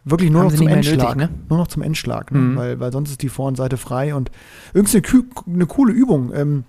wirklich 0.04 0.30
nur 0.30 0.44
noch 0.44 0.52
zum 0.54 0.66
Endschlag, 0.66 1.16
nötig, 1.16 1.30
ne? 1.30 1.38
nur 1.48 1.58
noch 1.58 1.68
zum 1.68 1.82
Endschlag, 1.82 2.32
ne? 2.32 2.38
Mhm. 2.38 2.56
weil, 2.56 2.80
weil 2.80 2.90
sonst 2.92 3.10
ist 3.10 3.22
die 3.22 3.28
Vor- 3.28 3.46
und 3.48 3.56
Seite 3.56 3.76
frei 3.76 4.14
und 4.14 4.30
irgendwie 4.72 4.96
eine, 4.98 5.06
kü- 5.06 5.46
eine 5.54 5.66
coole 5.66 5.92
Übung, 5.92 6.32
ähm, 6.34 6.64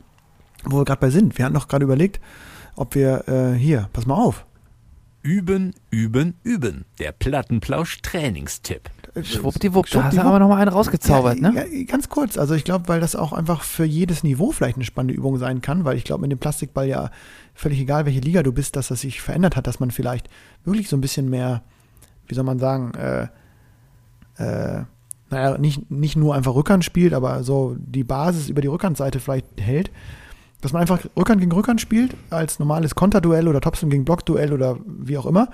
wo 0.66 0.78
wir 0.78 0.86
gerade 0.86 1.02
bei 1.02 1.10
sind. 1.10 1.38
Wir 1.38 1.46
hatten 1.46 1.54
noch 1.54 1.68
gerade 1.68 1.84
überlegt, 1.84 2.20
ob 2.76 2.96
wir 2.96 3.28
äh, 3.28 3.58
hier, 3.58 3.90
pass 3.94 4.06
mal 4.06 4.16
auf, 4.16 4.46
Üben, 5.24 5.76
üben, 5.92 6.34
üben. 6.42 6.86
Der 6.98 7.12
Plattenplausch-Trainingstipp. 7.12 8.90
Äh, 9.14 9.24
Schwuppdiwupp, 9.24 9.88
da 9.92 10.06
hast 10.06 10.18
du 10.18 10.22
aber 10.22 10.40
noch 10.40 10.48
mal 10.48 10.58
einen 10.58 10.72
rausgezaubert, 10.72 11.40
ja, 11.40 11.52
ne? 11.52 11.68
Ja, 11.72 11.84
ganz 11.84 12.10
kurz, 12.10 12.40
also 12.40 12.56
ich 12.56 12.64
glaube, 12.64 12.88
weil 12.88 13.00
das 13.00 13.16
auch 13.16 13.32
einfach 13.32 13.62
für 13.62 13.86
jedes 13.86 14.24
Niveau 14.24 14.52
vielleicht 14.52 14.78
eine 14.78 14.86
spannende 14.86 15.14
Übung 15.14 15.38
sein 15.38 15.62
kann, 15.62 15.86
weil 15.86 15.96
ich 15.96 16.06
glaube, 16.06 16.22
mit 16.22 16.32
dem 16.32 16.40
Plastikball 16.40 16.88
ja 16.88 17.12
völlig 17.54 17.80
egal, 17.80 18.08
welche 18.08 18.20
Liga 18.20 18.42
du 18.42 18.52
bist, 18.52 18.76
dass 18.76 18.88
das 18.88 19.02
sich 19.02 19.22
verändert 19.22 19.56
hat, 19.56 19.68
dass 19.68 19.80
man 19.80 19.92
vielleicht 19.92 20.28
wirklich 20.66 20.90
so 20.90 20.98
ein 20.98 21.02
bisschen 21.02 21.30
mehr, 21.30 21.62
wie 22.28 22.34
soll 22.34 22.44
man 22.44 22.58
sagen, 22.58 22.94
äh, 22.96 23.28
äh, 24.38 24.86
naja, 25.30 25.58
nicht, 25.60 25.92
nicht 25.92 26.16
nur 26.16 26.34
einfach 26.34 26.56
Rückhand 26.56 26.84
spielt, 26.84 27.14
aber 27.14 27.44
so 27.44 27.76
die 27.78 28.04
Basis 28.04 28.50
über 28.50 28.62
die 28.62 28.68
Rückhandseite 28.68 29.20
vielleicht 29.20 29.46
hält. 29.58 29.92
Dass 30.62 30.74
man 30.74 30.82
einfach 30.82 31.06
Rückhand 31.18 31.42
gegen 31.42 31.52
Rückhand 31.52 31.82
spielt, 31.82 32.16
als 32.30 32.60
normales 32.60 32.96
Konterduell 32.96 33.48
oder 33.48 33.62
Topspin 33.62 33.90
gegen 33.90 34.06
Blockduell 34.06 34.54
oder 34.54 34.78
wie 34.86 35.18
auch 35.18 35.26
immer. 35.26 35.50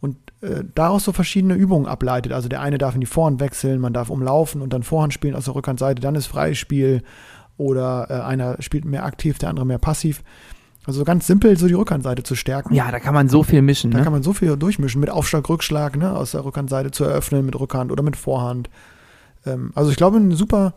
Und 0.00 0.16
äh, 0.40 0.64
daraus 0.74 1.04
so 1.04 1.12
verschiedene 1.12 1.54
Übungen 1.54 1.86
ableitet. 1.86 2.32
Also 2.32 2.48
der 2.48 2.60
eine 2.60 2.76
darf 2.76 2.94
in 2.94 3.00
die 3.00 3.06
Vorhand 3.06 3.40
wechseln, 3.40 3.80
man 3.80 3.92
darf 3.92 4.10
umlaufen 4.10 4.60
und 4.60 4.72
dann 4.72 4.82
Vorhand 4.82 5.14
spielen 5.14 5.34
aus 5.34 5.44
der 5.44 5.54
Rückhandseite, 5.54 6.02
dann 6.02 6.14
ist 6.14 6.26
Freispiel. 6.26 7.02
Oder 7.56 8.06
äh, 8.10 8.14
einer 8.14 8.60
spielt 8.60 8.84
mehr 8.84 9.04
aktiv, 9.04 9.38
der 9.38 9.50
andere 9.50 9.66
mehr 9.66 9.78
passiv. 9.78 10.22
Also 10.84 10.98
so 10.98 11.04
ganz 11.04 11.26
simpel, 11.26 11.56
so 11.56 11.68
die 11.68 11.74
Rückhandseite 11.74 12.24
zu 12.24 12.34
stärken. 12.34 12.74
Ja, 12.74 12.90
da 12.90 12.98
kann 12.98 13.14
man 13.14 13.28
so 13.28 13.44
viel 13.44 13.62
mischen, 13.62 13.92
Da 13.92 13.98
ne? 13.98 14.04
kann 14.04 14.12
man 14.12 14.24
so 14.24 14.32
viel 14.32 14.56
durchmischen, 14.56 15.00
mit 15.00 15.10
Aufschlag, 15.10 15.48
Rückschlag, 15.48 15.96
ne, 15.96 16.12
aus 16.12 16.32
der 16.32 16.44
Rückhandseite 16.44 16.90
zu 16.90 17.04
eröffnen, 17.04 17.46
mit 17.46 17.58
Rückhand 17.58 17.92
oder 17.92 18.02
mit 18.02 18.16
Vorhand. 18.16 18.68
Ähm, 19.46 19.70
also 19.76 19.90
ich 19.90 19.96
glaube, 19.96 20.16
eine 20.16 20.34
super 20.34 20.74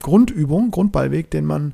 Grundübung, 0.00 0.70
Grundballweg, 0.70 1.30
den 1.30 1.46
man 1.46 1.72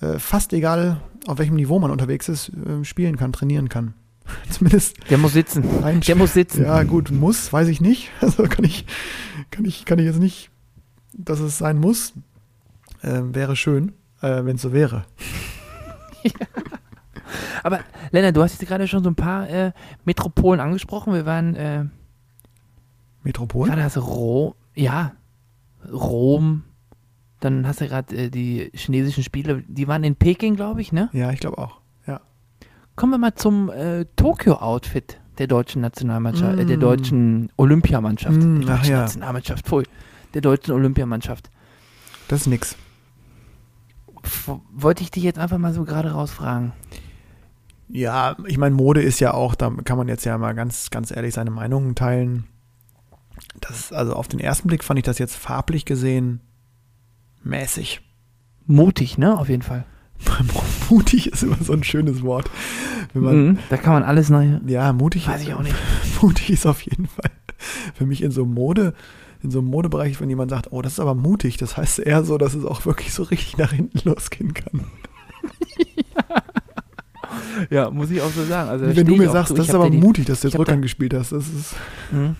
äh, 0.00 0.18
fast 0.18 0.52
egal, 0.52 1.00
auf 1.26 1.38
welchem 1.38 1.56
Niveau 1.56 1.78
man 1.78 1.90
unterwegs 1.90 2.28
ist, 2.28 2.50
äh, 2.50 2.84
spielen 2.84 3.16
kann, 3.16 3.32
trainieren 3.32 3.68
kann. 3.68 3.94
Zumindest 4.50 4.96
Der 5.10 5.18
muss 5.18 5.34
sitzen. 5.34 5.64
Der 6.06 6.16
muss 6.16 6.32
sitzen. 6.32 6.64
Ja, 6.64 6.82
gut, 6.82 7.10
muss, 7.10 7.52
weiß 7.52 7.68
ich 7.68 7.80
nicht. 7.80 8.10
Also 8.20 8.44
kann 8.44 8.64
ich, 8.64 8.86
kann 9.50 9.64
ich, 9.64 9.84
kann 9.84 9.98
ich 9.98 10.06
jetzt 10.06 10.20
nicht, 10.20 10.50
dass 11.12 11.40
es 11.40 11.58
sein 11.58 11.78
muss. 11.78 12.14
Ähm, 13.02 13.34
wäre 13.34 13.54
schön, 13.54 13.92
äh, 14.22 14.44
wenn 14.44 14.56
es 14.56 14.62
so 14.62 14.72
wäre. 14.72 15.04
Aber 17.62 17.80
Lennart, 18.12 18.36
du 18.36 18.42
hast 18.42 18.58
jetzt 18.58 18.68
gerade 18.68 18.88
schon 18.88 19.02
so 19.04 19.10
ein 19.10 19.14
paar 19.14 19.48
äh, 19.48 19.72
Metropolen 20.04 20.60
angesprochen. 20.60 21.12
Wir 21.12 21.26
waren 21.26 21.54
äh, 21.54 21.84
Metropol? 23.22 23.68
gerade 23.68 23.82
hast 23.82 23.96
du 23.96 24.00
Rom, 24.00 24.54
ja, 24.74 25.12
Rom. 25.90 26.64
Dann 27.44 27.66
hast 27.66 27.82
du 27.82 27.88
gerade 27.88 28.16
äh, 28.16 28.30
die 28.30 28.70
chinesischen 28.72 29.22
Spiele, 29.22 29.62
die 29.68 29.86
waren 29.86 30.02
in 30.02 30.16
Peking, 30.16 30.56
glaube 30.56 30.80
ich, 30.80 30.92
ne? 30.92 31.10
Ja, 31.12 31.30
ich 31.30 31.40
glaube 31.40 31.58
auch. 31.58 31.78
Ja. 32.06 32.22
Kommen 32.96 33.12
wir 33.12 33.18
mal 33.18 33.34
zum 33.34 33.68
äh, 33.68 34.06
Tokio-Outfit 34.16 35.18
der 35.36 35.46
deutschen 35.46 35.82
Nationalmannschaft, 35.82 36.58
äh, 36.58 36.64
der 36.64 36.78
Mm. 36.78 36.80
deutschen 36.80 37.52
Olympiamannschaft. 37.58 38.40
Mm, 38.40 38.62
der 38.62 38.70
ach 38.70 38.78
deutschen 38.78 38.92
ja. 38.92 39.00
Nationalmannschaft, 39.02 39.66
pfui. 39.66 39.84
Der 40.32 40.40
deutschen 40.40 40.72
Olympiamannschaft. 40.72 41.50
Das 42.28 42.40
ist 42.40 42.46
nix. 42.46 42.76
Wollte 44.72 45.02
ich 45.02 45.10
dich 45.10 45.22
jetzt 45.22 45.38
einfach 45.38 45.58
mal 45.58 45.74
so 45.74 45.84
gerade 45.84 46.12
rausfragen. 46.12 46.72
Ja, 47.90 48.36
ich 48.46 48.56
meine, 48.56 48.74
Mode 48.74 49.02
ist 49.02 49.20
ja 49.20 49.34
auch, 49.34 49.54
da 49.54 49.68
kann 49.84 49.98
man 49.98 50.08
jetzt 50.08 50.24
ja 50.24 50.38
mal 50.38 50.54
ganz, 50.54 50.88
ganz 50.88 51.14
ehrlich 51.14 51.34
seine 51.34 51.50
Meinungen 51.50 51.94
teilen. 51.94 52.44
Das, 53.60 53.92
also 53.92 54.14
auf 54.14 54.28
den 54.28 54.40
ersten 54.40 54.66
Blick 54.68 54.82
fand 54.82 54.96
ich 54.98 55.04
das 55.04 55.18
jetzt 55.18 55.36
farblich 55.36 55.84
gesehen 55.84 56.40
mäßig. 57.44 58.00
Mutig, 58.66 59.18
ne? 59.18 59.38
Auf 59.38 59.48
jeden 59.48 59.62
Fall. 59.62 59.84
mutig 60.90 61.30
ist 61.32 61.42
immer 61.42 61.58
so 61.60 61.72
ein 61.72 61.84
schönes 61.84 62.22
Wort. 62.22 62.50
Man, 63.12 63.46
Mhm, 63.48 63.58
da 63.68 63.76
kann 63.76 63.92
man 63.92 64.02
alles 64.02 64.30
neu. 64.30 64.58
Ja, 64.66 64.92
mutig. 64.92 65.28
Weiß 65.28 65.42
ich 65.42 65.52
auch 65.54 65.62
nicht. 65.62 65.74
Mutig 66.22 66.50
ist 66.50 66.66
auf 66.66 66.80
jeden 66.82 67.06
Fall 67.06 67.30
für 67.94 68.06
mich 68.06 68.22
in 68.22 68.30
so 68.30 68.42
einem 68.44 68.54
Mode, 68.54 68.94
in 69.42 69.50
so 69.50 69.58
einem 69.60 69.68
Modebereich, 69.68 70.20
wenn 70.20 70.28
jemand 70.28 70.50
sagt, 70.50 70.68
oh, 70.72 70.82
das 70.82 70.94
ist 70.94 71.00
aber 71.00 71.14
mutig, 71.14 71.56
das 71.58 71.76
heißt 71.76 71.98
eher 72.00 72.24
so, 72.24 72.38
dass 72.38 72.54
es 72.54 72.64
auch 72.64 72.84
wirklich 72.86 73.12
so 73.12 73.22
richtig 73.24 73.56
nach 73.58 73.72
hinten 73.72 74.06
losgehen 74.08 74.54
kann. 74.54 74.80
Ja, 77.70 77.90
muss 77.90 78.10
ich 78.10 78.20
auch 78.20 78.30
so 78.30 78.44
sagen. 78.44 78.68
Also, 78.68 78.86
wenn 78.94 79.06
du 79.06 79.16
mir 79.16 79.30
sagst, 79.30 79.48
zu. 79.48 79.54
das 79.54 79.68
ist 79.68 79.74
aber 79.74 79.90
die- 79.90 79.98
mutig, 79.98 80.26
dass 80.26 80.40
du 80.40 80.48
jetzt 80.48 80.58
hab 80.58 80.64
da- 80.66 80.74
gespielt 80.76 81.14
hast. 81.14 81.32
Das 81.32 81.48
ist, 81.48 81.74
Mhm. 82.12 82.36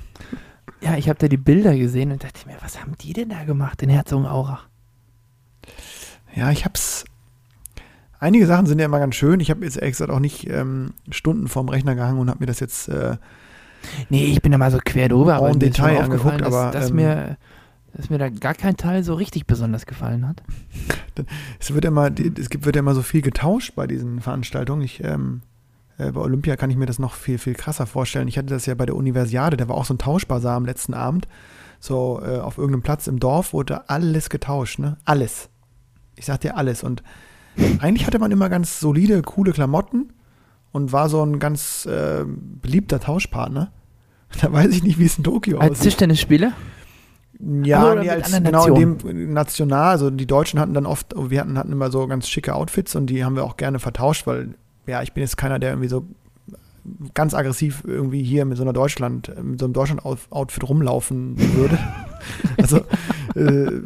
Ja, 0.80 0.96
ich 0.96 1.08
habe 1.08 1.18
da 1.18 1.28
die 1.28 1.36
Bilder 1.38 1.74
gesehen 1.76 2.12
und 2.12 2.22
dachte 2.22 2.46
mir, 2.46 2.56
was 2.60 2.80
haben 2.80 2.92
die 3.00 3.12
denn 3.12 3.30
da 3.30 3.44
gemacht 3.44 3.82
in 3.82 3.88
Herzogenaurach? 3.88 4.66
Ja, 6.34 6.50
ich 6.50 6.64
hab's. 6.64 7.04
Einige 8.20 8.46
Sachen 8.46 8.66
sind 8.66 8.78
ja 8.78 8.86
immer 8.86 9.00
ganz 9.00 9.14
schön. 9.16 9.40
Ich 9.40 9.50
habe 9.50 9.64
jetzt 9.64 9.76
ehrlich 9.76 9.92
gesagt 9.92 10.10
auch 10.10 10.20
nicht 10.20 10.48
ähm, 10.48 10.94
Stunden 11.10 11.48
vorm 11.48 11.68
Rechner 11.68 11.94
gehangen 11.94 12.18
und 12.18 12.30
habe 12.30 12.40
mir 12.40 12.46
das 12.46 12.60
jetzt. 12.60 12.88
Äh, 12.88 13.16
Nee, 14.08 14.24
ich 14.24 14.40
bin 14.40 14.50
da 14.50 14.56
mal 14.56 14.70
so 14.70 14.78
quer 14.82 15.10
drüber, 15.10 15.34
aber 15.34 15.50
schon 15.50 15.58
Detail 15.58 16.00
angeguckt, 16.00 16.40
dass, 16.40 16.46
aber, 16.46 16.70
dass 16.70 16.88
ähm, 16.88 16.96
mir 16.96 17.36
dass 17.96 18.10
mir 18.10 18.18
da 18.18 18.28
gar 18.28 18.54
kein 18.54 18.76
Teil 18.76 19.04
so 19.04 19.14
richtig 19.14 19.46
besonders 19.46 19.86
gefallen 19.86 20.26
hat. 20.26 20.42
Es 21.60 21.72
wird 21.72 21.84
immer, 21.84 22.10
es 22.10 22.50
gibt, 22.50 22.64
wird 22.64 22.74
ja 22.74 22.80
immer 22.80 22.96
so 22.96 23.02
viel 23.02 23.22
getauscht 23.22 23.76
bei 23.76 23.86
diesen 23.86 24.20
Veranstaltungen. 24.20 24.82
Ich, 24.82 25.04
ähm, 25.04 25.42
äh, 25.96 26.10
bei 26.10 26.20
Olympia 26.20 26.56
kann 26.56 26.70
ich 26.70 26.76
mir 26.76 26.86
das 26.86 26.98
noch 26.98 27.14
viel, 27.14 27.38
viel 27.38 27.54
krasser 27.54 27.86
vorstellen. 27.86 28.26
Ich 28.26 28.36
hatte 28.36 28.48
das 28.48 28.66
ja 28.66 28.74
bei 28.74 28.84
der 28.84 28.96
Universiade, 28.96 29.56
da 29.56 29.68
war 29.68 29.76
auch 29.76 29.84
so 29.84 29.94
ein 29.94 29.98
Tauschbasar 29.98 30.56
am 30.56 30.66
letzten 30.66 30.92
Abend. 30.92 31.28
So 31.78 32.20
äh, 32.20 32.38
auf 32.38 32.58
irgendeinem 32.58 32.82
Platz 32.82 33.06
im 33.06 33.20
Dorf 33.20 33.52
wurde 33.52 33.88
alles 33.88 34.28
getauscht, 34.28 34.80
ne? 34.80 34.96
Alles. 35.04 35.50
Ich 36.16 36.27
sag 36.27 36.40
dir 36.40 36.57
alles. 36.57 36.83
Und 36.83 37.03
eigentlich 37.79 38.07
hatte 38.07 38.18
man 38.18 38.31
immer 38.31 38.48
ganz 38.48 38.81
solide, 38.81 39.22
coole 39.22 39.53
Klamotten 39.53 40.12
und 40.72 40.92
war 40.92 41.09
so 41.09 41.24
ein 41.24 41.38
ganz 41.38 41.87
äh, 41.87 42.24
beliebter 42.27 43.00
Tauschpartner. 43.00 43.72
Da 44.40 44.53
weiß 44.53 44.72
ich 44.72 44.83
nicht, 44.83 44.98
wie 44.98 45.05
es 45.05 45.16
in 45.16 45.22
Tokio 45.22 45.59
Als 45.59 45.72
aussieht. 45.72 45.85
Tischtennisspieler? 45.85 46.55
Ja, 47.38 47.94
nee, 47.94 48.11
als, 48.11 48.33
genau 48.33 48.66
in 48.66 48.98
dem 48.98 49.33
national, 49.33 49.90
also 49.90 50.11
die 50.11 50.27
Deutschen 50.27 50.59
hatten 50.59 50.74
dann 50.74 50.87
oft, 50.87 51.14
wir 51.16 51.40
hatten, 51.40 51.57
hatten 51.57 51.70
immer 51.70 51.92
so 51.92 52.07
ganz 52.09 52.29
schicke 52.29 52.55
Outfits 52.55 52.96
und 52.96 53.07
die 53.07 53.24
haben 53.24 53.37
wir 53.37 53.44
auch 53.44 53.57
gerne 53.57 53.79
vertauscht, 53.79 54.27
weil, 54.27 54.55
ja, 54.87 55.03
ich 55.03 55.12
bin 55.12 55.22
jetzt 55.22 55.37
keiner, 55.37 55.61
der 55.61 55.70
irgendwie 55.70 55.88
so 55.88 56.05
ganz 57.14 57.35
aggressiv 57.35 57.83
irgendwie 57.87 58.22
hier 58.22 58.44
mit 58.44 58.57
so 58.57 58.62
einer 58.62 58.72
Deutschland, 58.72 59.33
mit 59.42 59.59
so 59.59 59.66
einem 59.66 59.72
Deutschland-Outfit 59.72 60.68
rumlaufen 60.68 61.37
würde. 61.55 61.79
also, 62.59 62.79
äh, 63.37 63.81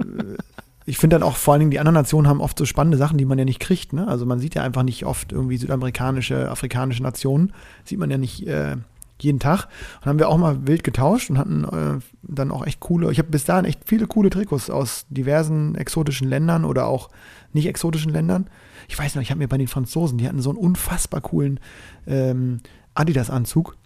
ich 0.89 0.99
finde 0.99 1.17
dann 1.19 1.23
auch 1.23 1.37
vor 1.37 1.53
allen 1.53 1.61
Dingen, 1.61 1.71
die 1.71 1.79
anderen 1.79 1.95
Nationen 1.95 2.29
haben 2.29 2.41
oft 2.41 2.59
so 2.59 2.65
spannende 2.65 2.97
Sachen, 2.97 3.19
die 3.19 3.27
man 3.27 3.39
ja 3.39 3.45
nicht 3.45 3.61
kriegt, 3.61 3.93
ne? 3.93 4.09
Also 4.09 4.25
man 4.25 4.39
sieht 4.39 4.55
ja 4.55 4.63
einfach 4.63 4.83
nicht 4.83 5.05
oft 5.05 5.33
irgendwie 5.33 5.59
südamerikanische, 5.59 6.51
afrikanische 6.51 7.03
Nationen, 7.03 7.53
sieht 7.85 7.99
man 7.99 8.11
ja 8.11 8.17
nicht 8.17 8.47
äh, 8.47 8.77
jeden 9.21 9.39
Tag. 9.39 9.69
Und 10.01 10.07
haben 10.07 10.19
wir 10.19 10.29
auch 10.29 10.39
mal 10.39 10.67
wild 10.67 10.85
getauscht 10.85 11.29
und 11.29 11.39
hatten 11.39 11.65
äh, 11.65 12.01
dann 12.23 12.51
auch 12.51 12.67
echt 12.67 12.81
coole, 12.81 13.11
ich 13.13 13.19
habe 13.19 13.29
bis 13.29 13.45
dahin 13.45 13.67
echt 13.67 13.83
viele 13.85 14.07
coole 14.07 14.31
Trikots 14.31 14.71
aus 14.71 15.07
diversen 15.11 15.75
exotischen 15.75 16.29
Ländern 16.29 16.65
oder 16.65 16.87
auch 16.87 17.11
nicht 17.53 17.67
exotischen 17.67 18.13
Ländern. 18.13 18.49
Ich 18.89 18.99
weiß 18.99 19.15
noch, 19.15 19.23
ich 19.23 19.31
habe 19.31 19.39
mir 19.39 19.49
bei 19.49 19.59
den 19.59 19.69
Franzosen, 19.69 20.17
die 20.17 20.27
hatten 20.27 20.41
so 20.41 20.51
einen 20.51 20.59
unfassbar 20.59 21.21
coolen 21.21 21.61
ähm, 22.07 22.61
Adidas-Anzug. 22.95 23.77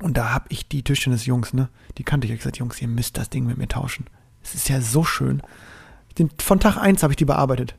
Und 0.00 0.16
da 0.16 0.32
habe 0.32 0.46
ich 0.48 0.66
die 0.66 0.82
Tischtennis-Jungs, 0.82 1.52
ne, 1.52 1.68
die 1.98 2.04
kannte 2.04 2.26
ich, 2.26 2.32
hab 2.32 2.38
gesagt, 2.38 2.56
Jungs, 2.56 2.80
ihr 2.80 2.88
müsst 2.88 3.18
das 3.18 3.28
Ding 3.28 3.46
mit 3.46 3.58
mir 3.58 3.68
tauschen. 3.68 4.06
Es 4.42 4.54
ist 4.54 4.70
ja 4.70 4.80
so 4.80 5.04
schön. 5.04 5.42
Den, 6.18 6.30
von 6.38 6.60
Tag 6.60 6.76
1 6.76 7.02
habe 7.02 7.12
ich 7.12 7.16
die 7.16 7.24
bearbeitet. 7.24 7.74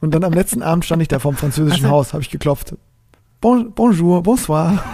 Und 0.00 0.12
dann 0.14 0.24
am 0.24 0.32
letzten 0.32 0.62
Abend 0.62 0.84
stand 0.86 1.02
ich 1.02 1.08
da 1.08 1.18
vorm 1.18 1.36
französischen 1.36 1.84
Also- 1.84 1.94
Haus, 1.96 2.12
habe 2.14 2.22
ich 2.22 2.30
geklopft. 2.30 2.74
Bon, 3.40 3.72
bonjour, 3.74 4.22
bonsoir. 4.22 4.82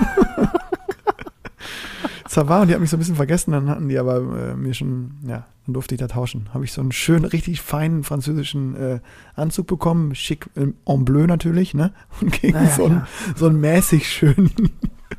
Ça 2.29 2.49
va, 2.49 2.61
und 2.63 2.69
die 2.69 2.75
hat 2.75 2.81
mich 2.81 2.91
so 2.91 2.97
ein 2.97 2.99
bisschen 2.99 3.15
vergessen, 3.17 3.53
dann 3.53 3.71
hatten 3.71 3.89
die 3.89 3.97
aber 3.99 4.17
äh, 4.51 4.57
mir 4.57 4.75
schon, 4.75 5.13
ja, 5.27 5.47
dann 5.65 5.73
durfte 5.75 5.95
ich 5.95 6.01
da 6.01 6.09
tauschen. 6.09 6.49
Habe 6.53 6.65
ich 6.65 6.73
so 6.73 6.81
einen 6.81 6.91
schönen, 6.93 7.25
richtig 7.25 7.61
feinen 7.63 8.03
französischen 8.05 8.75
äh, 8.77 9.01
Anzug 9.37 9.69
bekommen, 9.69 10.15
schick 10.15 10.51
ähm, 10.57 10.75
en 10.85 11.05
bleu 11.05 11.27
natürlich, 11.27 11.73
ne? 11.73 11.93
Und 12.21 12.33
gegen 12.41 12.55
Naja, 12.55 12.71
so, 12.71 12.85
einen, 12.87 12.97
klar. 12.97 13.09
so 13.37 13.47
einen 13.47 13.61
mäßig 13.61 14.09
schönen 14.09 14.51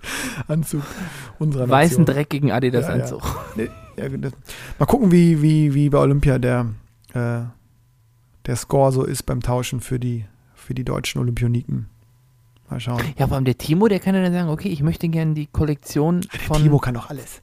Anzug 0.47 0.83
unserer 1.39 1.69
Weißen, 1.69 1.99
Nation. 2.01 2.05
dreckigen 2.15 2.49
Ja, 2.49 2.55
Adidas-Anzug. 2.55 3.23
Ja, 3.97 4.09
das- 4.17 4.33
mal 4.79 4.85
gucken, 4.85 5.11
wie, 5.11 5.41
wie, 5.41 5.73
wie 5.73 5.89
bei 5.89 5.97
Olympia 5.99 6.37
der, 6.39 6.67
äh, 7.13 7.41
der 8.45 8.55
Score 8.55 8.91
so 8.91 9.03
ist 9.03 9.23
beim 9.23 9.41
Tauschen 9.41 9.79
für 9.81 9.99
die, 9.99 10.25
für 10.55 10.73
die 10.73 10.83
deutschen 10.83 11.19
Olympioniken. 11.21 11.87
Mal 12.69 12.79
schauen. 12.79 13.01
Ja, 13.17 13.27
vor 13.27 13.35
allem 13.35 13.45
der 13.45 13.57
Timo, 13.57 13.87
der 13.87 13.99
kann 13.99 14.13
ja 14.13 14.21
dann 14.21 14.33
sagen, 14.33 14.49
okay, 14.49 14.67
ich 14.67 14.83
möchte 14.83 15.07
gerne 15.07 15.33
die 15.33 15.47
Kollektion 15.47 16.21
Der 16.21 16.39
von 16.41 16.61
Timo 16.61 16.79
kann 16.79 16.95
doch 16.95 17.09
alles. 17.09 17.41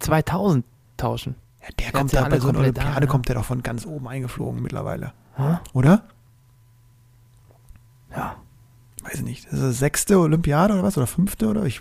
2000 0.00 0.64
tauschen. 0.96 1.34
Ja, 1.62 1.68
der 1.78 1.90
Der 1.90 1.92
kommt 1.92 2.12
ja 2.12 2.22
da 2.22 2.28
bei 2.28 2.38
so 2.40 2.48
einer 2.48 2.58
Olympiade 2.60 3.00
ne? 3.00 3.06
kommt 3.06 3.28
der 3.28 3.36
doch 3.36 3.44
von 3.44 3.62
ganz 3.62 3.86
oben 3.86 4.06
eingeflogen 4.06 4.62
mittlerweile. 4.62 5.12
Hä? 5.36 5.56
Oder? 5.72 6.04
Ja. 8.14 8.36
Weiß 9.04 9.14
ich 9.16 9.22
nicht. 9.22 9.46
Das 9.46 9.54
ist 9.54 9.62
das 9.62 9.78
sechste 9.78 10.18
Olympiade 10.18 10.74
oder 10.74 10.82
was? 10.82 10.96
Oder 10.96 11.06
fünfte 11.06 11.48
oder? 11.48 11.64
Ich, 11.64 11.80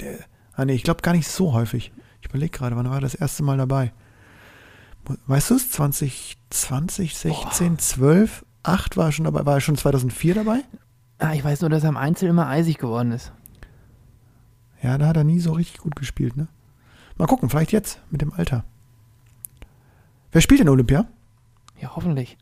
der, 0.00 0.18
ah 0.54 0.64
nee, 0.64 0.74
ich 0.74 0.84
glaube 0.84 1.02
gar 1.02 1.12
nicht 1.12 1.28
so 1.28 1.52
häufig. 1.52 1.92
Ich 2.20 2.28
überlege 2.28 2.56
gerade, 2.56 2.76
wann 2.76 2.88
war 2.88 2.96
er 2.96 3.00
das 3.00 3.14
erste 3.14 3.42
Mal 3.42 3.58
dabei? 3.58 3.92
Weißt 5.26 5.50
du 5.50 5.56
es? 5.56 5.70
2020, 5.70 7.16
16, 7.16 7.78
12, 7.78 8.44
8 8.62 8.96
war 8.96 9.06
er 9.06 9.12
schon 9.12 9.24
dabei. 9.24 9.44
War 9.44 9.54
er 9.54 9.60
schon 9.60 9.76
2004 9.76 10.34
dabei? 10.34 10.60
Ah, 11.18 11.34
ich 11.34 11.44
weiß 11.44 11.60
nur, 11.60 11.70
dass 11.70 11.82
er 11.82 11.90
am 11.90 11.96
Einzel 11.96 12.28
immer 12.28 12.46
eisig 12.48 12.78
geworden 12.78 13.12
ist. 13.12 13.32
Ja, 14.82 14.96
da 14.98 15.08
hat 15.08 15.16
er 15.16 15.24
nie 15.24 15.40
so 15.40 15.52
richtig 15.52 15.78
gut 15.78 15.96
gespielt, 15.96 16.36
ne? 16.36 16.48
Mal 17.16 17.26
gucken, 17.26 17.50
vielleicht 17.50 17.72
jetzt 17.72 18.00
mit 18.10 18.22
dem 18.22 18.32
Alter. 18.32 18.64
Wer 20.32 20.40
spielt 20.40 20.60
denn 20.60 20.68
Olympia? 20.68 21.06
Ja, 21.80 21.94
hoffentlich. 21.94 22.36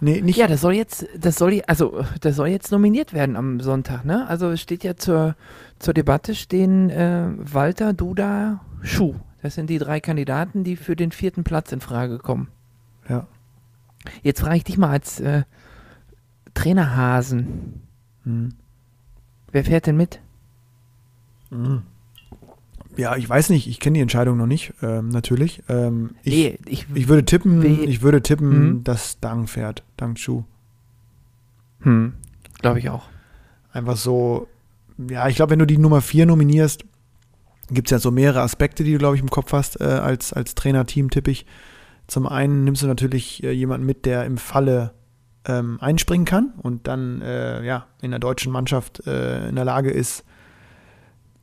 Nee, 0.00 0.20
nicht. 0.20 0.36
Ja, 0.36 0.46
das 0.46 0.60
soll 0.60 0.74
jetzt, 0.74 1.06
das 1.18 1.36
soll, 1.36 1.62
also, 1.66 2.04
das 2.20 2.36
soll 2.36 2.48
jetzt 2.48 2.70
nominiert 2.70 3.14
werden 3.14 3.34
am 3.36 3.60
Sonntag, 3.60 4.04
ne? 4.04 4.26
Also 4.28 4.50
es 4.50 4.60
steht 4.60 4.84
ja 4.84 4.96
zur, 4.96 5.36
zur 5.78 5.94
Debatte 5.94 6.34
stehen 6.34 6.90
äh, 6.90 7.28
Walter, 7.38 7.92
Duda, 7.94 8.60
Schuh. 8.82 9.14
Das 9.42 9.54
sind 9.54 9.70
die 9.70 9.78
drei 9.78 10.00
Kandidaten, 10.00 10.64
die 10.64 10.76
für 10.76 10.96
den 10.96 11.12
vierten 11.12 11.44
Platz 11.44 11.72
in 11.72 11.80
Frage 11.80 12.18
kommen. 12.18 12.48
Ja. 13.08 13.26
Jetzt 14.22 14.40
frage 14.40 14.56
ich 14.56 14.64
dich 14.64 14.76
mal 14.78 14.90
als 14.90 15.20
äh, 15.20 15.44
Trainerhasen, 16.54 17.82
Hm. 18.24 18.54
wer 19.52 19.64
fährt 19.64 19.86
denn 19.86 19.96
mit? 19.96 20.20
Ja, 22.96 23.16
ich 23.16 23.28
weiß 23.28 23.50
nicht, 23.50 23.66
ich 23.68 23.78
kenne 23.80 23.94
die 23.94 24.00
Entscheidung 24.00 24.36
noch 24.38 24.46
nicht, 24.46 24.72
ähm, 24.82 25.08
natürlich. 25.08 25.62
Ähm, 25.68 26.10
ich, 26.22 26.32
nee, 26.34 26.58
ich, 26.66 26.86
ich 26.94 27.08
würde 27.08 27.24
tippen, 27.24 27.62
We- 27.62 27.84
ich 27.84 28.02
würde 28.02 28.22
tippen, 28.22 28.68
Mhm. 28.78 28.84
dass 28.84 29.20
Dang 29.20 29.46
fährt, 29.46 29.82
Dang 29.96 30.14
Chu. 30.14 30.44
hm, 31.80 32.14
glaube 32.60 32.78
ich 32.78 32.88
auch. 32.90 33.08
Einfach 33.72 33.96
so, 33.96 34.48
ja, 35.10 35.28
ich 35.28 35.36
glaube, 35.36 35.50
wenn 35.50 35.58
du 35.58 35.66
die 35.66 35.78
Nummer 35.78 36.00
4 36.00 36.26
nominierst, 36.26 36.84
gibt 37.70 37.88
es 37.88 37.90
ja 37.90 37.98
so 37.98 38.10
mehrere 38.10 38.40
Aspekte, 38.42 38.84
die 38.84 38.92
du, 38.92 38.98
glaube 38.98 39.16
ich, 39.16 39.22
im 39.22 39.28
Kopf 39.30 39.52
hast, 39.52 39.80
äh, 39.80 39.84
als, 39.84 40.32
als 40.32 40.54
Trainer-Team 40.54 41.10
tippe 41.10 41.30
ich. 41.30 41.44
Zum 42.06 42.26
einen 42.26 42.64
nimmst 42.64 42.82
du 42.82 42.86
natürlich 42.86 43.42
äh, 43.42 43.50
jemanden 43.50 43.84
mit, 43.86 44.06
der 44.06 44.24
im 44.24 44.38
Falle 44.38 44.94
ähm, 45.44 45.78
einspringen 45.80 46.24
kann 46.24 46.52
und 46.62 46.86
dann 46.86 47.20
äh, 47.22 47.64
ja 47.64 47.86
in 48.00 48.10
der 48.12 48.20
deutschen 48.20 48.52
Mannschaft 48.52 49.06
äh, 49.06 49.48
in 49.48 49.56
der 49.56 49.64
Lage 49.64 49.90
ist, 49.90 50.24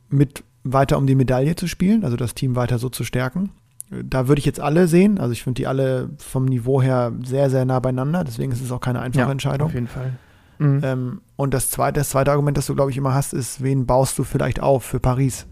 mit 0.08 0.42
weiter 0.64 0.98
um 0.98 1.06
die 1.06 1.14
Medaille 1.14 1.54
zu 1.54 1.68
spielen, 1.68 2.04
also 2.04 2.16
das 2.16 2.34
Team 2.34 2.56
weiter 2.56 2.78
so 2.78 2.88
zu 2.88 3.04
stärken. 3.04 3.50
Da 3.90 4.28
würde 4.28 4.40
ich 4.40 4.46
jetzt 4.46 4.60
alle 4.60 4.88
sehen, 4.88 5.20
also 5.20 5.32
ich 5.32 5.42
finde 5.42 5.60
die 5.60 5.66
alle 5.66 6.08
vom 6.18 6.46
Niveau 6.46 6.82
her 6.82 7.12
sehr, 7.22 7.50
sehr 7.50 7.64
nah 7.64 7.78
beieinander, 7.80 8.24
deswegen 8.24 8.50
ist 8.50 8.62
es 8.62 8.72
auch 8.72 8.80
keine 8.80 9.00
einfache 9.00 9.30
Entscheidung. 9.30 9.68
Auf 9.68 9.74
jeden 9.74 9.88
Fall. 9.88 10.14
Mhm. 10.58 10.80
Ähm, 10.82 11.20
und 11.36 11.52
das 11.52 11.70
zweite, 11.70 12.00
das 12.00 12.10
zweite 12.10 12.30
Argument, 12.30 12.56
das 12.56 12.66
du, 12.66 12.74
glaube 12.74 12.90
ich, 12.90 12.96
immer 12.96 13.14
hast, 13.14 13.34
ist, 13.34 13.62
wen 13.62 13.86
baust 13.86 14.18
du 14.18 14.24
vielleicht 14.24 14.60
auf 14.60 14.84
für 14.84 15.00
Paris, 15.00 15.46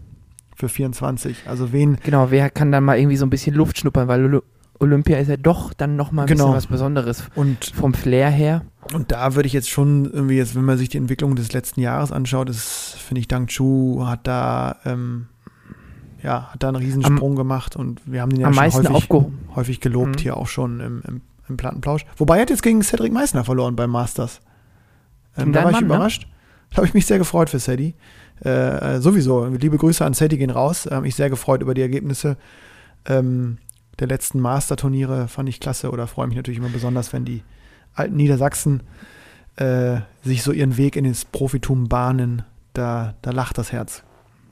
für 0.55 0.67
24? 0.67 1.43
Also 1.47 1.71
wen, 1.71 1.97
Genau, 2.03 2.31
wer 2.31 2.49
kann 2.49 2.71
dann 2.71 2.83
mal 2.83 2.97
irgendwie 2.97 3.17
so 3.17 3.25
ein 3.25 3.29
bisschen 3.29 3.55
Luft 3.55 3.77
schnuppern, 3.77 4.07
weil 4.07 4.41
Olympia 4.79 5.17
ist 5.17 5.27
ja 5.29 5.37
doch 5.37 5.73
dann 5.73 5.95
nochmal 5.95 6.25
ein 6.25 6.27
Genau. 6.27 6.45
bisschen 6.45 6.55
was 6.57 6.67
Besonderes 6.67 7.23
und, 7.35 7.65
vom 7.75 7.93
Flair 7.93 8.29
her. 8.29 8.63
und 8.93 9.11
da 9.11 9.35
würde 9.35 9.47
ich 9.47 9.53
jetzt 9.53 9.69
schon 9.69 10.05
irgendwie, 10.11 10.35
jetzt, 10.37 10.55
wenn 10.55 10.65
man 10.65 10.77
sich 10.77 10.89
die 10.89 10.97
Entwicklung 10.97 11.35
des 11.35 11.53
letzten 11.53 11.79
Jahres 11.81 12.11
anschaut, 12.11 12.49
ist, 12.49 12.95
finde 12.99 13.21
ich, 13.21 13.27
Dang 13.27 13.47
Chu 13.47 14.03
hat 14.05 14.27
da, 14.27 14.77
ähm, 14.85 15.27
ja, 16.21 16.49
hat 16.51 16.63
da 16.63 16.67
einen 16.69 16.77
Riesensprung 16.77 17.35
gemacht 17.35 17.75
und 17.75 18.01
wir 18.05 18.21
haben 18.21 18.29
den 18.31 18.41
ja 18.41 18.47
am 18.47 18.53
schon 18.53 18.63
meisten 18.63 18.89
häufig, 18.89 19.09
häufig 19.55 19.79
gelobt 19.81 20.15
Mhm. 20.17 20.21
hier 20.21 20.37
auch 20.37 20.47
schon 20.47 20.79
im, 20.79 21.01
im, 21.07 21.21
im 21.49 21.57
Plattenplausch. 21.57 22.05
Wobei 22.17 22.37
er 22.37 22.41
hat 22.43 22.49
jetzt 22.49 22.63
gegen 22.63 22.81
Cedric 22.81 23.13
Meissner 23.13 23.43
verloren 23.43 23.75
beim 23.75 23.89
Masters. 23.89 24.41
Ähm, 25.37 25.51
da 25.53 25.63
war 25.63 25.71
deinen 25.71 25.75
ich 25.75 25.81
Mann, 25.81 25.87
ne? 25.89 25.95
überrascht. 25.95 26.27
Da 26.71 26.77
habe 26.77 26.87
ich 26.87 26.93
mich 26.93 27.05
sehr 27.05 27.19
gefreut 27.19 27.49
für 27.49 27.59
Sadie. 27.59 27.93
Äh, 28.43 28.95
äh, 28.95 28.99
sowieso, 29.01 29.45
liebe 29.45 29.77
Grüße 29.77 30.03
an 30.05 30.13
Sadie 30.13 30.37
gehen 30.37 30.49
raus. 30.49 30.85
Äh, 30.87 31.01
mich 31.01 31.15
sehr 31.15 31.29
gefreut 31.29 31.61
über 31.61 31.73
die 31.73 31.81
Ergebnisse 31.81 32.37
ähm, 33.05 33.57
der 33.99 34.07
letzten 34.07 34.39
Master-Turniere. 34.39 35.27
Fand 35.27 35.49
ich 35.49 35.59
klasse 35.59 35.91
oder 35.91 36.07
freue 36.07 36.27
mich 36.27 36.35
natürlich 36.35 36.59
immer 36.59 36.69
besonders, 36.69 37.13
wenn 37.13 37.25
die 37.25 37.43
alten 37.93 38.15
Niedersachsen 38.15 38.83
äh, 39.55 39.97
sich 40.23 40.43
so 40.43 40.51
ihren 40.51 40.77
Weg 40.77 40.95
in 40.95 41.05
ins 41.05 41.25
Profitum 41.25 41.87
bahnen. 41.89 42.43
Da, 42.73 43.13
da 43.21 43.31
lacht 43.31 43.57
das 43.57 43.71
Herz. 43.71 44.03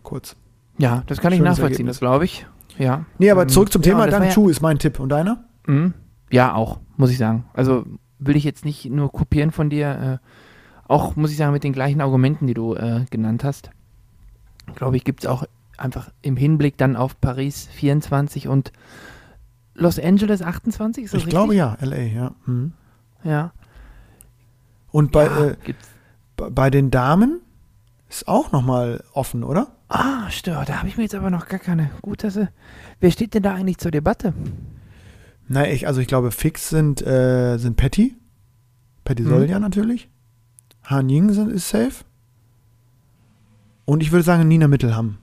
Kurz. 0.03 0.35
Ja, 0.77 1.03
das 1.07 1.19
kann 1.19 1.31
ich 1.33 1.39
Schönes 1.39 1.57
nachvollziehen, 1.57 1.87
Ergebnis. 1.87 1.95
das 1.95 1.99
glaube 1.99 2.25
ich. 2.25 2.45
Ja. 2.77 3.05
Nee, 3.17 3.31
aber 3.31 3.43
Ähm, 3.43 3.49
zurück 3.49 3.71
zum 3.71 3.81
ja, 3.81 3.91
Thema. 3.91 4.05
das 4.05 4.13
Dang 4.15 4.23
war 4.23 4.29
Chu 4.29 4.49
ist 4.49 4.61
mein 4.61 4.79
Tipp. 4.79 4.99
Und 4.99 5.09
deiner? 5.09 5.43
Ja, 5.67 5.73
mhm. 5.73 5.93
ja, 6.29 6.53
auch, 6.53 6.79
muss 6.97 7.11
ich 7.11 7.17
sagen. 7.17 7.45
Also 7.53 7.85
will 8.19 8.35
ich 8.35 8.43
jetzt 8.43 8.65
nicht 8.65 8.85
nur 8.85 9.11
kopieren 9.11 9.51
von 9.51 9.69
dir, 9.69 10.19
äh, 10.21 10.27
auch 10.87 11.15
muss 11.15 11.31
ich 11.31 11.37
sagen, 11.37 11.53
mit 11.53 11.63
den 11.63 11.73
gleichen 11.73 12.01
Argumenten, 12.01 12.47
die 12.47 12.53
du 12.53 12.75
äh, 12.75 13.05
genannt 13.09 13.43
hast. 13.43 13.71
Glaube 14.75 14.97
ich, 14.97 15.03
gibt 15.03 15.21
es 15.21 15.25
auch 15.25 15.43
einfach 15.77 16.11
im 16.21 16.37
Hinblick 16.37 16.77
dann 16.77 16.95
auf 16.95 17.19
Paris 17.19 17.67
24 17.73 18.47
und 18.47 18.71
Los 19.73 19.97
Angeles 19.99 20.41
28, 20.41 21.05
ist 21.05 21.13
das 21.13 21.19
Ich 21.19 21.25
richtig? 21.27 21.31
glaube 21.37 21.55
ja, 21.55 21.77
LA, 21.81 21.97
ja. 22.01 22.31
Mhm. 22.45 22.73
Ja. 23.23 23.51
Und 24.91 25.11
bei, 25.11 25.25
ja, 25.25 25.45
äh, 25.47 25.55
bei- 26.49 26.69
den 26.69 26.91
Damen 26.91 27.39
ist 28.09 28.27
auch 28.27 28.51
nochmal 28.51 29.03
offen, 29.13 29.43
oder? 29.43 29.67
Ah, 29.87 30.29
stör, 30.29 30.65
da 30.65 30.77
habe 30.79 30.87
ich 30.89 30.97
mir 30.97 31.03
jetzt 31.03 31.15
aber 31.15 31.29
noch 31.29 31.47
gar 31.47 31.59
keine. 31.59 31.89
Gut, 32.01 32.23
dass 32.23 32.33
sie. 32.33 32.49
Wer 32.99 33.11
steht 33.11 33.33
denn 33.33 33.43
da 33.43 33.53
eigentlich 33.55 33.77
zur 33.77 33.91
Debatte? 33.91 34.33
Na, 35.47 35.67
ich, 35.69 35.87
also 35.87 36.01
ich 36.01 36.07
glaube, 36.07 36.31
fix 36.31 36.69
sind, 36.69 37.05
äh, 37.05 37.57
sind 37.57 37.77
Patty. 37.77 38.15
Patty 39.05 39.23
Mhm. 39.23 39.29
Solja 39.29 39.59
natürlich. 39.59 40.09
Han 40.83 41.09
Ying 41.09 41.31
sind, 41.33 41.51
ist 41.51 41.69
safe. 41.69 42.03
Und 43.85 44.01
ich 44.01 44.11
würde 44.11 44.23
sagen, 44.23 44.47
Nina 44.47 44.67
Mittelham. 44.67 45.17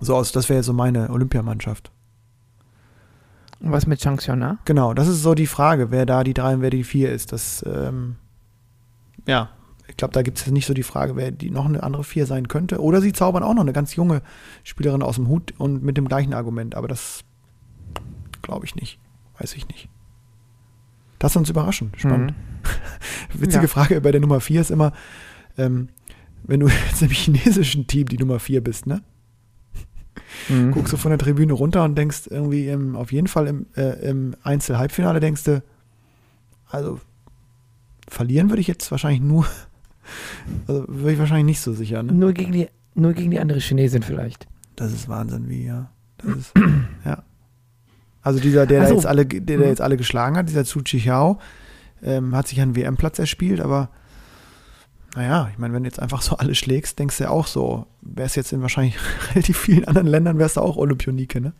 So 0.00 0.14
aus, 0.16 0.32
das 0.32 0.48
wäre 0.48 0.58
jetzt 0.58 0.66
so 0.66 0.72
meine 0.72 1.10
Olympiamannschaft. 1.10 1.90
Und 3.60 3.72
was 3.72 3.86
mit 3.86 4.00
Chang 4.00 4.16
Xiona? 4.16 4.58
Genau, 4.64 4.94
das 4.94 5.08
ist 5.08 5.22
so 5.22 5.34
die 5.34 5.46
Frage, 5.46 5.90
wer 5.90 6.06
da 6.06 6.24
die 6.24 6.34
drei 6.34 6.54
und 6.54 6.62
wer 6.62 6.70
die 6.70 6.84
vier 6.84 7.12
ist. 7.12 7.32
Das, 7.32 7.64
ähm, 7.66 8.16
ja, 9.26 9.50
ich 9.90 9.96
glaube, 9.96 10.14
da 10.14 10.22
gibt 10.22 10.38
es 10.38 10.46
nicht 10.46 10.66
so 10.66 10.72
die 10.72 10.84
Frage, 10.84 11.16
wer 11.16 11.30
die 11.30 11.50
noch 11.50 11.66
eine 11.66 11.82
andere 11.82 12.04
vier 12.04 12.24
sein 12.24 12.48
könnte. 12.48 12.80
Oder 12.80 13.00
sie 13.00 13.12
zaubern 13.12 13.42
auch 13.42 13.54
noch 13.54 13.62
eine 13.62 13.72
ganz 13.72 13.96
junge 13.96 14.22
Spielerin 14.62 15.02
aus 15.02 15.16
dem 15.16 15.28
Hut 15.28 15.52
und 15.58 15.82
mit 15.82 15.96
dem 15.96 16.08
gleichen 16.08 16.32
Argument. 16.32 16.74
Aber 16.74 16.88
das 16.88 17.24
glaube 18.40 18.64
ich 18.64 18.76
nicht. 18.76 18.98
Weiß 19.38 19.54
ich 19.54 19.66
nicht. 19.68 19.88
Das 21.18 21.36
uns 21.36 21.50
überraschen. 21.50 21.92
Spannend. 21.96 22.34
Witzige 23.34 23.64
Ja. 23.64 23.68
Frage 23.68 24.00
bei 24.00 24.12
der 24.12 24.20
Nummer 24.20 24.40
vier 24.40 24.60
ist 24.60 24.70
immer, 24.70 24.92
ähm, 25.58 25.88
wenn 26.44 26.60
du 26.60 26.68
jetzt 26.88 27.02
im 27.02 27.10
chinesischen 27.10 27.86
Team 27.86 28.06
die 28.06 28.18
Nummer 28.18 28.38
vier 28.38 28.62
bist, 28.62 28.86
ne? 28.86 29.02
Mhm. 30.48 30.72
guckst 30.72 30.92
du 30.92 30.96
von 30.96 31.10
der 31.10 31.18
Tribüne 31.18 31.52
runter 31.52 31.84
und 31.84 31.96
denkst 31.96 32.22
irgendwie 32.30 32.68
im, 32.68 32.96
auf 32.96 33.12
jeden 33.12 33.26
Fall 33.28 33.46
im, 33.46 33.66
äh, 33.76 34.08
im 34.08 34.34
Einzel-Halbfinale 34.42 35.20
denkst 35.20 35.44
du, 35.44 35.62
also 36.70 37.00
verlieren 38.08 38.48
würde 38.50 38.60
ich 38.60 38.66
jetzt 38.68 38.90
wahrscheinlich 38.90 39.20
nur, 39.20 39.46
also 40.66 40.84
würde 40.88 41.12
ich 41.12 41.18
wahrscheinlich 41.18 41.46
nicht 41.46 41.60
so 41.60 41.72
sicher, 41.72 42.02
ne? 42.02 42.12
Nur 42.12 42.32
gegen 42.32 42.52
die, 42.52 42.68
nur 42.94 43.12
gegen 43.12 43.30
die 43.30 43.38
andere 43.40 43.60
Chinesin 43.60 44.02
vielleicht. 44.02 44.46
Das 44.76 44.92
ist 44.92 45.08
Wahnsinn, 45.08 45.48
wie, 45.48 45.66
ja. 45.66 45.90
Das 46.18 46.36
ist, 46.36 46.52
ja. 47.04 47.22
Also 48.22 48.40
dieser, 48.40 48.66
der 48.66 48.82
Ach 48.82 48.88
da 48.88 48.94
jetzt 48.94 49.06
alle, 49.06 49.24
der, 49.26 49.40
der 49.40 49.58
Mhm. 49.58 49.64
jetzt 49.64 49.80
alle 49.80 49.96
geschlagen 49.96 50.36
hat, 50.36 50.48
dieser 50.48 50.64
Zu 50.64 50.82
Chiao, 50.82 51.38
ähm, 52.02 52.34
hat 52.34 52.48
sich 52.48 52.60
einen 52.60 52.76
WM-Platz 52.76 53.18
erspielt, 53.18 53.60
aber 53.60 53.90
naja, 55.14 55.48
ich 55.52 55.58
meine, 55.58 55.74
wenn 55.74 55.82
du 55.82 55.88
jetzt 55.88 56.00
einfach 56.00 56.22
so 56.22 56.36
alle 56.36 56.54
schlägst, 56.54 56.98
denkst 56.98 57.18
du 57.18 57.24
ja 57.24 57.30
auch 57.30 57.46
so, 57.46 57.86
wär's 58.00 58.36
jetzt 58.36 58.52
in 58.52 58.62
wahrscheinlich 58.62 58.96
relativ 59.30 59.58
vielen 59.58 59.84
anderen 59.84 60.06
Ländern, 60.06 60.38
wärst 60.38 60.56
du 60.56 60.60
auch 60.60 60.76
Olympionike, 60.76 61.40
ne? 61.40 61.52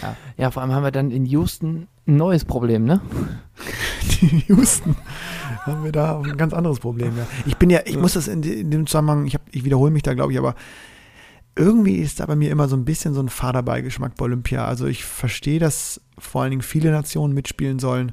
Ja. 0.00 0.16
Ja, 0.36 0.50
vor 0.50 0.62
allem 0.62 0.72
haben 0.72 0.84
wir 0.84 0.90
dann 0.90 1.10
in 1.10 1.24
Houston 1.26 1.88
ein 2.06 2.16
neues 2.16 2.44
Problem, 2.44 2.84
ne? 2.84 3.00
die 4.20 4.44
Houston 4.48 4.96
haben 5.64 5.84
wir 5.84 5.92
da 5.92 6.20
ein 6.20 6.36
ganz 6.36 6.52
anderes 6.52 6.80
Problem. 6.80 7.16
Ja. 7.16 7.26
Ich 7.46 7.56
bin 7.56 7.70
ja, 7.70 7.80
ich 7.84 7.98
muss 7.98 8.14
das 8.14 8.28
in, 8.28 8.42
in 8.42 8.70
dem 8.70 8.86
Zusammenhang, 8.86 9.26
ich, 9.26 9.34
hab, 9.34 9.42
ich 9.50 9.64
wiederhole 9.64 9.90
mich 9.90 10.02
da, 10.02 10.14
glaube 10.14 10.32
ich, 10.32 10.38
aber 10.38 10.54
irgendwie 11.56 11.96
ist 11.96 12.20
da 12.20 12.26
bei 12.26 12.36
mir 12.36 12.50
immer 12.50 12.68
so 12.68 12.76
ein 12.76 12.84
bisschen 12.84 13.14
so 13.14 13.20
ein 13.20 13.28
Faderbeigeschmack 13.28 14.14
bei 14.14 14.24
Olympia. 14.24 14.64
Also 14.64 14.86
ich 14.86 15.04
verstehe, 15.04 15.58
dass 15.58 16.00
vor 16.16 16.42
allen 16.42 16.50
Dingen 16.50 16.62
viele 16.62 16.92
Nationen 16.92 17.34
mitspielen 17.34 17.78
sollen, 17.78 18.12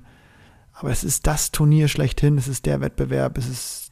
aber 0.74 0.90
es 0.90 1.04
ist 1.04 1.28
das 1.28 1.52
Turnier 1.52 1.88
schlechthin, 1.88 2.38
es 2.38 2.48
ist 2.48 2.66
der 2.66 2.82
Wettbewerb, 2.82 3.38
es 3.38 3.48
ist 3.48 3.85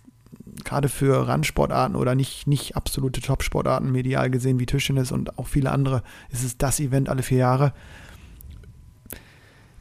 gerade 0.64 0.90
für 0.90 1.28
Randsportarten 1.28 1.96
oder 1.96 2.16
nicht, 2.16 2.48
nicht 2.48 2.76
absolute 2.76 3.22
Top-Sportarten 3.22 3.92
medial 3.92 4.30
gesehen 4.30 4.60
wie 4.60 4.66
Tischtennis 4.66 5.12
und 5.12 5.38
auch 5.38 5.48
viele 5.48 5.72
andere, 5.72 6.04
es 6.32 6.44
ist 6.44 6.62
das 6.62 6.80
Event 6.80 7.10
alle 7.10 7.24
vier 7.24 7.40
Jahre 7.40 7.74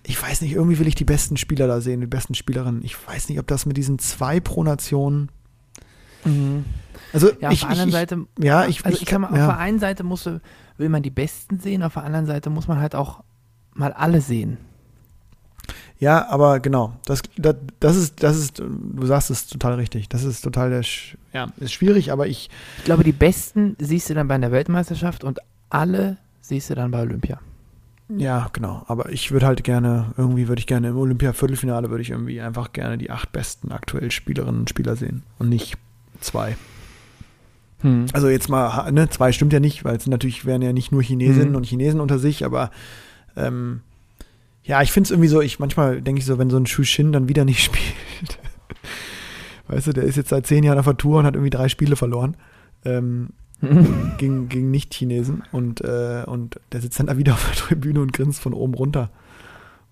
ich 0.05 0.20
weiß 0.20 0.41
nicht, 0.41 0.53
irgendwie 0.53 0.79
will 0.79 0.89
ich 0.89 0.95
die 0.95 1.05
besten 1.05 1.37
Spieler 1.37 1.66
da 1.66 1.81
sehen, 1.81 2.01
die 2.01 2.07
besten 2.07 2.35
Spielerinnen. 2.35 2.85
Ich 2.85 2.97
weiß 3.07 3.29
nicht, 3.29 3.39
ob 3.39 3.47
das 3.47 3.66
mit 3.66 3.77
diesen 3.77 3.99
zwei 3.99 4.41
pro 4.41 4.64
Nation. 4.64 5.29
Also 7.12 7.31
Ja, 7.41 7.49
auf 7.49 7.55
ich, 7.55 7.61
der 7.61 7.70
anderen 7.70 7.89
ich, 7.89 7.95
Seite, 7.95 8.27
ja, 8.39 8.66
ich, 8.66 8.85
also 8.85 8.99
ich, 9.01 9.07
kann 9.07 9.25
auf 9.25 9.37
ja. 9.37 9.47
der 9.47 9.59
einen 9.59 9.79
Seite 9.79 10.03
musst 10.03 10.27
du, 10.27 10.41
will 10.77 10.89
man 10.89 11.03
die 11.03 11.11
Besten 11.11 11.61
sehen, 11.61 11.83
auf 11.83 11.95
der 11.95 12.05
anderen 12.05 12.27
Seite 12.27 12.51
muss 12.51 12.68
man 12.68 12.79
halt 12.79 12.95
auch 12.95 13.23
mal 13.75 13.93
alle 13.93 14.20
sehen. 14.20 14.59
Ja, 16.03 16.28
aber 16.28 16.59
genau, 16.59 16.94
das, 17.07 17.22
das, 17.36 17.55
das 17.78 17.94
ist, 17.96 18.22
das 18.24 18.36
ist, 18.36 18.59
du 18.59 19.07
sagst 19.07 19.30
es 19.30 19.46
total 19.46 19.74
richtig. 19.74 20.09
Das 20.09 20.24
ist 20.24 20.42
total 20.42 20.70
der, 20.70 20.82
Sch- 20.82 21.14
ja, 21.32 21.46
ist 21.59 21.72
schwierig, 21.72 22.11
aber 22.11 22.26
ich, 22.26 22.50
Ich 22.78 22.84
glaube, 22.84 23.05
die 23.05 23.12
Besten 23.12 23.76
siehst 23.78 24.11
du 24.11 24.14
dann 24.14 24.26
bei 24.26 24.34
einer 24.34 24.50
Weltmeisterschaft 24.50 25.22
und 25.22 25.38
alle 25.70 26.16
siehst 26.40 26.70
du 26.70 26.74
dann 26.74 26.90
bei 26.90 27.03
Olympia. 27.03 27.38
ja, 28.09 28.48
genau. 28.53 28.84
Aber 28.88 29.11
ich 29.12 29.30
würde 29.30 29.46
halt 29.46 29.62
gerne, 29.62 30.12
irgendwie 30.16 30.48
würde 30.48 30.59
ich 30.59 30.66
gerne 30.66 30.88
im 30.88 30.96
Olympia-Viertelfinale 30.98 31.88
würde 31.88 32.03
ich 32.03 32.11
irgendwie 32.11 32.40
einfach 32.40 32.72
gerne 32.72 32.98
die 32.98 33.11
acht 33.11 33.30
besten 33.30 33.70
aktuell 33.70 34.11
Spielerinnen 34.11 34.61
und 34.62 34.68
Spieler 34.70 34.96
sehen 34.96 35.22
und 35.38 35.48
nicht 35.48 35.76
zwei. 36.20 36.57
Hm. 37.82 38.07
Also 38.12 38.28
jetzt 38.28 38.48
mal, 38.48 38.90
ne, 38.92 39.09
zwei 39.09 39.32
stimmt 39.32 39.53
ja 39.53 39.61
nicht, 39.61 39.84
weil 39.84 39.96
es 39.96 40.07
natürlich 40.07 40.44
wären 40.44 40.62
ja 40.62 40.72
nicht 40.72 40.92
nur 40.92 41.03
Chinesinnen 41.03 41.50
Mhm. 41.50 41.57
und 41.57 41.64
Chinesen 41.66 42.00
unter 42.00 42.18
sich, 42.18 42.44
aber 42.44 42.70
ähm, 43.36 43.80
ja, 44.65 44.83
ich 44.83 44.93
finde 44.93 45.07
es 45.07 45.11
irgendwie 45.11 45.29
so, 45.29 45.41
ich 45.41 45.59
manchmal 45.59 46.01
denke 46.01 46.21
ich 46.21 46.27
so, 46.27 46.39
wenn 46.39 46.51
so 46.51 46.57
ein 46.57 46.67
Shushin 46.67 47.13
dann 47.13 47.29
wieder 47.29 47.45
nicht 47.45 47.63
spielt. 47.65 48.39
weißt 49.69 49.89
du, 49.89 49.93
der 49.93 50.05
ist 50.05 50.17
jetzt 50.17 50.31
seit 50.31 50.47
zehn 50.47 50.65
Jahren 50.65 50.79
auf 50.79 50.85
der 50.85 50.97
Tour 50.97 51.21
und 51.21 51.27
hat 51.27 51.35
irgendwie 51.35 51.51
drei 51.51 51.69
Spiele 51.69 51.97
verloren. 51.97 52.37
Ähm, 52.85 53.31
gegen, 54.19 54.49
gegen 54.49 54.73
Nicht-Chinesen 54.73 55.45
und, 55.53 55.83
äh, 55.83 56.25
und 56.27 56.59
der 56.73 56.81
sitzt 56.81 56.99
dann 56.99 57.07
da 57.07 57.17
wieder 57.17 57.35
auf 57.35 57.45
der 57.45 57.55
Tribüne 57.55 58.01
und 58.01 58.13
grinst 58.13 58.41
von 58.41 58.55
oben 58.55 58.75
runter 58.75 59.11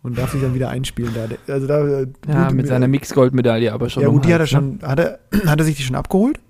und 0.02 0.18
darf 0.18 0.32
sich 0.32 0.40
dann 0.40 0.54
wieder 0.54 0.70
einspielen 0.70 1.14
da. 1.14 1.52
Also 1.52 1.68
da 1.68 1.86
äh, 1.86 2.06
ja, 2.26 2.50
mit 2.50 2.66
äh, 2.66 2.68
seiner 2.68 2.88
Mix-Gold-Medaille 2.88 3.72
aber 3.72 3.88
schon. 3.88 4.02
Ja 4.02 4.08
gut, 4.08 4.24
die 4.24 4.34
hat 4.34 4.40
er 4.40 4.46
Hals, 4.46 4.52
ne? 4.52 4.78
schon, 4.80 4.88
hat 4.88 4.98
er, 4.98 5.20
hat 5.46 5.60
er 5.60 5.64
sich 5.64 5.76
die 5.76 5.82
schon 5.84 5.94
abgeholt? 5.94 6.40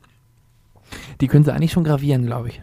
Die 1.21 1.29
können 1.29 1.45
sie 1.45 1.53
eigentlich 1.53 1.73
schon 1.73 1.85
gravieren, 1.85 2.25
glaube 2.25 2.49
ich. 2.49 2.63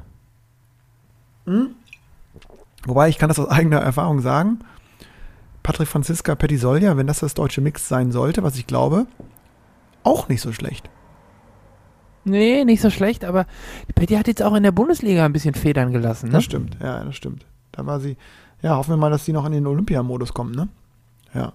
Wobei, 2.86 3.10
ich 3.10 3.18
kann 3.18 3.30
das 3.30 3.40
aus 3.40 3.48
eigener 3.48 3.78
Erfahrung 3.78 4.22
sagen. 4.22 4.60
Patrick 5.68 5.90
Franziska 5.90 6.34
Pettisolja, 6.34 6.96
wenn 6.96 7.08
das 7.08 7.20
das 7.20 7.34
deutsche 7.34 7.60
Mix 7.60 7.90
sein 7.90 8.14
sollte, 8.14 8.42
was 8.42 8.56
ich 8.56 8.68
glaube, 8.68 9.06
auch 10.02 10.30
nicht 10.30 10.40
so 10.40 10.54
schlecht. 10.54 10.90
Nee, 12.24 12.64
nicht 12.64 12.82
so 12.82 12.90
schlecht, 12.90 13.26
aber 13.26 13.46
die 13.90 13.92
Patty 13.92 14.14
hat 14.14 14.28
jetzt 14.28 14.42
auch 14.42 14.56
in 14.56 14.64
der 14.64 14.72
Bundesliga 14.72 15.26
ein 15.26 15.34
bisschen 15.34 15.56
Federn 15.56 15.92
gelassen. 15.92 16.28
Ne? 16.28 16.32
Das 16.32 16.46
stimmt, 16.46 16.78
ja, 16.82 17.04
das 17.04 17.18
stimmt. 17.18 17.46
Da 17.74 17.86
war 17.86 18.00
sie, 18.00 18.16
ja, 18.62 18.78
hoffen 18.78 18.92
wir 18.92 18.98
mal, 18.98 19.10
dass 19.10 19.26
sie 19.26 19.34
noch 19.34 19.46
in 19.46 19.52
den 19.52 19.68
Olympiamodus 19.68 20.34
kommt, 20.34 20.56
ne? 20.56 20.70
Ja. 21.34 21.52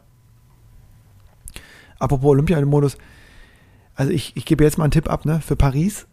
Apropos 1.99 2.33
Olympiamodus, 2.33 2.99
also 3.95 4.13
ich, 4.13 4.37
ich 4.37 4.45
gebe 4.45 4.63
jetzt 4.63 4.77
mal 4.77 4.85
einen 4.85 4.91
Tipp 4.91 5.09
ab, 5.09 5.25
ne, 5.25 5.41
für 5.41 5.57
Paris. 5.57 6.07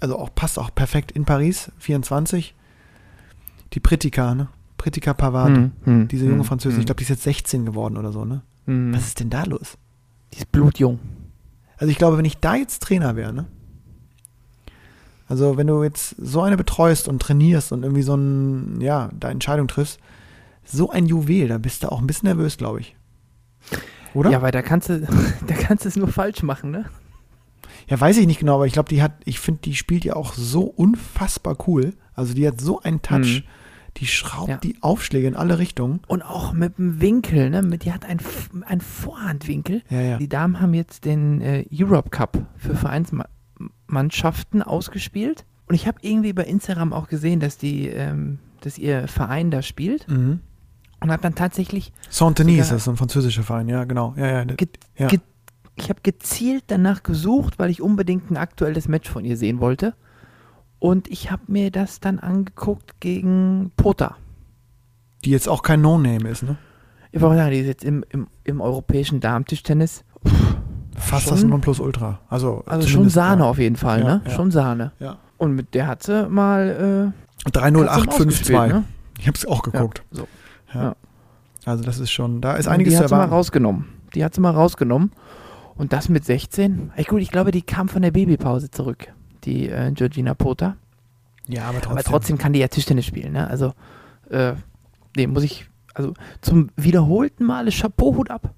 Also 0.00 0.18
auch 0.18 0.34
passt 0.34 0.58
auch 0.58 0.74
perfekt 0.74 1.12
in 1.12 1.24
Paris, 1.24 1.72
24. 1.78 2.54
Die 3.72 3.80
Pritika, 3.80 4.34
ne? 4.34 4.48
Pritika 4.80 5.12
Pavard, 5.12 5.54
Hm, 5.54 5.72
hm, 5.84 6.08
diese 6.08 6.24
junge 6.24 6.38
hm, 6.38 6.44
Französin, 6.44 6.76
hm, 6.76 6.80
ich 6.80 6.86
glaube, 6.86 6.98
die 6.98 7.02
ist 7.02 7.10
jetzt 7.10 7.22
16 7.24 7.66
geworden 7.66 7.98
oder 7.98 8.12
so, 8.12 8.24
ne? 8.24 8.40
hm. 8.64 8.94
Was 8.94 9.06
ist 9.06 9.20
denn 9.20 9.28
da 9.28 9.44
los? 9.44 9.76
Die 10.32 10.38
ist 10.38 10.50
blutjung. 10.50 10.98
Also 11.76 11.90
ich 11.90 11.98
glaube, 11.98 12.16
wenn 12.16 12.24
ich 12.24 12.38
da 12.38 12.54
jetzt 12.54 12.82
Trainer 12.82 13.14
wäre, 13.14 13.34
ne? 13.34 13.44
Also 15.28 15.58
wenn 15.58 15.66
du 15.66 15.82
jetzt 15.82 16.16
so 16.18 16.40
eine 16.40 16.56
betreust 16.56 17.08
und 17.08 17.20
trainierst 17.20 17.72
und 17.72 17.82
irgendwie 17.82 18.02
so 18.02 18.14
ein, 18.14 18.80
ja, 18.80 19.10
da 19.12 19.30
Entscheidung 19.30 19.68
triffst, 19.68 20.00
so 20.64 20.88
ein 20.88 21.04
Juwel, 21.04 21.48
da 21.48 21.58
bist 21.58 21.82
du 21.82 21.92
auch 21.92 22.00
ein 22.00 22.06
bisschen 22.06 22.28
nervös, 22.28 22.56
glaube 22.56 22.80
ich. 22.80 22.96
Oder? 24.14 24.30
Ja, 24.30 24.40
weil 24.40 24.50
da 24.50 24.62
kannst 24.62 24.88
du, 24.88 25.00
da 25.46 25.54
kannst 25.54 25.84
du 25.84 25.88
es 25.88 25.96
nur 25.96 26.08
falsch 26.08 26.42
machen, 26.42 26.70
ne? 26.70 26.86
Ja, 27.86 28.00
weiß 28.00 28.16
ich 28.16 28.26
nicht 28.26 28.40
genau, 28.40 28.54
aber 28.54 28.66
ich 28.66 28.72
glaube, 28.72 28.88
die 28.88 29.02
hat, 29.02 29.12
ich 29.26 29.40
finde, 29.40 29.60
die 29.60 29.74
spielt 29.74 30.04
ja 30.04 30.16
auch 30.16 30.32
so 30.32 30.62
unfassbar 30.62 31.56
cool. 31.66 31.92
Also 32.14 32.32
die 32.32 32.46
hat 32.46 32.60
so 32.60 32.80
einen 32.80 33.02
Touch. 33.02 33.42
Mhm. 33.44 33.59
Die 33.96 34.06
schraubt 34.06 34.48
Ja. 34.48 34.56
die 34.58 34.76
Aufschläge 34.80 35.26
in 35.26 35.36
alle 35.36 35.58
Richtungen. 35.58 36.00
Und 36.06 36.22
auch 36.22 36.52
mit 36.52 36.78
dem 36.78 37.00
Winkel, 37.00 37.50
ne? 37.50 37.62
Die 37.78 37.92
hat 37.92 38.04
einen, 38.04 38.20
einen 38.64 38.80
Vorhandwinkel. 38.80 39.82
Ja, 39.90 40.00
ja. 40.00 40.18
Die 40.18 40.28
Damen 40.28 40.60
haben 40.60 40.74
jetzt 40.74 41.04
den 41.04 41.40
äh, 41.40 41.64
Europe 41.72 42.10
Cup 42.10 42.38
für 42.56 42.74
Vereinsmannschaften 42.76 44.62
ausgespielt. 44.62 45.44
Und 45.66 45.74
ich 45.74 45.86
habe 45.86 45.98
irgendwie 46.02 46.32
bei 46.32 46.44
Instagram 46.44 46.92
auch 46.92 47.08
gesehen, 47.08 47.40
dass 47.40 47.58
die, 47.58 47.88
ähm, 47.88 48.38
dass 48.60 48.78
ihr 48.78 49.06
Verein 49.08 49.50
da 49.50 49.62
spielt. 49.62 50.08
Mhm. 50.08 50.40
Und 51.02 51.10
habe 51.10 51.22
dann 51.22 51.34
tatsächlich, 51.34 51.92
Saint-Denis 52.10 52.68
das, 52.68 52.86
ein 52.88 52.96
französischer 52.96 53.42
Verein, 53.42 53.68
ja, 53.68 53.84
genau. 53.84 54.14
Ja, 54.16 54.42
ja. 54.42 55.08
Ich 55.74 55.88
habe 55.88 56.00
gezielt 56.02 56.64
danach 56.66 57.02
gesucht, 57.02 57.58
weil 57.58 57.70
ich 57.70 57.80
unbedingt 57.80 58.30
ein 58.30 58.36
aktuelles 58.36 58.86
Match 58.86 59.08
von 59.08 59.24
ihr 59.24 59.38
sehen 59.38 59.60
wollte. 59.60 59.94
Und 60.80 61.08
ich 61.08 61.30
habe 61.30 61.42
mir 61.46 61.70
das 61.70 62.00
dann 62.00 62.18
angeguckt 62.18 63.00
gegen 63.00 63.70
Pota. 63.76 64.16
Die 65.24 65.30
jetzt 65.30 65.48
auch 65.48 65.62
kein 65.62 65.80
No-Name 65.82 66.28
ist, 66.28 66.42
ne? 66.42 66.56
Ich 67.12 67.20
wollte 67.20 67.36
sagen, 67.36 67.50
die 67.50 67.58
ist 67.58 67.66
jetzt 67.66 67.84
im, 67.84 68.04
im, 68.08 68.26
im 68.44 68.60
europäischen 68.60 69.20
Damentischtennis. 69.20 70.04
Fast 70.96 71.26
Schon- 71.26 71.34
das 71.34 71.44
Nonplusultra. 71.44 72.20
Also, 72.28 72.62
Also 72.66 72.88
schon 72.88 73.08
Sahne 73.08 73.42
ja. 73.42 73.48
auf 73.50 73.58
jeden 73.58 73.76
Fall, 73.76 74.00
Ja, 74.00 74.06
ne? 74.16 74.22
ja. 74.24 74.30
Schon 74.30 74.50
Sahne. 74.50 74.92
Ja. 75.00 75.18
Und 75.38 75.54
mit 75.54 75.74
der 75.74 75.86
hat 75.86 76.02
sie 76.02 76.28
mal 76.28 77.12
äh, 77.46 77.50
30852. 77.50 78.50
Ne? 78.56 78.84
Ich 79.18 79.26
habe 79.26 79.36
es 79.36 79.46
auch 79.46 79.62
geguckt. 79.62 80.02
so. 80.10 80.26
Also 81.64 81.84
das 81.84 81.98
ist 81.98 82.10
schon, 82.10 82.40
da 82.40 82.54
ist 82.54 82.66
Und 82.66 82.72
einiges 82.72 82.94
die 82.94 82.98
hat 82.98 83.08
sie 83.08 83.14
mal 83.14 83.24
rausgenommen. 83.26 83.86
Die 84.14 84.24
hat 84.24 84.34
sie 84.34 84.40
mal 84.40 84.50
rausgenommen. 84.52 85.12
Und 85.74 85.92
das 85.92 86.08
mit 86.08 86.24
16. 86.24 86.92
Ey, 86.96 87.04
gut, 87.04 87.20
ich 87.22 87.30
glaube, 87.30 87.50
die 87.50 87.62
kam 87.62 87.88
von 87.88 88.02
der 88.02 88.10
Babypause 88.12 88.70
zurück, 88.70 89.12
die 89.44 89.68
äh, 89.68 89.92
Georgina 89.92 90.34
Pota. 90.34 90.76
Ja, 91.48 91.64
aber 91.64 91.80
trotzdem. 91.80 91.92
Aber 91.92 92.02
trotzdem 92.02 92.38
kann 92.38 92.52
die 92.52 92.60
ja 92.60 92.68
Tischtennis 92.68 93.06
spielen, 93.06 93.32
ne? 93.32 93.48
Also, 93.48 93.74
äh, 94.30 94.54
nee, 95.16 95.26
muss 95.26 95.42
ich, 95.42 95.68
also 95.94 96.14
zum 96.40 96.70
wiederholten 96.76 97.44
Male 97.44 97.70
Chapeau-Hut 97.70 98.30
ab. 98.30 98.54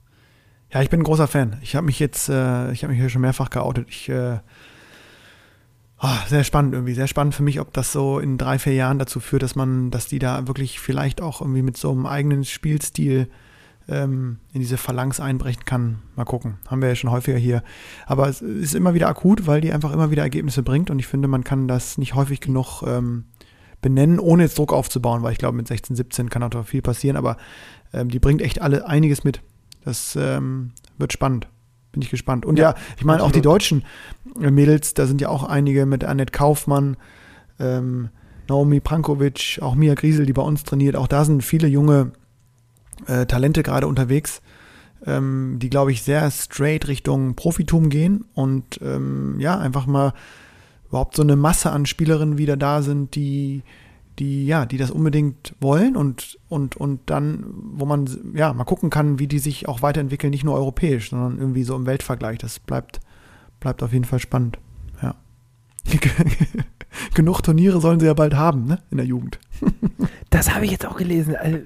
Ja, 0.73 0.83
ich 0.83 0.91
bin 0.91 1.01
ein 1.01 1.05
großer 1.05 1.29
Fan. 1.29 1.59
Ich 1.63 1.77
habe 1.77 1.87
mich 1.87 1.99
jetzt, 1.99 2.29
äh, 2.29 2.73
ich 2.73 2.83
habe 2.83 2.93
mich 2.93 3.01
hier 3.01 3.11
schon 3.11 3.21
mehrfach 3.21 3.51
geoutet. 3.51 3.89
Ich, 3.89 4.09
äh, 4.09 4.39
oh, 6.01 6.09
sehr 6.29 6.45
spannend 6.45 6.75
irgendwie, 6.75 6.95
sehr 6.95 7.07
spannend 7.07 7.35
für 7.35 7.43
mich, 7.43 7.61
ob 7.61 7.73
das 7.73 7.93
so 7.93 8.19
in 8.19 8.39
drei, 8.39 8.59
vier 8.59 8.75
Jahren 8.75 8.99
dazu 8.99 9.21
führt, 9.21 9.43
dass 9.43 9.55
man, 9.55 9.91
dass 9.91 10.07
die 10.07 10.19
da 10.19 10.47
wirklich 10.47 10.81
vielleicht 10.81 11.21
auch 11.21 11.41
irgendwie 11.41 11.63
mit 11.63 11.77
so 11.77 11.91
einem 11.91 12.07
eigenen 12.07 12.45
Spielstil 12.45 13.29
ähm, 13.89 14.39
in 14.53 14.61
diese 14.61 14.77
Phalanx 14.77 15.21
einbrechen 15.21 15.65
kann. 15.65 15.99
Mal 16.17 16.25
gucken. 16.25 16.59
Haben 16.69 16.83
wir 16.83 16.89
ja 16.89 16.95
schon 16.95 17.11
häufiger 17.11 17.39
hier. 17.39 17.63
Aber 18.07 18.29
es 18.29 18.41
ist 18.43 18.75
immer 18.75 18.95
wieder 18.95 19.09
akut, 19.09 19.47
weil 19.47 19.61
die 19.61 19.73
einfach 19.73 19.93
immer 19.93 20.11
wieder 20.11 20.23
Ergebnisse 20.23 20.63
bringt 20.63 20.91
und 20.91 20.99
ich 20.99 21.07
finde, 21.07 21.29
man 21.29 21.45
kann 21.45 21.69
das 21.69 21.99
nicht 21.99 22.15
häufig 22.15 22.41
genug 22.41 22.83
ähm, 22.83 23.25
benennen, 23.81 24.19
ohne 24.21 24.45
jetzt 24.45 24.59
Druck 24.59 24.73
aufzubauen, 24.73 25.23
weil 25.23 25.33
ich 25.33 25.39
glaube, 25.39 25.57
mit 25.57 25.69
16, 25.69 25.97
17 25.97 26.31
kann 26.31 26.43
auch 26.43 26.65
viel 26.65 26.83
passieren, 26.83 27.17
aber 27.17 27.37
ähm, 27.93 28.09
die 28.09 28.21
bringt 28.21 28.41
echt 28.41 28.63
alle 28.63 28.87
einiges 28.87 29.25
mit. 29.25 29.43
Das 29.85 30.17
ähm, 30.17 30.71
wird 30.99 31.13
spannend. 31.13 31.49
Bin 31.91 32.01
ich 32.01 32.09
gespannt. 32.09 32.47
Und 32.47 32.59
ja, 32.59 32.71
ja 32.71 32.77
ich 32.97 33.05
meine, 33.05 33.23
auch 33.23 33.33
die 33.33 33.43
deutschen 33.43 33.85
Mädels, 34.39 34.95
da 34.95 35.07
sind 35.07 35.21
ja 35.21 35.29
auch 35.29 35.43
einige 35.43 35.85
mit 35.85 36.05
Annette 36.05 36.33
Kaufmann, 36.33 36.97
ähm, 37.59 38.09
Naomi 38.49 38.81
Prankovic, 38.81 39.59
auch 39.61 39.75
Mia 39.75 39.95
Griesel, 39.95 40.25
die 40.25 40.33
bei 40.33 40.43
uns 40.43 40.65
trainiert. 40.65 40.97
Auch 40.97 41.07
da 41.07 41.25
sind 41.25 41.43
viele 41.43 41.69
junge 41.69 42.13
äh, 43.07 43.27
Talente 43.27 43.63
gerade 43.63 43.87
unterwegs, 43.87 44.43
ähm, 45.07 45.59
die, 45.61 45.71
glaube 45.71 45.93
ich, 45.93 46.03
sehr 46.03 46.31
straight 46.31 46.89
Richtung 46.89 47.35
Profitum 47.35 47.89
gehen 47.89 48.25
und 48.35 48.81
ähm, 48.83 49.39
ja, 49.41 49.59
einfach 49.59 49.87
mal 49.87 50.13
überhaupt 50.89 51.17
so 51.17 51.23
eine 51.23 51.37
Masse 51.37 51.71
an 51.71 51.87
Spielerinnen 51.87 52.39
wieder 52.39 52.57
da 52.57 52.83
sind, 52.83 53.15
die, 53.15 53.63
die, 54.19 54.47
ja, 54.47 54.67
die 54.67 54.77
das 54.77 54.91
unbedingt 54.91 55.55
wollen 55.59 55.97
und, 55.97 56.39
und, 56.49 56.77
und 56.77 57.01
dann, 57.07 57.45
wo 57.73 57.87
man 57.87 58.09
ja 58.35 58.53
mal 58.53 58.65
gucken 58.65 58.91
kann, 58.91 59.19
wie 59.19 59.27
die 59.27 59.39
sich 59.39 59.69
auch 59.69 59.83
weiterentwickeln, 59.83 60.31
nicht 60.31 60.45
nur 60.45 60.55
europäisch, 60.55 61.11
sondern 61.11 61.39
irgendwie 61.39 61.65
so 61.65 61.75
im 61.75 61.87
Weltvergleich. 61.87 62.39
Das 62.39 62.59
bleibt, 62.59 63.01
bleibt 63.59 63.83
auf 63.83 63.93
jeden 63.93 64.05
Fall 64.05 64.19
spannend. 64.19 64.59
Genug 67.15 67.43
Turniere 67.43 67.81
sollen 67.81 68.01
sie 68.01 68.07
ja 68.07 68.15
bald 68.15 68.35
haben, 68.35 68.67
ne? 68.67 68.79
In 68.91 68.99
der 68.99 69.07
Jugend. 69.07 69.39
das 70.31 70.55
habe 70.55 70.65
ich 70.65 70.71
jetzt 70.71 70.87
auch 70.87 70.97
gelesen. 70.97 71.37
Also, 71.37 71.59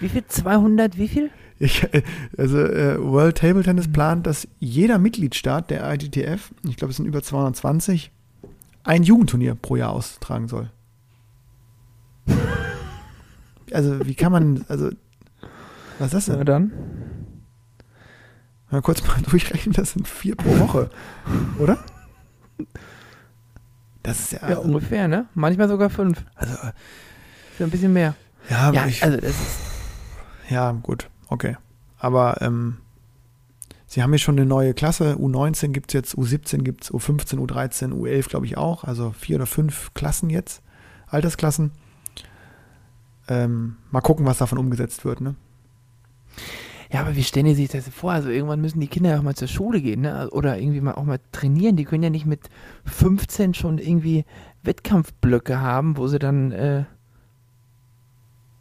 wie 0.00 0.08
viel? 0.08 0.24
200, 0.26 0.98
wie 0.98 1.08
viel? 1.08 1.30
Ich, 1.58 1.84
äh, 1.94 2.02
also 2.36 2.58
äh, 2.58 3.00
World 3.00 3.38
Table 3.38 3.62
Tennis 3.62 3.90
plant, 3.90 4.26
dass 4.26 4.48
jeder 4.58 4.98
Mitgliedstaat 4.98 5.70
der 5.70 5.88
ITTF, 5.92 6.52
ich 6.68 6.76
glaube 6.76 6.90
es 6.90 6.96
sind 6.96 7.06
über 7.06 7.22
220, 7.22 8.10
ein 8.84 9.02
Jugendturnier 9.04 9.54
pro 9.54 9.76
Jahr 9.76 9.90
austragen 9.90 10.48
soll. 10.48 10.70
Also, 13.70 14.06
wie 14.06 14.14
kann 14.14 14.32
man, 14.32 14.66
also, 14.68 14.90
was 15.98 16.08
ist 16.08 16.14
das 16.14 16.24
denn? 16.26 16.36
Na 16.36 16.44
dann. 16.44 16.72
Mal 18.70 18.82
kurz 18.82 19.06
mal 19.06 19.22
durchrechnen, 19.30 19.72
das 19.72 19.92
sind 19.92 20.06
vier 20.06 20.36
pro 20.36 20.58
Woche, 20.58 20.90
oder? 21.58 21.78
Das 24.02 24.18
ist 24.20 24.32
ja. 24.32 24.50
Ja, 24.50 24.58
ungefähr, 24.58 25.08
ne? 25.08 25.26
Manchmal 25.34 25.68
sogar 25.68 25.90
fünf. 25.90 26.24
Also, 26.34 26.54
Für 27.56 27.64
ein 27.64 27.70
bisschen 27.70 27.92
mehr. 27.92 28.14
ja, 28.50 28.72
Ja, 28.72 28.86
ich, 28.86 29.02
also 29.02 29.16
das 29.18 29.30
ist, 29.30 29.58
ja, 30.48 30.72
gut, 30.72 31.08
okay. 31.28 31.56
Aber 31.98 32.42
ähm, 32.42 32.78
sie 33.86 34.02
haben 34.02 34.12
jetzt 34.12 34.22
schon 34.22 34.36
eine 34.36 34.46
neue 34.46 34.74
Klasse. 34.74 35.14
U19 35.14 35.68
gibt 35.68 35.90
es 35.90 35.94
jetzt, 35.94 36.14
U17 36.16 36.62
gibt 36.62 36.84
es, 36.84 36.90
U15, 36.92 37.36
U13, 37.38 37.92
U11 37.92 38.28
glaube 38.28 38.46
ich 38.46 38.56
auch. 38.56 38.84
Also 38.84 39.14
vier 39.18 39.36
oder 39.36 39.46
fünf 39.46 39.94
Klassen 39.94 40.30
jetzt, 40.30 40.62
Altersklassen. 41.06 41.70
Ähm, 43.28 43.76
mal 43.92 44.00
gucken, 44.00 44.26
was 44.26 44.38
davon 44.38 44.58
umgesetzt 44.58 45.04
wird. 45.04 45.20
Ne? 45.20 45.36
Ja, 46.92 47.00
aber 47.00 47.16
wie 47.16 47.24
stellen 47.24 47.46
die 47.46 47.54
sich 47.54 47.70
das 47.70 47.88
vor? 47.88 48.12
Also 48.12 48.28
irgendwann 48.28 48.60
müssen 48.60 48.78
die 48.78 48.86
Kinder 48.86 49.10
ja 49.10 49.18
auch 49.18 49.22
mal 49.22 49.34
zur 49.34 49.48
Schule 49.48 49.80
gehen, 49.80 50.02
ne? 50.02 50.28
Oder 50.30 50.58
irgendwie 50.58 50.82
mal 50.82 50.92
auch 50.92 51.04
mal 51.04 51.20
trainieren. 51.32 51.76
Die 51.76 51.84
können 51.84 52.02
ja 52.02 52.10
nicht 52.10 52.26
mit 52.26 52.50
15 52.84 53.54
schon 53.54 53.78
irgendwie 53.78 54.26
Wettkampfblöcke 54.62 55.58
haben, 55.58 55.96
wo 55.96 56.06
sie 56.06 56.18
dann 56.18 56.52
äh, 56.52 56.84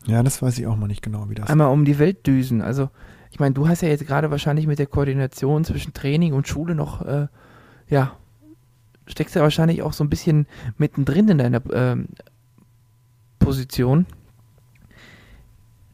Ja, 0.05 0.23
das 0.23 0.41
weiß 0.41 0.57
ich 0.59 0.65
auch 0.65 0.77
mal 0.77 0.87
nicht 0.87 1.01
genau, 1.01 1.29
wie 1.29 1.35
das 1.35 1.49
einmal 1.49 1.71
um 1.71 1.83
die 1.83 1.99
Welt 1.99 2.25
düsen. 2.25 2.61
Also, 2.61 2.89
ich 3.31 3.39
meine, 3.41 3.53
du 3.53 3.67
hast 3.67 3.81
ja 3.81 3.89
jetzt 3.89 4.07
gerade 4.07 4.31
wahrscheinlich 4.31 4.65
mit 4.65 4.79
der 4.79 4.87
Koordination 4.87 5.65
zwischen 5.65 5.91
Training 5.91 6.31
und 6.31 6.47
Schule 6.47 6.73
noch, 6.73 7.01
äh, 7.01 7.27
ja, 7.89 8.15
steckst 9.07 9.35
ja 9.35 9.41
wahrscheinlich 9.41 9.81
auch 9.81 9.91
so 9.91 10.05
ein 10.05 10.09
bisschen 10.09 10.47
mittendrin 10.77 11.27
in 11.27 11.37
deiner 11.37 11.61
ähm, 11.73 12.07
Position. 13.39 14.05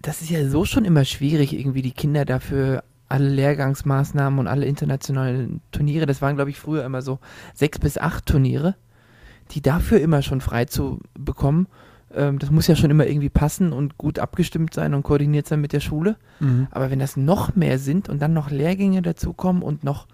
Das 0.07 0.21
ist 0.21 0.29
ja 0.29 0.47
so 0.47 0.63
schon 0.63 0.85
immer 0.85 1.03
schwierig, 1.03 1.51
irgendwie 1.51 1.81
die 1.81 1.91
Kinder 1.91 2.23
dafür 2.23 2.85
alle 3.09 3.27
Lehrgangsmaßnahmen 3.27 4.39
und 4.39 4.47
alle 4.47 4.65
internationalen 4.65 5.59
Turniere, 5.73 6.05
das 6.05 6.21
waren, 6.21 6.37
glaube 6.37 6.49
ich, 6.49 6.57
früher 6.57 6.85
immer 6.85 7.01
so 7.01 7.19
sechs 7.53 7.77
bis 7.77 7.97
acht 7.97 8.25
Turniere, 8.25 8.75
die 9.51 9.61
dafür 9.61 9.99
immer 9.99 10.21
schon 10.21 10.39
frei 10.39 10.63
zu 10.63 11.01
bekommen. 11.13 11.67
Ähm, 12.15 12.39
das 12.39 12.51
muss 12.51 12.67
ja 12.67 12.77
schon 12.77 12.89
immer 12.89 13.05
irgendwie 13.05 13.27
passen 13.27 13.73
und 13.73 13.97
gut 13.97 14.17
abgestimmt 14.17 14.73
sein 14.73 14.93
und 14.93 15.03
koordiniert 15.03 15.45
sein 15.45 15.59
mit 15.59 15.73
der 15.73 15.81
Schule. 15.81 16.15
Mhm. 16.39 16.67
Aber 16.71 16.89
wenn 16.89 16.99
das 16.99 17.17
noch 17.17 17.57
mehr 17.57 17.77
sind 17.77 18.07
und 18.07 18.21
dann 18.21 18.31
noch 18.31 18.49
Lehrgänge 18.49 19.01
dazukommen 19.01 19.61
und 19.61 19.83
noch 19.83 20.07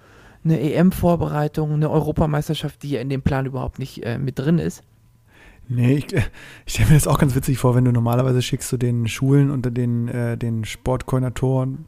eine 0.43 0.59
EM-Vorbereitung, 0.59 1.71
eine 1.71 1.91
Europameisterschaft, 1.91 2.81
die 2.81 2.89
ja 2.89 2.99
in 2.99 3.09
dem 3.09 3.21
Plan 3.21 3.45
überhaupt 3.45 3.77
nicht 3.77 4.03
äh, 4.03 4.17
mit 4.17 4.39
drin 4.39 4.57
ist. 4.57 4.81
Nee, 5.69 5.95
ich, 5.95 6.13
ich 6.65 6.73
stelle 6.73 6.89
mir 6.89 6.95
das 6.95 7.07
auch 7.07 7.17
ganz 7.19 7.35
witzig 7.35 7.57
vor, 7.57 7.75
wenn 7.75 7.85
du 7.85 7.91
normalerweise 7.91 8.41
schickst 8.41 8.71
du 8.71 8.77
den 8.77 9.07
Schulen 9.07 9.49
unter 9.51 9.71
den, 9.71 10.07
äh, 10.07 10.37
den 10.37 10.65
Sportkoordinatoren 10.65 11.85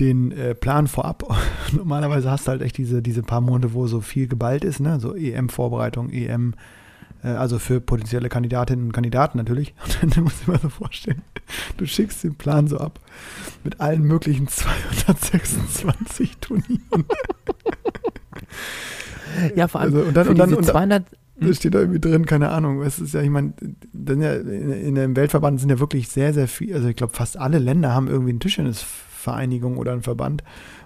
den 0.00 0.30
äh, 0.30 0.54
Plan 0.54 0.86
vorab. 0.86 1.24
normalerweise 1.72 2.30
hast 2.30 2.46
du 2.46 2.50
halt 2.52 2.62
echt 2.62 2.78
diese, 2.78 3.02
diese 3.02 3.22
paar 3.22 3.40
Monate, 3.40 3.72
wo 3.74 3.86
so 3.88 4.00
viel 4.00 4.28
geballt 4.28 4.62
ist, 4.64 4.78
ne? 4.78 5.00
So 5.00 5.16
EM-Vorbereitung, 5.16 6.10
EM, 6.10 6.54
äh, 7.24 7.28
also 7.30 7.58
für 7.58 7.80
potenzielle 7.80 8.28
Kandidatinnen 8.28 8.86
und 8.86 8.92
Kandidaten 8.92 9.38
natürlich. 9.38 9.74
Und 10.02 10.16
dann 10.16 10.22
musst 10.24 10.42
du 10.42 10.44
dir 10.44 10.52
mal 10.52 10.60
so 10.60 10.68
vorstellen, 10.68 11.22
du 11.78 11.86
schickst 11.86 12.22
den 12.22 12.36
Plan 12.36 12.68
so 12.68 12.78
ab 12.78 13.00
mit 13.64 13.80
allen 13.80 14.02
möglichen 14.02 14.46
226 14.46 16.36
Turnieren. 16.38 17.04
Ja, 19.56 19.66
vor 19.68 19.80
allem 19.80 19.94
Also, 19.94 20.06
und 20.06 20.14
dann- 20.16 20.24
für 20.26 20.30
und 20.30 20.38
dann- 20.38 20.48
diese 20.50 20.58
und 20.58 20.66
dann- 20.68 20.72
200, 20.74 21.04
Da 21.40 21.54
steht 21.54 21.74
da 21.74 21.80
irgendwie 21.80 22.00
drin, 22.00 22.26
keine 22.26 22.48
Ahnung. 22.50 22.82
Es 22.82 22.98
ist 22.98 23.14
ja, 23.14 23.22
ich 23.22 23.30
meine, 23.30 23.52
ja, 23.94 24.34
in, 24.34 24.72
in 24.72 24.94
dem 24.94 25.16
Weltverband 25.16 25.60
sind 25.60 25.70
ja 25.70 25.78
wirklich 25.78 26.08
sehr, 26.08 26.34
sehr 26.34 26.48
viel, 26.48 26.74
also 26.74 26.88
ich 26.88 26.96
glaube, 26.96 27.14
fast 27.14 27.36
alle 27.36 27.58
Länder 27.58 27.94
haben 27.94 28.08
irgendwie 28.08 28.30
eine 28.30 28.38
Tischtennisvereinigung 28.40 29.76
oder 29.76 29.92
einen 29.92 30.02
Verband. 30.02 30.42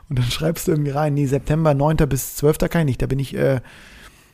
Und 0.09 0.19
dann 0.19 0.27
schreibst 0.31 0.69
du 0.69 0.73
irgendwie 0.73 0.91
rein, 0.91 1.15
nee, 1.15 1.27
September 1.27 1.75
9. 1.75 1.97
bis 2.09 2.37
12. 2.37 2.59
kann 2.71 2.83
ich 2.83 2.87
nicht. 2.87 3.03
Da 3.03 3.07
bin 3.07 3.19
ich, 3.19 3.35
äh, 3.35 3.61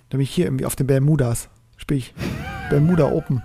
da 0.08 0.16
bin 0.16 0.20
ich 0.20 0.30
hier 0.30 0.46
irgendwie 0.46 0.66
auf 0.66 0.76
den 0.76 0.86
Bermudas. 0.86 1.48
Spiel 1.76 1.98
ich. 1.98 2.14
Bermuda 2.70 3.12
Open. 3.12 3.42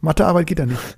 Mathearbeit 0.00 0.46
geht 0.46 0.60
da 0.60 0.66
nicht. 0.66 0.96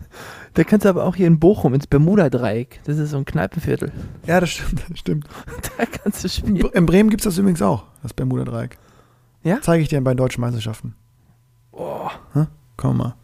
da 0.55 0.65
kannst 0.65 0.85
du 0.85 0.91
aber 0.91 1.05
auch 1.05 1.17
hier 1.17 1.27
in 1.27 1.39
Bochum 1.39 1.73
ins 1.73 1.87
Bermuda-Dreieck, 1.87 2.81
das 2.85 2.99
ist 2.99 3.11
so 3.11 3.17
ein 3.17 3.25
Kneipenviertel, 3.25 3.91
Ja, 4.27 4.39
das 4.41 4.51
stimmt, 4.51 4.85
das 4.89 4.99
stimmt. 4.99 5.27
da 5.79 5.87
kannst 5.87 6.23
du 6.23 6.29
spielen. 6.29 6.57
In 6.57 6.85
Bremen 6.85 7.09
gibt 7.09 7.23
es 7.23 7.25
das 7.25 7.39
übrigens 7.39 7.63
auch, 7.63 7.85
das 8.03 8.13
Bermuda-Dreieck. 8.13 8.77
Ja? 9.49 9.59
Zeige 9.63 9.83
ich 9.83 9.89
dir 9.89 10.01
bei 10.03 10.13
den 10.13 10.19
deutschen 10.19 10.41
Meisterschaften. 10.41 10.95
Oh. 11.73 12.09
Komm 12.77 12.99
mal. 12.99 13.15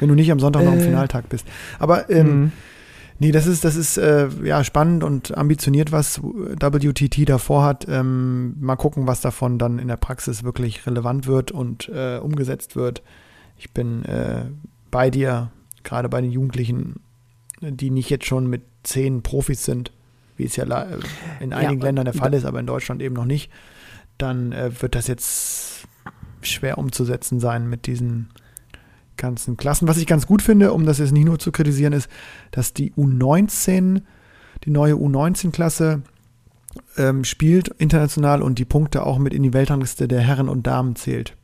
Wenn 0.00 0.08
du 0.08 0.14
nicht 0.14 0.30
am 0.32 0.40
Sonntag 0.40 0.64
noch 0.64 0.72
im 0.72 0.78
Äh. 0.78 0.82
Finaltag 0.82 1.28
bist. 1.28 1.46
Aber 1.78 2.08
ähm, 2.10 2.40
Mhm. 2.40 2.52
nee, 3.18 3.30
das 3.32 3.46
ist, 3.46 3.64
das 3.64 3.76
ist 3.76 3.96
äh, 3.98 4.28
ja 4.44 4.62
spannend 4.64 5.04
und 5.04 5.36
ambitioniert, 5.36 5.92
was 5.92 6.20
WTT 6.22 7.28
davor 7.28 7.64
hat. 7.64 7.86
Ähm, 7.88 8.54
mal 8.60 8.76
gucken, 8.76 9.06
was 9.06 9.20
davon 9.20 9.58
dann 9.58 9.78
in 9.78 9.88
der 9.88 9.96
Praxis 9.96 10.42
wirklich 10.44 10.86
relevant 10.86 11.26
wird 11.26 11.50
und 11.52 11.88
äh, 11.88 12.18
umgesetzt 12.18 12.74
wird. 12.76 13.02
Ich 13.56 13.72
bin 13.72 14.04
äh, 14.04 14.46
bei 14.90 15.10
dir, 15.10 15.50
gerade 15.84 16.08
bei 16.08 16.20
den 16.20 16.30
Jugendlichen, 16.32 17.00
die 17.60 17.90
nicht 17.90 18.08
jetzt 18.10 18.26
schon 18.26 18.46
mit 18.48 18.62
zehn 18.84 19.22
Profis 19.22 19.64
sind, 19.64 19.90
wie 20.36 20.44
es 20.44 20.54
ja 20.56 20.64
la- 20.64 20.86
in 21.40 21.50
Ja, 21.50 21.56
einigen 21.58 21.74
und- 21.74 21.82
Ländern 21.82 22.04
der 22.04 22.14
Fall 22.14 22.32
ist, 22.34 22.44
aber 22.44 22.60
in 22.60 22.66
Deutschland 22.66 23.02
eben 23.02 23.14
noch 23.16 23.24
nicht. 23.24 23.50
Dann 24.18 24.52
äh, 24.52 24.70
wird 24.82 24.94
das 24.94 25.06
jetzt 25.06 25.86
schwer 26.42 26.78
umzusetzen 26.78 27.40
sein 27.40 27.68
mit 27.68 27.86
diesen 27.86 28.28
ganzen 29.16 29.56
Klassen. 29.56 29.88
Was 29.88 29.96
ich 29.96 30.06
ganz 30.06 30.26
gut 30.26 30.42
finde, 30.42 30.72
um 30.72 30.86
das 30.86 30.98
jetzt 30.98 31.12
nicht 31.12 31.24
nur 31.24 31.38
zu 31.38 31.50
kritisieren, 31.50 31.92
ist, 31.92 32.08
dass 32.52 32.72
die 32.72 32.92
U19, 32.92 34.02
die 34.64 34.70
neue 34.70 34.94
U19-Klasse 34.94 36.02
ähm, 36.96 37.24
spielt 37.24 37.68
international 37.78 38.42
und 38.42 38.58
die 38.58 38.64
Punkte 38.64 39.04
auch 39.04 39.18
mit 39.18 39.34
in 39.34 39.42
die 39.42 39.52
Weltrangliste 39.52 40.06
der 40.06 40.20
Herren 40.20 40.48
und 40.48 40.66
Damen 40.66 40.94
zählt. 40.94 41.36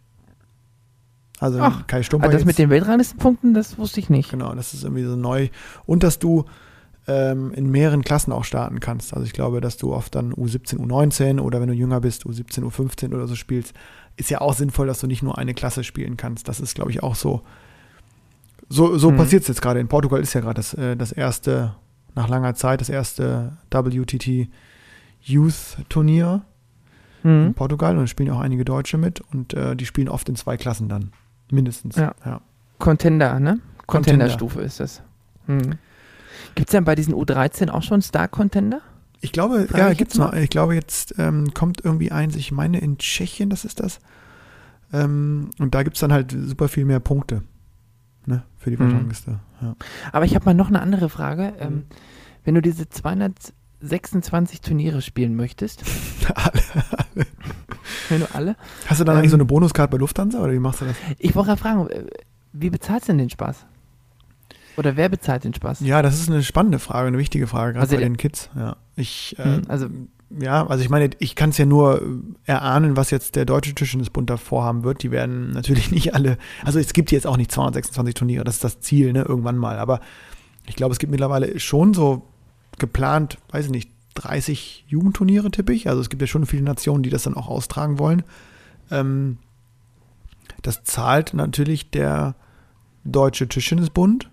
Also 1.40 1.58
Ach, 1.60 1.86
Kai 1.88 2.02
Stumper 2.04 2.26
Ah, 2.28 2.30
das 2.30 2.42
jetzt- 2.42 2.46
mit 2.46 2.58
den 2.58 2.70
Weltranglistenpunkten, 2.70 3.54
das 3.54 3.76
wusste 3.78 3.98
ich 3.98 4.08
nicht. 4.08 4.30
Genau, 4.30 4.54
das 4.54 4.72
ist 4.74 4.84
irgendwie 4.84 5.02
so 5.04 5.16
neu. 5.16 5.48
Und 5.86 6.04
dass 6.04 6.18
du 6.20 6.44
ähm, 7.06 7.52
in 7.52 7.70
mehreren 7.70 8.02
Klassen 8.02 8.32
auch 8.32 8.44
starten 8.44 8.80
kannst. 8.80 9.12
Also 9.14 9.26
ich 9.26 9.32
glaube, 9.32 9.60
dass 9.60 9.76
du 9.76 9.92
oft 9.92 10.14
dann 10.14 10.32
U17, 10.32 10.78
U19 10.78 11.40
oder 11.40 11.60
wenn 11.60 11.68
du 11.68 11.74
jünger 11.74 12.00
bist, 12.00 12.24
U17, 12.24 12.62
U15 12.64 13.14
oder 13.14 13.26
so 13.26 13.34
spielst, 13.34 13.74
ist 14.16 14.30
ja 14.30 14.40
auch 14.40 14.54
sinnvoll, 14.54 14.86
dass 14.86 15.00
du 15.00 15.06
nicht 15.06 15.22
nur 15.22 15.36
eine 15.38 15.54
Klasse 15.54 15.84
spielen 15.84 16.16
kannst. 16.16 16.48
Das 16.48 16.60
ist, 16.60 16.74
glaube 16.74 16.90
ich, 16.90 17.02
auch 17.02 17.14
so. 17.14 17.42
So, 18.68 18.96
so 18.96 19.10
Mhm. 19.10 19.16
passiert 19.18 19.42
es 19.42 19.48
jetzt 19.48 19.60
gerade. 19.60 19.80
In 19.80 19.88
Portugal 19.88 20.20
ist 20.20 20.32
ja 20.32 20.40
gerade 20.40 20.54
das, 20.54 20.72
äh, 20.74 20.96
das 20.96 21.12
erste, 21.12 21.74
nach 22.14 22.28
langer 22.28 22.54
Zeit, 22.54 22.80
das 22.80 22.88
erste 22.88 23.56
WTT 23.70 24.48
Youth 25.20 25.76
Turnier 25.88 26.42
in 27.22 27.48
Mhm. 27.48 27.54
Portugal 27.54 27.94
und 27.96 28.02
da 28.02 28.06
spielen 28.06 28.30
auch 28.30 28.40
einige 28.40 28.64
Deutsche 28.64 28.98
mit 28.98 29.20
und 29.32 29.54
äh, 29.54 29.74
die 29.76 29.86
spielen 29.86 30.08
oft 30.08 30.28
in 30.28 30.36
zwei 30.36 30.56
Klassen 30.56 30.88
dann. 30.88 31.10
Mindestens. 31.50 31.96
Ja. 31.96 32.14
ja. 32.24 32.40
Contender, 32.78 33.38
ne? 33.40 33.60
Contender. 33.86 34.26
Contender-Stufe 34.26 34.60
ist 34.60 34.80
das. 34.80 35.02
Hm. 35.46 35.72
Gibt 36.54 36.68
es 36.68 36.72
denn 36.72 36.84
bei 36.84 36.94
diesen 36.94 37.14
U13 37.14 37.70
auch 37.70 37.82
schon 37.82 38.02
Star-Contender? 38.02 38.80
Ich 39.20 39.32
glaube, 39.32 39.66
Frag 39.68 39.78
ja, 39.78 39.90
ich 39.90 39.98
gibt's 39.98 40.16
noch. 40.18 40.32
Ich 40.34 40.50
glaube, 40.50 40.74
jetzt 40.74 41.14
ähm, 41.18 41.54
kommt 41.54 41.82
irgendwie 41.84 42.12
eins, 42.12 42.36
ich 42.36 42.52
meine 42.52 42.78
in 42.78 42.98
Tschechien, 42.98 43.48
das 43.50 43.64
ist 43.64 43.80
das. 43.80 43.98
Ähm, 44.92 45.50
und 45.58 45.74
da 45.74 45.82
gibt 45.82 45.96
es 45.96 46.00
dann 46.00 46.12
halt 46.12 46.30
super 46.38 46.68
viel 46.68 46.84
mehr 46.84 47.00
Punkte. 47.00 47.42
Ne, 48.26 48.42
für 48.58 48.70
die 48.70 48.76
Mhm. 48.76 48.86
Weltrangliste. 48.90 49.40
Ja. 49.60 49.76
Aber 50.12 50.24
ich 50.24 50.34
habe 50.34 50.44
mal 50.46 50.54
noch 50.54 50.68
eine 50.68 50.80
andere 50.80 51.08
Frage. 51.08 51.52
Mhm. 51.58 51.60
Ähm, 51.60 51.84
wenn 52.44 52.54
du 52.54 52.62
diese 52.62 52.88
226 52.88 54.60
Turniere 54.60 55.02
spielen 55.02 55.36
möchtest, 55.36 55.82
Alle. 56.34 57.26
wenn 58.08 58.20
du 58.20 58.34
alle, 58.34 58.56
Hast 58.86 59.00
du 59.00 59.04
dann 59.04 59.14
Ähm, 59.16 59.18
eigentlich 59.20 59.30
so 59.30 59.36
eine 59.36 59.44
Bonuskarte 59.44 59.90
bei 59.92 59.98
Lufthansa 59.98 60.40
oder 60.40 60.52
wie 60.52 60.58
machst 60.58 60.80
du 60.80 60.84
das? 60.86 60.96
ich 61.18 61.34
wollte 61.34 61.48
gerade 61.48 61.60
fragen, 61.60 61.88
äh, 61.90 62.04
wie 62.52 62.70
bezahlst 62.70 63.08
du 63.08 63.12
denn 63.12 63.18
den 63.18 63.30
Spaß? 63.30 63.66
Oder 64.76 64.96
wer 64.96 65.08
bezahlt 65.08 65.44
den 65.44 65.54
Spaß? 65.54 65.80
Ja, 65.80 66.02
das 66.02 66.18
ist 66.18 66.28
eine 66.28 66.42
spannende 66.42 66.78
Frage, 66.78 67.08
eine 67.08 67.18
wichtige 67.18 67.46
Frage, 67.46 67.74
gerade 67.74 67.82
Also 67.82 67.96
bei 67.96 68.02
den 68.02 68.16
Kids. 68.16 68.50
Ja. 68.56 68.76
Ich, 68.96 69.36
äh, 69.38 69.60
also, 69.68 69.86
ja, 70.30 70.66
also 70.66 70.82
ich 70.82 70.90
meine, 70.90 71.10
ich 71.18 71.36
kann 71.36 71.50
es 71.50 71.58
ja 71.58 71.66
nur 71.66 72.02
äh, 72.02 72.06
erahnen, 72.46 72.96
was 72.96 73.10
jetzt 73.10 73.36
der 73.36 73.44
Deutsche 73.44 73.74
Tischtennisbund 73.74 74.28
da 74.30 74.36
vorhaben 74.36 74.84
wird. 74.84 75.02
Die 75.02 75.10
werden 75.10 75.50
natürlich 75.52 75.90
nicht 75.90 76.14
alle, 76.14 76.38
also 76.64 76.78
es 76.78 76.92
gibt 76.92 77.12
jetzt 77.12 77.26
auch 77.26 77.36
nicht 77.36 77.52
226 77.52 78.14
Turniere, 78.14 78.44
das 78.44 78.56
ist 78.56 78.64
das 78.64 78.80
Ziel, 78.80 79.12
ne, 79.12 79.22
irgendwann 79.22 79.56
mal. 79.56 79.78
Aber 79.78 80.00
ich 80.66 80.76
glaube, 80.76 80.92
es 80.92 80.98
gibt 80.98 81.10
mittlerweile 81.10 81.58
schon 81.60 81.94
so 81.94 82.22
geplant, 82.78 83.38
weiß 83.50 83.66
ich 83.66 83.70
nicht, 83.70 83.90
30 84.14 84.84
Jugendturniere, 84.88 85.50
tippe 85.50 85.72
ich. 85.72 85.88
Also 85.88 86.00
es 86.00 86.08
gibt 86.08 86.22
ja 86.22 86.28
schon 86.28 86.46
viele 86.46 86.62
Nationen, 86.62 87.02
die 87.02 87.10
das 87.10 87.24
dann 87.24 87.34
auch 87.34 87.48
austragen 87.48 87.98
wollen. 87.98 88.22
Ähm, 88.90 89.38
das 90.62 90.84
zahlt 90.84 91.34
natürlich 91.34 91.90
der 91.90 92.34
Deutsche 93.04 93.48
Tischtennisbund 93.48 94.30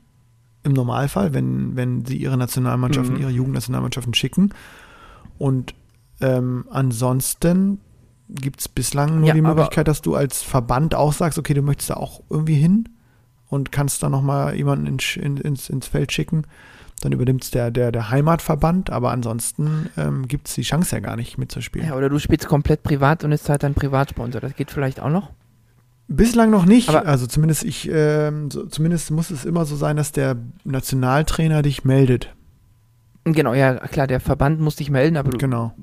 im 0.64 0.74
Normalfall, 0.74 1.34
wenn, 1.34 1.76
wenn 1.76 2.06
sie 2.06 2.18
ihre 2.18 2.38
Nationalmannschaften, 2.38 3.16
Mhm. 3.16 3.22
ihre 3.22 3.32
Jugendnationalmannschaften 3.32 4.14
schicken. 4.14 4.54
Und 5.38 5.74
ähm, 6.20 6.66
ansonsten 6.70 7.80
gibt 8.30 8.62
es 8.62 8.68
bislang 8.70 9.20
nur 9.20 9.28
Ja, 9.30 9.34
die 9.34 9.42
Möglichkeit, 9.42 9.88
dass 9.88 10.02
du 10.02 10.16
als 10.16 10.42
Verband 10.42 10.96
auch 10.96 11.14
sagst, 11.14 11.38
okay, 11.40 11.54
du 11.54 11.62
möchtest 11.62 11.90
da 11.90 11.96
auch 11.96 12.22
irgendwie 12.30 12.56
hin 12.56 12.90
und 13.50 13.72
kannst 13.72 14.02
dann 14.04 14.12
nochmal 14.12 14.56
jemanden 14.56 14.86
ins, 14.88 15.18
in, 15.18 15.38
ins, 15.38 15.70
ins 15.70 15.88
Feld 15.88 16.12
schicken. 16.12 16.44
Dann 17.02 17.12
übernimmt 17.12 17.44
es 17.44 17.50
der, 17.52 17.72
der, 17.72 17.92
der 17.92 18.12
Heimatverband, 18.12 18.92
aber 18.92 19.10
ansonsten 19.12 19.90
ähm, 19.98 20.28
gibt 20.28 20.48
es 20.48 20.54
die 20.54 20.62
Chance 20.62 20.96
ja 20.96 21.00
gar 21.02 21.16
nicht 21.16 21.40
mitzuspielen. 21.40 21.88
ja, 21.88 21.96
oder 21.96 22.10
du 22.10 22.20
spielst 22.20 22.48
komplett 22.48 22.84
privat 22.84 23.24
und 23.24 23.32
ist 23.32 23.50
halt 23.50 23.64
dein 23.64 23.74
Privatsponsor. 23.74 24.40
Das 24.40 24.56
geht 24.56 24.70
vielleicht 24.70 25.00
auch 25.00 25.10
noch. 25.10 25.32
Bislang 26.08 26.50
noch 26.50 26.66
nicht. 26.66 26.90
Aber- 26.90 27.06
also 27.08 27.26
zumindest 27.28 27.64
ich, 27.64 27.90
ähm, 27.92 28.52
so, 28.52 28.66
zumindest 28.66 29.12
muss 29.12 29.32
es 29.32 29.46
immer 29.46 29.66
so 29.66 29.76
sein, 29.76 29.96
dass 29.96 30.12
der 30.12 30.36
Nationaltrainer 30.66 31.62
dich 31.62 31.86
meldet. 31.86 32.34
Genau, 33.24 33.54
ja, 33.54 33.76
klar, 33.76 34.08
der 34.08 34.20
Verband 34.20 34.60
muss 34.60 34.76
dich 34.76 34.90
melden, 34.90 35.16
aber 35.16 35.30
du, 35.30 35.38
Genau. 35.38 35.74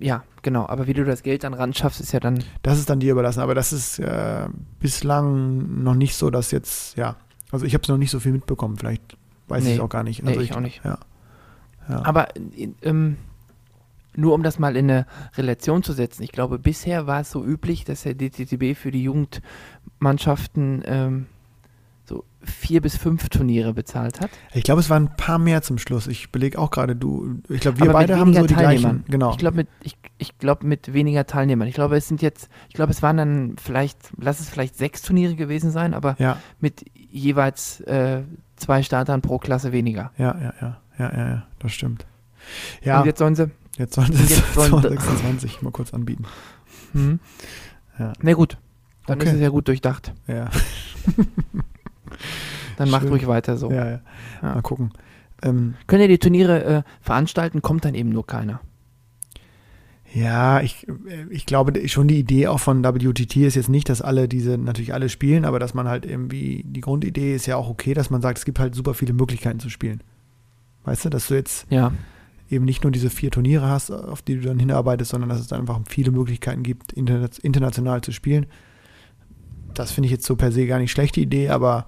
ja, 0.00 0.24
genau. 0.42 0.66
Aber 0.68 0.86
wie 0.86 0.92
du 0.94 1.04
das 1.04 1.22
Geld 1.22 1.44
dann 1.44 1.54
ran 1.54 1.72
schaffst, 1.72 2.00
ist 2.00 2.12
ja 2.12 2.20
dann, 2.20 2.42
Das 2.62 2.78
ist 2.78 2.90
dann 2.90 3.00
dir 3.00 3.12
überlassen. 3.12 3.40
Aber 3.40 3.54
das 3.54 3.72
ist 3.72 3.98
äh, 4.00 4.48
bislang 4.80 5.82
noch 5.82 5.94
nicht 5.94 6.14
so, 6.16 6.30
dass 6.30 6.50
jetzt, 6.50 6.96
ja, 6.96 7.16
also 7.52 7.64
ich 7.64 7.74
habe 7.74 7.82
es 7.82 7.88
noch 7.88 7.96
nicht 7.96 8.10
so 8.10 8.20
viel 8.20 8.32
mitbekommen. 8.32 8.76
Vielleicht 8.76 9.16
weiß 9.46 9.62
ich 9.62 9.68
Nee. 9.70 9.74
es 9.76 9.80
auch 9.80 9.88
gar 9.88 10.02
nicht. 10.02 10.22
Nee, 10.22 10.30
Also 10.30 10.40
ich 10.42 10.52
auch 10.54 10.60
nicht. 10.60 10.82
Ja. 10.84 10.98
ja. 11.88 12.04
Aber 12.04 12.36
äh, 12.36 12.68
ähm, 12.82 13.16
nur 14.18 14.34
um 14.34 14.42
das 14.42 14.58
mal 14.58 14.76
in 14.76 14.90
eine 14.90 15.06
Relation 15.36 15.82
zu 15.82 15.92
setzen, 15.92 16.22
ich 16.22 16.32
glaube, 16.32 16.58
bisher 16.58 17.06
war 17.06 17.20
es 17.20 17.30
so 17.30 17.44
üblich, 17.44 17.84
dass 17.84 18.02
der 18.02 18.14
DTTB 18.14 18.76
für 18.76 18.90
die 18.90 19.04
Jugendmannschaften 19.04 20.82
ähm, 20.84 21.26
so 22.04 22.24
vier 22.42 22.80
bis 22.80 22.96
fünf 22.96 23.28
Turniere 23.28 23.72
bezahlt 23.72 24.20
hat. 24.20 24.30
ich 24.52 24.64
glaube, 24.64 24.80
es 24.80 24.90
waren 24.90 25.04
ein 25.04 25.16
paar 25.16 25.38
mehr 25.38 25.62
zum 25.62 25.78
Schluss. 25.78 26.08
Ich 26.08 26.32
belege 26.32 26.58
auch 26.58 26.70
gerade, 26.70 26.96
du, 26.96 27.40
ich 27.48 27.60
glaube, 27.60 27.78
wir 27.78 27.90
Aber 27.90 28.00
beide 28.00 28.18
haben 28.18 28.34
so 28.34 28.46
die 28.46 28.54
gleichen. 28.54 29.04
Genau. 29.08 29.30
Ich 29.30 29.38
glaube 29.38 29.56
mit, 29.56 29.68
ich, 29.82 29.96
ich 30.18 30.36
glaub 30.38 30.64
mit 30.64 30.92
weniger 30.92 31.26
Teilnehmern. 31.26 31.68
Ich 31.68 31.74
glaube, 31.74 31.96
es 31.96 32.08
sind 32.08 32.20
jetzt, 32.20 32.48
ich 32.68 32.74
glaube, 32.74 32.90
es 32.90 33.02
waren 33.02 33.18
dann 33.18 33.56
vielleicht, 33.62 33.98
lass 34.20 34.40
es 34.40 34.48
vielleicht 34.48 34.76
sechs 34.76 35.02
Turniere 35.02 35.36
gewesen 35.36 35.70
sein, 35.70 35.94
aber 35.94 36.16
ja, 36.18 36.38
mit 36.58 36.84
jeweils 36.94 37.80
äh, 37.82 38.22
zwei 38.56 38.82
Startern 38.82 39.22
pro 39.22 39.38
Klasse 39.38 39.70
weniger. 39.70 40.10
ja, 40.18 40.36
ja, 40.40 40.54
ja, 40.60 40.80
ja, 40.98 41.12
ja, 41.16 41.28
ja, 41.28 41.46
das 41.60 41.72
stimmt. 41.72 42.04
Ja, 42.82 43.00
Und 43.00 43.06
jetzt 43.06 43.18
sollen 43.18 43.36
sie. 43.36 43.50
Jetzt 43.78 43.94
sollen 43.94 44.12
sie 44.12 44.22
und 44.22 44.30
jetzt 44.30 44.48
es 44.48 44.54
sollen- 44.54 44.82
26 44.82 45.62
mal 45.62 45.70
kurz 45.70 45.94
anbieten. 45.94 46.24
Hm. 46.92 47.20
Ja. 47.98 48.12
Na 48.22 48.32
gut, 48.34 48.58
dann 49.06 49.18
Okay. 49.18 49.28
ist 49.28 49.34
es 49.36 49.40
ja 49.40 49.48
gut 49.48 49.68
durchdacht. 49.68 50.12
Ja, 50.26 50.50
Dann 52.76 52.90
macht 52.90 53.02
Schön. 53.02 53.10
ruhig 53.10 53.26
weiter 53.26 53.56
so. 53.56 53.70
ja, 53.70 53.84
ja. 53.90 54.00
Ja. 54.42 54.54
Mal 54.54 54.62
gucken. 54.62 54.92
Ähm, 55.42 55.74
Können 55.86 56.02
ja 56.02 56.08
die 56.08 56.18
Turniere 56.18 56.64
äh, 56.64 56.82
veranstalten, 57.00 57.60
kommt 57.62 57.84
dann 57.84 57.94
eben 57.94 58.10
nur 58.10 58.26
keiner. 58.26 58.60
Ja, 60.14 60.60
ich, 60.62 60.86
ich 61.28 61.44
glaube 61.44 61.86
schon 61.88 62.08
die 62.08 62.18
Idee 62.18 62.46
auch 62.46 62.60
von 62.60 62.82
WTT 62.82 63.36
ist 63.36 63.56
jetzt 63.56 63.68
nicht, 63.68 63.88
dass 63.90 64.00
alle 64.00 64.26
diese 64.26 64.56
natürlich 64.56 64.94
alle 64.94 65.10
spielen, 65.10 65.44
aber 65.44 65.58
dass 65.58 65.74
man 65.74 65.86
halt 65.86 66.06
irgendwie, 66.06 66.64
die 66.66 66.80
Grundidee 66.80 67.34
ist 67.34 67.46
ja 67.46 67.56
auch 67.56 67.68
okay, 67.68 67.92
dass 67.94 68.08
man 68.08 68.22
sagt, 68.22 68.38
es 68.38 68.44
gibt 68.46 68.58
halt 68.58 68.74
super 68.74 68.94
viele 68.94 69.12
Möglichkeiten 69.12 69.60
zu 69.60 69.68
spielen. 69.68 70.02
Weißt 70.84 71.04
du, 71.04 71.10
dass 71.10 71.28
du 71.28 71.34
jetzt 71.34 71.66
Ja. 71.68 71.92
Eben 72.50 72.64
nicht 72.64 72.82
nur 72.82 72.92
diese 72.92 73.10
vier 73.10 73.30
Turniere 73.30 73.66
hast, 73.66 73.90
auf 73.90 74.22
die 74.22 74.36
du 74.36 74.42
dann 74.42 74.58
hinarbeitest, 74.58 75.10
sondern 75.10 75.28
dass 75.28 75.40
es 75.40 75.48
dann 75.48 75.60
einfach 75.60 75.80
viele 75.88 76.10
Möglichkeiten 76.10 76.62
gibt, 76.62 76.92
interna 76.92 77.28
international 77.42 78.00
zu 78.00 78.12
spielen. 78.12 78.46
Das 79.74 79.92
finde 79.92 80.06
ich 80.06 80.12
jetzt 80.12 80.26
so 80.26 80.36
per 80.36 80.50
se 80.50 80.66
gar 80.66 80.78
nicht 80.78 80.90
schlechte 80.90 81.20
Idee, 81.20 81.50
aber 81.50 81.86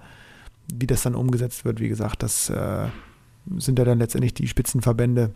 wie 0.73 0.87
das 0.87 1.01
dann 1.01 1.15
umgesetzt 1.15 1.65
wird, 1.65 1.79
wie 1.79 1.89
gesagt, 1.89 2.23
das 2.23 2.49
äh, 2.49 2.87
sind 3.57 3.79
ja 3.79 3.85
dann 3.85 3.99
letztendlich 3.99 4.33
die 4.33 4.47
Spitzenverbände, 4.47 5.31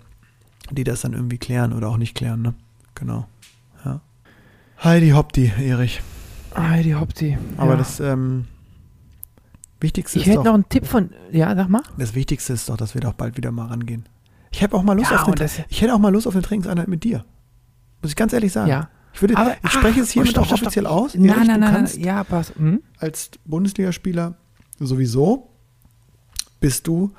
die 0.71 0.83
das 0.83 1.01
dann 1.01 1.13
irgendwie 1.13 1.37
klären 1.37 1.73
oder 1.73 1.89
auch 1.89 1.97
nicht 1.97 2.15
klären, 2.15 2.41
ne? 2.41 2.53
Genau. 2.93 3.27
Ja. 3.83 4.01
Heidi 4.83 5.09
Hopti, 5.09 5.51
Erich. 5.59 6.01
Heidi 6.55 6.91
Hopti. 6.91 7.37
Aber 7.57 7.71
ja. 7.71 7.77
das 7.77 7.99
ähm, 7.99 8.45
Wichtigste 9.79 10.19
Ich 10.19 10.25
ist 10.25 10.29
hätte 10.29 10.37
doch, 10.37 10.45
noch 10.45 10.53
einen 10.53 10.69
Tipp 10.69 10.85
von. 10.85 11.09
Ja, 11.31 11.53
sag 11.55 11.69
mal. 11.69 11.83
das 11.97 12.15
Wichtigste 12.15 12.53
ist 12.53 12.69
doch, 12.69 12.77
dass 12.77 12.93
wir 12.93 13.01
doch 13.01 13.13
bald 13.13 13.37
wieder 13.37 13.51
mal 13.51 13.67
rangehen. 13.67 14.05
Ich 14.55 14.63
habe 14.63 14.77
auch 14.77 14.83
mal 14.83 14.93
Lust 14.95 15.11
Ja, 15.11 15.21
auf 15.21 15.27
eine, 15.27 15.49
ich 15.67 15.81
hätte 15.81 15.93
auch 15.93 15.99
mal 15.99 16.13
Lust 16.13 16.27
auf 16.27 16.33
eine 16.33 16.41
Trainingseinheit 16.41 16.87
mit 16.87 17.03
dir. 17.03 17.25
Muss 18.01 18.11
ich 18.11 18.15
ganz 18.15 18.31
ehrlich 18.31 18.53
sagen. 18.53 18.69
Ja. 18.69 18.89
Ich, 19.13 19.21
würde, 19.21 19.35
Aber- 19.35 19.53
ich 19.61 19.69
spreche 19.69 19.99
es 19.99 20.11
ah, 20.11 20.13
hiermit 20.13 20.31
stopp, 20.31 20.45
auch 20.47 20.51
offiziell 20.53 20.87
aus. 20.87 21.13
Nein, 21.13 21.29
Erich, 21.29 21.47
nein, 21.47 21.59
nein, 21.59 21.89
Ja, 21.97 22.23
pass. 22.23 22.53
Hm? 22.55 22.81
als 22.97 23.31
Bundesligaspieler 23.43 24.35
sowieso 24.79 25.49
bist 26.61 26.87
du 26.87 27.11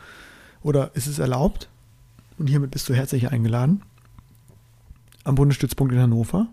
oder 0.63 0.97
ist 0.97 1.07
es 1.09 1.19
erlaubt 1.19 1.69
und 2.39 2.47
hiermit 2.47 2.71
bist 2.71 2.89
du 2.89 2.95
herzlich 2.95 3.31
eingeladen 3.31 3.83
am 5.25 5.35
Bundesstützpunkt 5.35 5.93
in 5.93 6.01
Hannover 6.01 6.47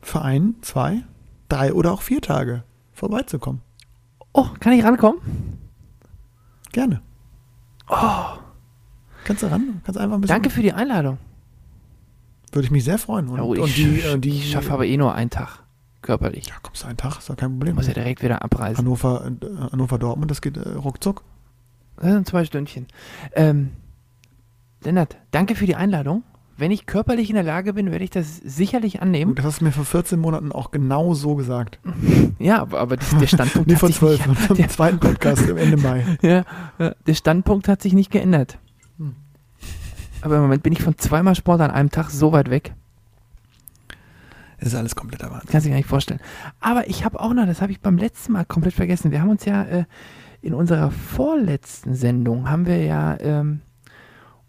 für 0.00 0.22
ein, 0.22 0.54
zwei, 0.62 1.02
drei 1.48 1.72
oder 1.72 1.90
auch 1.90 2.02
vier 2.02 2.20
Tage 2.20 2.62
vorbeizukommen. 2.92 3.62
Oh, 4.32 4.46
kann 4.60 4.74
ich 4.74 4.84
rankommen? 4.84 5.58
Gerne. 6.70 7.02
Kannst 9.24 9.42
du 9.42 9.46
ran? 9.50 9.80
Kannst 9.84 9.98
einfach 10.00 10.16
ein 10.16 10.20
bisschen. 10.20 10.34
Oh. 10.34 10.38
Danke 10.38 10.50
für 10.50 10.62
die 10.62 10.72
Einladung. 10.72 11.18
Würde 12.52 12.64
ich 12.66 12.70
mich 12.70 12.84
sehr 12.84 12.98
freuen. 12.98 13.28
Und, 13.28 13.36
Ja, 13.36 13.42
gut, 13.44 13.58
und 13.58 13.68
ich, 13.68 13.74
die, 13.74 14.00
äh, 14.00 14.18
die 14.18 14.30
ich 14.30 14.50
schaffe 14.50 14.72
aber 14.72 14.86
eh 14.86 14.96
nur 14.96 15.14
einen 15.14 15.30
Tag 15.30 15.62
körperlich. 16.02 16.46
Ja, 16.46 16.54
kommst 16.62 16.82
du 16.82 16.88
einen 16.88 16.96
Tag, 16.96 17.18
ist 17.18 17.28
doch 17.30 17.36
kein 17.36 17.50
Problem. 17.50 17.76
Muss 17.76 17.86
ja 17.86 17.92
direkt 17.94 18.22
wieder 18.22 18.42
abreisen. 18.42 18.78
Hannover, 18.78 19.26
äh, 19.26 19.70
Hannover 19.72 19.98
Dortmund, 19.98 20.30
das 20.30 20.40
geht 20.40 20.56
äh, 20.56 20.68
ruckzuck. 20.70 21.22
Das 21.96 22.12
sind 22.12 22.26
zwei 22.26 22.44
Stündchen. 22.44 22.86
Ähm, 23.34 23.70
Lennart, 24.82 25.16
danke 25.30 25.54
für 25.54 25.66
die 25.66 25.76
Einladung. 25.76 26.22
Wenn 26.56 26.70
ich 26.72 26.84
körperlich 26.86 27.30
in 27.30 27.36
der 27.36 27.44
Lage 27.44 27.72
bin, 27.74 27.90
werde 27.90 28.04
ich 28.04 28.10
das 28.10 28.36
sicherlich 28.38 29.00
annehmen. 29.00 29.34
Das 29.34 29.44
hast 29.46 29.60
du 29.60 29.64
mir 29.64 29.72
vor 29.72 29.84
14 29.84 30.18
Monaten 30.18 30.52
auch 30.52 30.70
genau 30.70 31.14
so 31.14 31.34
gesagt. 31.36 31.78
Ja, 32.38 32.62
aber, 32.62 32.80
aber 32.80 32.96
das, 32.96 33.10
der 33.18 33.26
Standpunkt 33.26 33.68
Nee, 33.68 33.74
hat 33.74 33.86
sich 33.86 33.96
12, 33.96 34.26
nicht, 34.26 34.40
vom 34.40 34.68
zweiten 34.70 34.98
Podcast 34.98 35.46
im 35.46 35.58
Ende 35.58 35.76
Mai. 35.76 36.06
ja, 36.22 36.44
der 36.78 37.14
Standpunkt 37.14 37.68
hat 37.68 37.82
sich 37.82 37.92
nicht 37.92 38.10
geändert. 38.10 38.58
Aber 40.22 40.36
im 40.36 40.42
Moment 40.42 40.62
bin 40.62 40.72
ich 40.72 40.82
von 40.82 40.96
zweimal 40.98 41.34
Sport 41.34 41.60
an 41.60 41.70
einem 41.70 41.90
Tag 41.90 42.10
so 42.10 42.32
weit 42.32 42.50
weg. 42.50 42.74
Das 44.58 44.68
ist 44.68 44.74
alles 44.74 44.94
kompletter 44.94 45.30
Wahnsinn. 45.30 45.48
Kannst 45.50 45.64
du 45.64 45.68
dir 45.68 45.74
gar 45.74 45.78
nicht 45.78 45.88
vorstellen. 45.88 46.20
Aber 46.60 46.88
ich 46.88 47.04
habe 47.04 47.18
auch 47.18 47.32
noch, 47.32 47.46
das 47.46 47.62
habe 47.62 47.72
ich 47.72 47.80
beim 47.80 47.96
letzten 47.96 48.32
Mal 48.32 48.44
komplett 48.44 48.74
vergessen. 48.74 49.10
Wir 49.10 49.22
haben 49.22 49.30
uns 49.30 49.46
ja 49.46 49.64
äh, 49.64 49.84
in 50.42 50.52
unserer 50.54 50.90
vorletzten 50.90 51.94
Sendung 51.94 52.48
haben 52.48 52.66
wir 52.66 52.82
ja 52.84 53.18
ähm, 53.20 53.60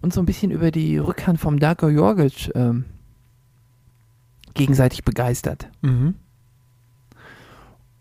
uns 0.01 0.15
so 0.15 0.21
ein 0.21 0.25
bisschen 0.25 0.51
über 0.51 0.71
die 0.71 0.97
Rückhand 0.97 1.39
vom 1.39 1.59
Darko 1.59 1.87
Jorgic 1.87 2.51
ähm, 2.55 2.85
gegenseitig 4.53 5.03
begeistert. 5.03 5.69
Mhm. 5.81 6.15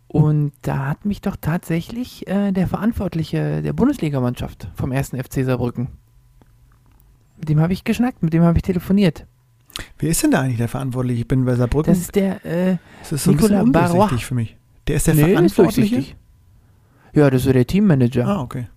Und 0.09 0.53
da 0.63 0.89
hat 0.89 1.05
mich 1.05 1.21
doch 1.21 1.37
tatsächlich 1.41 2.27
äh, 2.27 2.51
der 2.51 2.67
Verantwortliche 2.67 3.63
der 3.63 3.73
Bundesligamannschaft 3.73 4.69
vom 4.75 4.91
ersten 4.91 5.23
FC 5.23 5.45
Saarbrücken. 5.45 5.89
Mit 7.41 7.49
dem 7.49 7.61
habe 7.61 7.73
ich 7.73 7.85
geschnackt, 7.85 8.23
mit 8.23 8.33
dem 8.33 8.43
habe 8.43 8.57
ich 8.59 8.63
telefoniert. 8.63 9.27
Wer 9.99 10.11
ist 10.11 10.23
denn 10.23 10.31
da 10.31 10.41
eigentlich 10.43 10.59
der 10.59 10.69
Verantwortliche? 10.69 11.21
Ich 11.23 11.29
bin 11.29 11.45
bei 11.45 11.55
Saarbrücken. 11.55 11.93
Das 11.93 12.01
ist 12.01 12.15
der 12.15 12.45
äh, 12.45 12.77
das 13.01 13.13
ist 13.13 13.25
so 13.25 13.31
ein 13.33 13.37
bisschen 13.37 13.51
Nicolas 13.65 13.73
Barrois. 13.73 13.93
undurchsichtig 13.95 14.27
für 14.27 14.35
mich. 14.35 14.57
Der 14.89 14.97
ist 14.97 15.07
der 15.07 15.15
Nee, 15.15 15.21
ist 15.23 15.29
Verantwortliche? 15.55 15.95
durchsichtig. 15.97 16.17
Ja, 17.15 17.31
das 17.31 17.41
ist 17.43 17.47
so 17.47 17.53
der 17.53 17.67
Teammanager. 17.67 18.27
ah, 18.27 18.41
okay. 18.43 18.69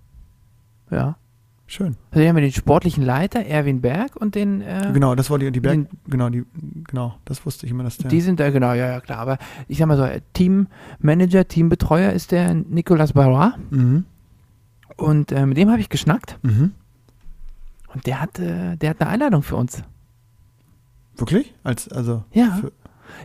Ja. 0.91 1.18
Schön. 1.66 1.95
Also 2.11 2.22
wir 2.22 2.30
haben 2.30 2.38
ja 2.38 2.41
den 2.43 2.51
sportlichen 2.51 3.03
Leiter, 3.03 3.45
Erwin 3.45 3.82
Berg, 3.82 4.16
und 4.18 4.36
den, 4.36 4.61
äh, 4.61 4.91
Genau, 4.93 5.16
das 5.16 5.30
war 5.30 5.39
die, 5.39 5.51
die 5.51 5.59
Berg, 5.59 5.74
den- 5.74 5.88
genau, 6.07 6.30
die, 6.30 6.43
genau, 6.88 7.16
das 7.26 7.45
wusste 7.45 7.66
ich 7.66 7.72
immer, 7.72 7.84
dass 7.84 7.97
der. 7.97 8.09
die 8.11 8.22
sind 8.22 8.39
da, 8.39 8.49
genau, 8.51 8.74
ja, 8.74 8.88
ja, 8.91 8.99
klar. 9.01 9.20
Aber 9.20 9.38
ich 9.68 9.78
sag 9.80 9.88
mal 9.88 9.97
so, 9.97 10.07
Teammanager, 10.34 11.47
Teambetreuer 11.47 12.11
ist 12.11 12.32
der 12.32 12.53
Nicolas 12.53 13.14
Barrois. 13.14 13.53
mhm. 13.72 14.05
Und 14.97 15.32
äh, 15.32 15.45
mit 15.47 15.57
dem 15.57 15.72
habe 15.72 15.80
ich 15.80 15.89
geschnackt. 15.89 16.38
Mhm. 16.43 16.74
Und 17.94 18.06
der 18.08 18.20
hat, 18.22 18.39
äh, 18.39 18.76
der 18.78 18.89
hat 18.91 19.02
eine 19.02 19.10
Einladung 19.10 19.44
für 19.44 19.56
uns. 19.56 19.84
Wirklich? 21.16 21.54
Als, 21.64 21.88
also, 21.89 22.24
Ja. 22.32 22.60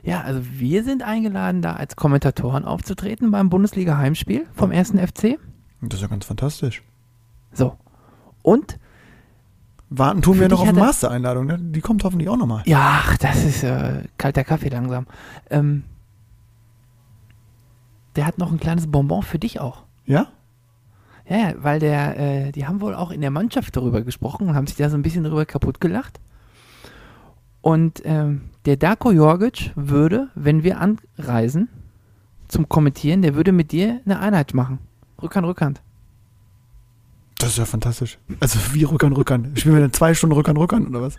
Ja, 0.03 0.21
also 0.21 0.43
wir 0.45 0.85
sind 0.85 1.03
eingeladen, 1.03 1.63
da 1.63 1.73
als 1.75 1.97
Kommentatoren 1.97 2.65
aufzutreten 2.67 3.31
beim 3.31 3.49
Bundesliga-Heimspiel 3.49 4.47
vom 4.55 4.71
ersten 4.71 4.99
FC. 4.99 5.39
das 5.81 5.95
ist 5.95 6.01
ja 6.03 6.09
ganz 6.09 6.27
fantastisch. 6.27 6.83
So. 7.53 7.77
Und, 8.43 8.79
Warten 9.89 10.21
tun 10.21 10.39
wir 10.39 10.49
noch 10.51 10.61
auf 10.61 10.69
eine 10.69 10.79
er- 10.79 10.85
Master-Einladung, 10.85 11.47
ne? 11.47 11.59
Die 11.59 11.81
kommt 11.81 12.05
hoffentlich 12.05 12.29
auch 12.29 12.37
nochmal. 12.37 12.63
ja, 12.67 13.01
ach, 13.03 13.17
das 13.17 13.43
ist 13.45 13.63
äh, 13.63 14.03
kalter 14.19 14.45
Kaffee 14.45 14.69
langsam. 14.69 15.07
Ähm, 15.49 15.85
der 18.17 18.27
hat 18.27 18.37
noch 18.37 18.51
ein 18.53 18.61
kleines 18.61 18.87
Bonbon 18.91 19.23
für 19.23 19.39
dich 19.39 19.61
auch. 19.61 19.85
Ja? 20.05 20.27
Ja, 21.29 21.53
weil 21.59 21.79
der, 21.79 22.19
äh, 22.19 22.53
die 22.53 22.67
haben 22.67 22.81
wohl 22.81 22.95
auch 22.95 23.11
in 23.11 23.21
der 23.21 23.31
Mannschaft 23.31 23.77
darüber 23.77 24.03
gesprochen 24.03 24.49
und 24.49 24.55
haben 24.55 24.67
sich 24.67 24.77
da 24.77 24.89
so 24.89 24.97
ein 24.97 25.03
bisschen 25.03 25.25
darüber 25.25 25.45
kaputt 25.45 25.81
gelacht. 25.81 26.21
Und 27.61 28.01
ähm, 28.05 28.43
der 28.65 28.77
Darko 28.77 29.11
Jorgic 29.11 29.73
würde, 29.75 30.29
wenn 30.35 30.63
wir 30.63 30.81
anreisen 30.81 31.69
zum 32.49 32.69
Kommentieren, 32.69 33.21
der 33.21 33.35
würde 33.35 33.53
mit 33.53 33.73
dir 33.73 34.01
eine 34.07 34.21
Einheit 34.21 34.55
machen. 34.55 34.79
Rückhand, 35.23 35.47
Rückhand. 35.47 35.83
Das 37.39 37.51
ist 37.51 37.59
ja 37.59 37.67
fantastisch. 37.67 38.19
Also, 38.41 38.59
wie 38.73 38.85
Rückern, 38.85 39.13
Rückern. 39.13 39.53
Spielen 39.55 39.75
wir 39.75 39.83
dann 39.83 39.93
zwei 39.93 40.15
Stunden 40.15 40.35
Rückern, 40.35 40.57
Rückern 40.57 40.87
oder 40.87 41.03
was? 41.03 41.17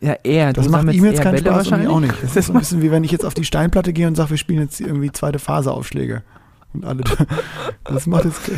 Ja, 0.00 0.16
er. 0.22 0.52
Das 0.52 0.68
macht 0.68 0.92
ihm 0.92 1.04
jetzt 1.04 1.18
eher 1.18 1.22
keinen 1.22 1.42
Bälle 1.42 1.64
Spaß 1.64 1.72
und 1.72 1.82
mir 1.82 1.90
auch 1.90 2.00
nicht. 2.00 2.14
Das 2.22 2.36
ist 2.36 2.46
so 2.46 2.52
ein 2.52 2.58
bisschen 2.58 2.82
wie 2.82 2.90
wenn 2.90 3.04
ich 3.04 3.10
jetzt 3.10 3.24
auf 3.24 3.34
die 3.34 3.44
Steinplatte 3.44 3.92
gehe 3.92 4.06
und 4.06 4.16
sage, 4.16 4.30
wir 4.30 4.36
spielen 4.36 4.60
jetzt 4.60 4.80
irgendwie 4.80 5.10
zweite 5.10 5.38
Phase-Aufschläge. 5.38 6.22
Und 6.74 6.84
alle. 6.84 7.02
Das 7.84 8.06
macht 8.06 8.24
jetzt. 8.24 8.50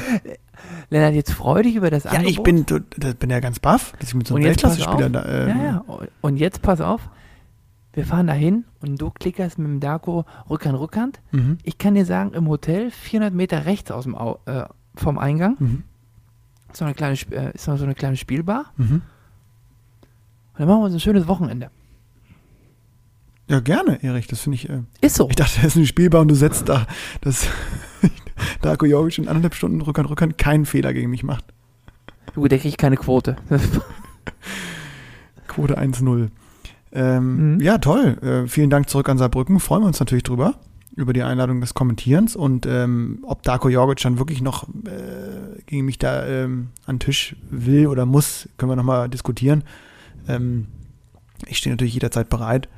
Lennart, 0.90 1.14
jetzt 1.14 1.32
freu 1.32 1.62
dich 1.62 1.74
über 1.76 1.90
das 1.90 2.04
Ja, 2.04 2.10
Angebot. 2.12 2.30
ich 2.30 2.42
bin, 2.42 2.64
das 2.96 3.14
bin 3.16 3.30
ja 3.30 3.40
ganz 3.40 3.58
baff, 3.58 3.92
dass 3.98 4.10
ich 4.10 4.14
mit 4.14 4.26
so 4.26 4.34
einem 4.34 4.44
Und 4.44 4.50
jetzt 4.50 4.62
pass 4.62 4.78
Weltklasse-Spieler 4.78 5.20
auf. 5.20 5.26
da. 5.26 5.46
Ähm, 5.46 5.48
ja, 5.48 5.64
ja. 5.64 5.84
Und 6.20 6.36
jetzt 6.36 6.62
pass 6.62 6.80
auf. 6.80 7.08
Wir 7.92 8.04
fahren 8.04 8.26
dahin 8.26 8.64
und 8.80 9.00
du 9.00 9.10
klickerst 9.10 9.58
mit 9.58 9.68
dem 9.68 9.78
Darko 9.80 10.24
Rückhand, 10.50 10.78
Rückhand. 10.78 11.20
Mhm. 11.30 11.58
Ich 11.62 11.78
kann 11.78 11.94
dir 11.94 12.04
sagen, 12.04 12.32
im 12.34 12.48
Hotel 12.48 12.90
400 12.90 13.32
Meter 13.32 13.66
rechts 13.66 13.90
aus 13.92 14.04
dem 14.04 14.16
Au 14.16 14.38
äh, 14.46 14.64
vom 14.96 15.18
Eingang 15.18 15.56
Mhm. 15.60 15.82
ist 16.72 16.80
noch 16.80 16.86
eine 16.88 16.94
kleine, 16.94 17.14
Sp- 17.14 17.34
äh, 17.34 17.52
ist 17.54 17.68
noch 17.68 17.76
so 17.76 17.84
eine 17.84 17.94
kleine 17.94 18.16
Spielbar. 18.16 18.72
Mhm. 18.76 19.02
Und 20.54 20.60
dann 20.60 20.68
machen 20.68 20.80
wir 20.80 20.84
uns 20.86 20.94
ein 20.94 21.00
schönes 21.00 21.26
Wochenende. 21.28 21.70
Ja, 23.48 23.60
gerne, 23.60 24.02
Erich. 24.02 24.26
Das 24.26 24.40
finde 24.40 24.56
ich. 24.56 24.68
Äh, 24.68 24.82
Ist 25.00 25.16
so. 25.16 25.28
ich 25.28 25.36
dachte, 25.36 25.56
das 25.56 25.66
ist 25.72 25.76
eine 25.76 25.86
Spielbar 25.86 26.22
und 26.22 26.28
du 26.28 26.34
setzt 26.34 26.68
da, 26.68 26.86
dass 27.20 27.46
Darko 28.62 28.86
Jovic 28.86 29.18
in 29.18 29.28
anderthalb 29.28 29.54
Stunden 29.54 29.80
Rückern, 29.82 30.06
Rückern 30.06 30.36
keinen 30.36 30.64
Fehler 30.66 30.92
gegen 30.94 31.10
mich 31.10 31.24
macht. 31.24 31.44
Gut, 32.34 32.50
der 32.50 32.58
kriegt 32.58 32.78
keine 32.78 32.96
Quote. 32.96 33.36
Quote 35.48 35.78
1-0. 35.78 36.28
Ähm, 36.92 37.54
Mhm. 37.54 37.60
Ja, 37.60 37.78
toll. 37.78 38.18
Äh, 38.22 38.48
vielen 38.48 38.70
Dank 38.70 38.88
zurück 38.88 39.08
an 39.08 39.18
Saarbrücken. 39.18 39.60
Freuen 39.60 39.82
wir 39.82 39.86
uns 39.88 40.00
natürlich 40.00 40.22
drüber, 40.22 40.54
über 40.96 41.12
die 41.12 41.22
Einladung 41.22 41.60
des 41.60 41.74
Kommentierens. 41.74 42.36
Und 42.36 42.66
ähm, 42.66 43.18
ob 43.24 43.42
Darko 43.42 43.68
Jorgic 43.68 44.00
dann 44.00 44.18
wirklich 44.18 44.40
noch 44.42 44.64
äh, 44.86 45.60
gegen 45.66 45.84
mich 45.84 45.98
da 45.98 46.26
ähm, 46.26 46.68
an 46.86 46.96
den 46.96 47.00
Tisch 47.00 47.36
will 47.50 47.88
oder 47.88 48.06
muss, 48.06 48.48
können 48.56 48.70
wir 48.70 48.76
nochmal 48.76 49.08
diskutieren. 49.08 49.64
Ähm, 50.28 50.68
ich 51.46 51.58
stehe 51.58 51.72
natürlich 51.74 51.94
jederzeit 51.94 52.28
bereit. 52.30 52.68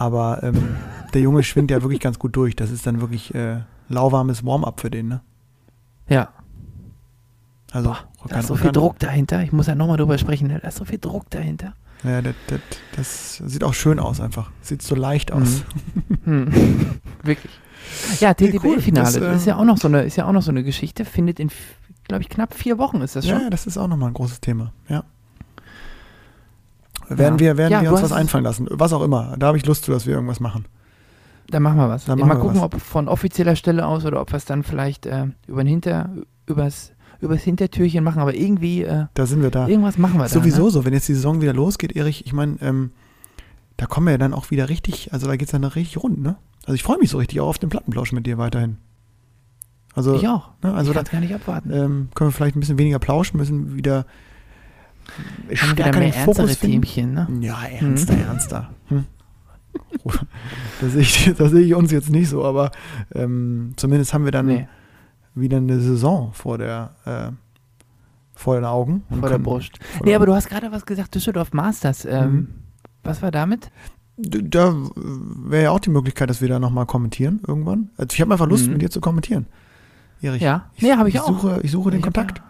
Aber 0.00 0.42
ähm, 0.44 0.76
der 1.12 1.20
Junge 1.22 1.42
schwingt 1.42 1.70
ja 1.72 1.82
wirklich 1.82 1.98
ganz 2.00 2.18
gut 2.20 2.36
durch. 2.36 2.54
Das 2.54 2.70
ist 2.70 2.86
dann 2.86 3.00
wirklich 3.00 3.34
äh, 3.34 3.62
lauwarmes 3.88 4.44
Warm-up 4.46 4.80
für 4.80 4.90
den, 4.90 5.08
ne? 5.08 5.20
ja, 6.08 6.28
Also, 7.72 7.88
Boah, 7.90 7.98
da 8.18 8.22
Rückhand, 8.24 8.42
ist 8.42 8.46
so 8.48 8.54
viel. 8.56 8.70
Druck 8.72 8.98
dahinter. 9.00 9.42
Ich 9.42 9.50
muss 9.52 9.66
ja 9.66 9.74
nochmal 9.74 9.96
drüber 9.96 10.16
sprechen. 10.18 10.46
ne? 10.48 10.60
Da 10.60 10.68
ist 10.68 10.76
so 10.78 10.84
viel 10.84 10.98
Druck 10.98 11.28
dahinter. 11.30 11.74
Ja, 12.04 12.22
das, 12.22 12.34
das, 12.46 12.60
das 12.94 13.36
sieht 13.52 13.64
auch 13.64 13.74
schön 13.74 13.98
aus 13.98 14.20
einfach. 14.20 14.52
Sieht 14.60 14.82
so 14.82 14.94
leicht 14.94 15.32
aus. 15.32 15.64
Hm. 16.24 16.48
Wirklich. 17.24 17.52
Ja, 18.20 18.34
Nee, 18.38 18.60
cool. 18.62 18.76
Das, 18.92 19.14
Das, 19.14 19.36
ist 19.36 19.46
äh, 19.46 19.50
ja 19.50 19.56
auch 19.56 19.64
noch 19.64 19.78
so 19.78 19.88
eine, 19.88 20.02
ist 20.02 20.14
ja 20.16 20.26
auch 20.26 20.32
noch 20.32 20.42
so 20.42 20.50
eine 20.52 20.62
Geschichte. 20.62 21.04
Findet 21.04 21.40
in, 21.40 21.50
glaube 22.06 22.22
ich, 22.22 22.28
knapp 22.28 22.54
vier 22.54 22.78
Wochen 22.78 23.00
ist 23.00 23.16
das 23.16 23.26
Ja, 23.26 23.34
schon. 23.34 23.42
ja, 23.44 23.50
das 23.50 23.66
ist 23.66 23.76
auch 23.78 23.88
nochmal 23.88 24.10
ein 24.10 24.14
großes 24.14 24.40
Thema. 24.40 24.72
Ja. 24.88 25.02
Werden 27.08 27.34
Ja. 27.34 27.40
wir, 27.40 27.56
werden 27.56 27.72
Ja, 27.72 27.82
wir 27.82 27.92
uns 27.92 28.02
was 28.02 28.12
einfallen 28.12 28.44
lassen. 28.44 28.66
Was 28.70 28.92
auch 28.92 29.02
immer. 29.02 29.36
Da 29.38 29.48
habe 29.48 29.56
ich 29.58 29.66
Lust 29.66 29.84
zu, 29.84 29.90
dass 29.92 30.06
wir 30.06 30.14
irgendwas 30.14 30.40
machen. 30.40 30.66
Dann 31.50 31.62
machen 31.62 31.78
wir 31.78 31.88
was. 31.88 32.04
Dann 32.04 32.18
machen 32.18 32.28
mal 32.28 32.34
wir 32.36 32.40
gucken, 32.40 32.56
was. 32.56 32.64
ob 32.64 32.80
von 32.80 33.08
offizieller 33.08 33.56
Stelle 33.56 33.86
aus 33.86 34.04
oder 34.04 34.20
ob 34.20 34.30
wir 34.32 34.36
es 34.36 34.44
dann 34.44 34.62
vielleicht 34.62 35.06
äh, 35.06 35.26
über 35.46 35.62
den 35.64 35.68
Hinter, 35.68 36.10
übers, 36.46 36.92
übers 37.20 37.42
Hintertürchen 37.42 38.04
machen. 38.04 38.20
Aber 38.20 38.34
irgendwie, 38.34 38.82
äh, 38.82 39.06
Da 39.14 39.24
sind 39.26 39.40
wir 39.42 39.50
da. 39.50 39.66
irgendwas 39.68 39.96
machen 39.96 40.14
wir 40.18 40.24
da. 40.24 40.28
Sowieso 40.28 40.64
Ne? 40.64 40.70
so, 40.70 40.84
wenn 40.84 40.92
jetzt 40.92 41.08
die 41.08 41.14
Saison 41.14 41.40
wieder 41.40 41.54
losgeht, 41.54 41.96
Erich, 41.96 42.26
ich 42.26 42.32
meine, 42.34 42.56
ähm, 42.60 42.90
da 43.78 43.86
kommen 43.86 44.06
wir 44.08 44.12
ja 44.12 44.18
dann 44.18 44.34
auch 44.34 44.50
wieder 44.50 44.68
richtig, 44.68 45.12
also 45.12 45.26
da 45.26 45.36
geht 45.36 45.48
es 45.48 45.52
dann 45.52 45.62
noch 45.62 45.76
richtig 45.76 46.02
rund, 46.02 46.20
ne? 46.20 46.36
Also 46.66 46.74
ich 46.74 46.82
freue 46.82 46.98
mich 46.98 47.08
so 47.08 47.16
richtig 47.18 47.40
auch 47.40 47.46
auf 47.48 47.58
den 47.58 47.70
Plattenplausch 47.70 48.12
mit 48.12 48.26
dir 48.26 48.36
weiterhin. 48.36 48.76
Also, 49.94 50.14
Ich 50.16 50.28
auch. 50.28 50.50
ne, 50.62 50.74
also 50.74 50.90
ich 50.90 50.96
kann 50.96 51.06
gar 51.10 51.20
nicht 51.20 51.34
abwarten. 51.34 51.70
ähm, 51.72 52.08
können 52.14 52.28
wir 52.28 52.32
vielleicht 52.32 52.56
ein 52.56 52.60
bisschen 52.60 52.78
weniger 52.78 52.98
plauschen, 52.98 53.38
müssen 53.38 53.74
wieder 53.74 54.04
stärker 55.52 55.98
mehr 55.98 56.10
den 56.10 56.24
Fokus. 56.24 56.58
Themchen, 56.58 57.14
ne? 57.14 57.28
Ja, 57.40 57.62
ernster, 57.64 58.14
ernster. 58.16 58.70
Hm. 58.88 59.04
Da 60.80 60.88
sehe 60.88 61.02
ich, 61.02 61.32
sehe 61.36 61.60
ich 61.60 61.74
uns 61.74 61.90
jetzt 61.92 62.10
nicht 62.10 62.28
so, 62.28 62.44
aber 62.44 62.70
ähm, 63.14 63.72
zumindest 63.76 64.14
haben 64.14 64.24
wir 64.24 64.32
dann 64.32 64.46
Nee, 64.46 64.68
wieder 65.34 65.58
eine 65.58 65.80
Saison 65.80 66.32
vor 66.32 66.58
der 66.58 66.90
äh, 67.04 67.30
vor 68.34 68.54
den 68.54 68.64
Augen. 68.64 69.02
und 69.10 69.20
vor 69.20 69.28
der 69.28 69.38
Brust. 69.38 69.78
vor 69.82 70.00
Nee, 70.04 70.10
der- 70.10 70.16
aber 70.16 70.26
du 70.26 70.34
hast 70.34 70.48
gerade 70.48 70.70
was 70.72 70.86
gesagt, 70.86 71.14
Düsseldorf 71.14 71.52
Masters. 71.52 72.04
Ähm, 72.04 72.30
Mhm. 72.32 72.48
Was 73.04 73.22
war 73.22 73.30
damit? 73.30 73.70
Da 74.16 74.74
wäre 74.96 75.62
ja 75.64 75.70
auch 75.70 75.78
die 75.80 75.90
Möglichkeit, 75.90 76.28
dass 76.28 76.40
wir 76.40 76.48
da 76.48 76.58
nochmal 76.58 76.84
kommentieren 76.86 77.40
irgendwann. 77.46 77.90
Also 77.96 78.14
ich 78.14 78.20
habe 78.20 78.32
einfach 78.32 78.48
Lust, 78.48 78.66
Mhm. 78.66 78.72
mit 78.74 78.82
dir 78.82 78.90
zu 78.90 79.00
kommentieren. 79.00 79.46
Erich. 80.20 80.42
Ja, 80.42 80.70
ich, 80.74 80.82
nee, 80.82 80.92
habe 80.92 81.08
ich, 81.08 81.14
ich 81.14 81.20
auch. 81.20 81.28
Suche, 81.28 81.60
ich 81.62 81.70
suche 81.70 81.90
den 81.92 82.00
Ich 82.00 82.06
hab 82.06 82.14
Kontakt. 82.14 82.38
ja- 82.38 82.44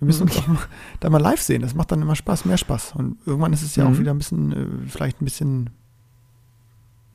Wir 0.00 0.06
müssen 0.06 0.22
uns 0.22 0.46
Mhm. 0.46 0.56
auch 0.56 0.62
da 1.00 1.10
mal 1.10 1.18
live 1.20 1.40
sehen. 1.40 1.62
Das 1.62 1.74
macht 1.74 1.92
dann 1.92 2.02
immer 2.02 2.16
Spaß, 2.16 2.44
mehr 2.46 2.56
Spaß. 2.58 2.94
Und 2.96 3.18
irgendwann 3.26 3.52
ist 3.52 3.62
es 3.62 3.76
ja 3.76 3.84
auch 3.84 3.90
Mhm. 3.90 3.98
wieder 3.98 4.10
ein 4.12 4.18
bisschen, 4.18 4.52
äh, 4.52 4.88
vielleicht 4.88 5.20
ein 5.20 5.24
bisschen, 5.24 5.70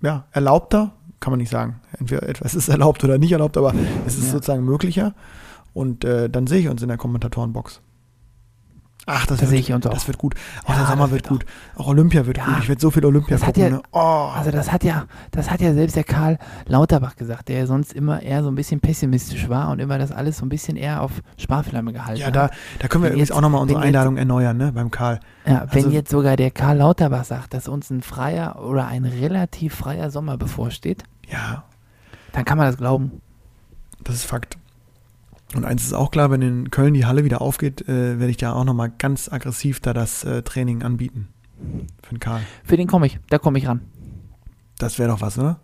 ja, 0.02 0.26
erlaubter, 0.32 0.94
kann 1.20 1.32
man 1.32 1.40
nicht 1.40 1.50
sagen. 1.50 1.80
Entweder 2.00 2.24
etwas 2.30 2.54
ist 2.56 2.70
erlaubt 2.70 3.04
oder 3.04 3.18
nicht 3.18 3.32
erlaubt, 3.32 3.58
aber 3.58 3.74
es 4.06 4.18
ist 4.18 4.26
Ja. 4.28 4.32
sozusagen 4.34 4.64
möglicher. 4.64 5.14
Und 5.74 6.06
äh, 6.06 6.30
dann 6.30 6.48
sehe 6.48 6.60
ich 6.60 6.68
uns 6.70 6.82
in 6.82 6.88
der 6.88 6.98
Kommentatorenbox. 6.98 7.82
Ach, 9.08 9.26
das, 9.28 9.38
Da 9.38 9.42
wird, 9.42 9.50
sehe 9.52 9.60
ich 9.60 9.72
uns 9.72 9.86
auch. 9.86 9.94
das 9.94 10.08
wird 10.08 10.18
gut. 10.18 10.34
Auch 10.64 10.70
Ja, 10.70 10.76
der 10.78 10.86
Sommer 10.88 11.04
das 11.04 11.12
wird 11.12 11.30
wird 11.30 11.42
gut. 11.44 11.46
Auch 11.76 11.88
Olympia 11.88 12.26
wird 12.26 12.38
Ja. 12.38 12.46
gut. 12.46 12.56
Ich 12.64 12.70
werde 12.70 12.82
so 12.82 12.90
viel 12.90 13.06
Olympia 13.06 13.38
Das 13.38 13.46
hat 13.46 13.54
gucken. 13.54 13.72
ja- 13.72 13.78
ne? 13.78 13.84
oh. 13.92 14.32
Also 14.36 14.50
das 14.52 14.72
hat 14.72 14.84
ja, 14.84 15.06
das 15.32 15.52
hat 15.52 15.62
ja 15.62 15.74
selbst 15.76 15.96
der 15.96 16.04
Karl 16.04 16.40
Lauterbach 16.66 17.16
gesagt, 17.16 17.50
der 17.50 17.60
ja 17.60 17.68
sonst 17.68 17.94
immer 17.94 18.22
eher 18.24 18.42
so 18.42 18.50
ein 18.50 18.56
bisschen 18.56 18.80
pessimistisch 18.80 19.48
war 19.48 19.70
und 19.70 19.80
immer 19.80 20.00
das 20.00 20.12
alles 20.12 20.38
so 20.38 20.46
ein 20.46 20.50
bisschen 20.50 20.76
eher 20.76 21.02
auf 21.04 21.12
Sparflamme 21.38 21.94
gehalten 21.94 22.20
ja, 22.22 22.32
da, 22.32 22.44
hat. 22.46 22.54
da 22.80 22.88
können 22.88 23.04
wir 23.04 23.10
Wenn 23.10 23.14
übrigens 23.18 23.30
jetzt- 23.30 23.38
auch 23.38 23.42
nochmal 23.42 23.62
unsere 23.62 23.80
wenn 23.82 23.88
jetzt- 23.88 23.96
Einladung 23.96 24.18
erneuern, 24.18 24.58
ne, 24.58 24.72
beim 24.72 24.90
Karl. 24.90 25.20
Ja, 25.46 25.68
wenn 25.72 25.84
also- 25.86 25.90
jetzt 25.96 26.10
sogar 26.10 26.36
der 26.36 26.50
Karl 26.50 26.78
Lauterbach 26.78 27.26
sagt, 27.26 27.54
dass 27.54 27.68
uns 27.68 27.92
ein 27.92 28.02
freier 28.02 28.60
oder 28.64 28.88
ein 28.88 29.06
relativ 29.06 29.76
freier 29.76 30.10
Sommer 30.10 30.38
bevorsteht, 30.38 31.04
Ja, 31.32 31.64
dann 32.34 32.44
kann 32.46 32.58
man 32.58 32.68
das 32.68 32.78
glauben. 32.78 33.22
Das 34.04 34.16
ist 34.16 34.26
Fakt. 34.26 34.58
Und 35.56 35.66
eins 35.66 35.86
ist 35.86 35.94
auch 35.94 36.12
klar, 36.12 36.32
wenn 36.32 36.42
in 36.42 36.70
Köln 36.70 36.94
die 36.94 37.06
Halle 37.06 37.24
wieder 37.24 37.42
aufgeht, 37.42 37.88
äh, 37.88 38.20
werde 38.20 38.30
ich 38.30 38.38
da 38.38 38.54
auch 38.54 38.66
nochmal 38.66 38.92
ganz 38.98 39.32
aggressiv 39.32 39.80
da 39.80 39.94
das 39.94 40.24
äh, 40.24 40.44
Training 40.44 40.84
anbieten. 40.84 41.30
Für 42.04 42.14
den 42.14 42.20
Karl. 42.20 42.42
Für 42.64 42.78
den 42.78 42.88
komme 42.88 43.08
ich, 43.08 43.20
da 43.30 43.40
komme 43.40 43.58
ich 43.58 43.68
ran. 43.68 43.82
Das 44.78 45.00
wäre 45.00 45.10
doch 45.10 45.22
was, 45.22 45.40
oder? 45.40 45.60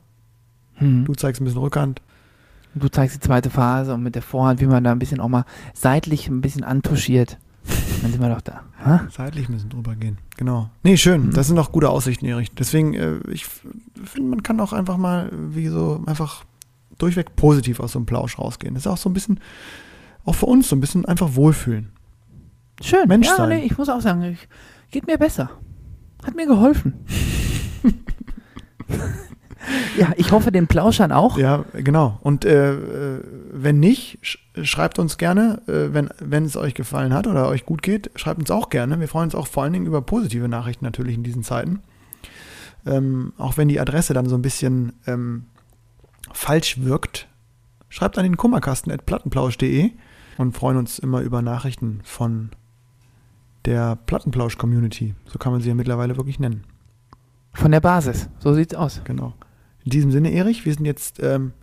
Hm. 0.76 1.06
Du 1.06 1.14
zeigst 1.14 1.42
ein 1.42 1.46
bisschen 1.46 1.60
Rückhand. 1.60 2.02
Du 2.74 2.88
zeigst 2.88 3.18
die 3.18 3.20
zweite 3.20 3.50
Phase 3.50 3.94
und 3.94 4.02
mit 4.02 4.16
der 4.16 4.22
Vorhand, 4.22 4.62
wie 4.62 4.66
man 4.66 4.84
da 4.84 4.94
ein 4.94 5.00
bisschen 5.00 5.20
auch 5.20 5.28
mal 5.28 5.44
seitlich 5.74 6.30
ein 6.30 6.40
bisschen 6.40 6.64
antuschiert. 6.64 7.38
Dann 8.02 8.12
sind 8.12 8.22
wir 8.22 8.30
doch 8.30 8.42
da. 8.42 8.62
Ha? 8.84 9.08
Seitlich 9.12 9.50
müssen 9.50 9.70
drüber 9.70 9.96
gehen. 9.96 10.18
Genau. 10.38 10.70
Nee, 10.84 10.98
schön. 10.98 11.32
Das 11.32 11.48
sind 11.48 11.60
auch 11.60 11.72
gute 11.72 11.90
Aussichten, 11.90 12.26
Erich. 12.26 12.52
Deswegen, 12.52 12.94
äh, 12.94 13.18
ich 13.30 13.46
finde, 13.46 14.30
man 14.30 14.42
kann 14.42 14.60
auch 14.60 14.74
einfach 14.74 14.98
mal, 14.98 15.28
äh, 15.28 15.56
wie 15.56 15.68
so, 15.68 16.02
einfach 16.08 16.46
durchweg 17.02 17.36
positiv 17.36 17.80
aus 17.80 17.94
so 17.94 18.00
einem 18.00 18.06
Plausch 18.06 18.38
rausgehen. 18.38 18.74
Das 18.74 18.86
ist 18.86 18.92
auch 18.92 18.98
so 18.98 19.10
ein 19.10 19.14
bisschen, 19.14 19.40
auch 20.26 20.36
für 20.36 20.46
uns 20.46 20.70
so 20.70 20.76
ein 20.76 20.82
bisschen 20.82 21.06
einfach 21.06 21.36
wohlfühlen. 21.36 21.92
Schön. 22.82 23.08
Mensch 23.08 23.28
ja, 23.28 23.36
sein. 23.36 23.50
nee, 23.50 23.66
ich 23.66 23.78
muss 23.78 23.90
auch 23.90 24.02
sagen, 24.02 24.24
ich, 24.24 24.48
geht 24.92 25.08
mir 25.08 25.18
besser. 25.18 25.50
Hat 26.24 26.36
mir 26.36 26.46
geholfen. 26.46 27.06
ja, 29.98 30.12
ich 30.18 30.32
hoffe 30.32 30.52
den 30.52 30.68
Plauschern 30.68 31.12
auch. 31.12 31.38
Ja, 31.38 31.66
genau. 31.74 32.20
Und 32.22 32.46
äh, 32.46 32.74
äh, 32.74 33.24
wenn 33.52 33.80
nicht, 33.80 34.20
sch 34.22 34.38
schreibt 34.64 35.00
uns 35.00 35.18
gerne, 35.18 35.62
äh, 35.68 35.94
wenn, 35.94 36.10
wenn 36.20 36.44
es 36.44 36.58
euch 36.58 36.74
gefallen 36.74 37.14
hat 37.14 37.26
oder 37.26 37.48
euch 37.48 37.66
gut 37.66 37.82
geht, 37.82 38.12
schreibt 38.16 38.40
uns 38.40 38.52
auch 38.52 38.70
gerne. 38.70 39.00
Wir 39.00 39.08
freuen 39.08 39.26
uns 39.26 39.36
auch 39.36 39.48
vor 39.48 39.64
allen 39.64 39.74
Dingen 39.74 39.86
über 39.86 40.02
positive 40.02 40.50
Nachrichten 40.50 40.84
natürlich 40.84 41.16
in 41.16 41.24
diesen 41.24 41.44
Zeiten. 41.44 41.80
Ähm, 42.86 43.34
auch 43.38 43.58
wenn 43.58 43.68
die 43.68 43.80
Adresse 43.80 44.14
dann 44.14 44.28
so 44.28 44.36
ein 44.36 44.42
bisschen 44.42 44.94
ähm, 45.08 45.46
falsch 46.32 46.82
wirkt, 46.82 47.28
schreibt 47.90 48.18
an 48.18 48.24
den 48.24 48.38
Kummerkasten.plattenplausch.de 48.38 49.92
und 50.38 50.56
freuen 50.56 50.78
uns 50.78 51.00
immer 51.00 51.22
über 51.22 51.42
Nachrichten 51.42 52.02
von 52.04 52.52
der 53.66 53.96
Plattenplausch-Community. 53.96 55.14
So 55.26 55.38
kann 55.38 55.52
man 55.52 55.62
sie 55.62 55.70
ja 55.70 55.76
mittlerweile 55.76 56.18
wirklich 56.18 56.40
nennen. 56.40 56.64
Von 57.54 57.72
der 57.72 57.82
Basis. 57.82 58.30
So 58.40 58.54
sieht's 58.54 58.74
aus. 58.74 59.02
Genau. 59.04 59.34
In 59.84 59.92
diesem 59.92 60.12
Sinne, 60.12 60.32
Erich, 60.32 60.66
wir 60.66 60.74
sind 60.74 60.86
jetzt, 60.86 61.20
ähm, 61.22 61.54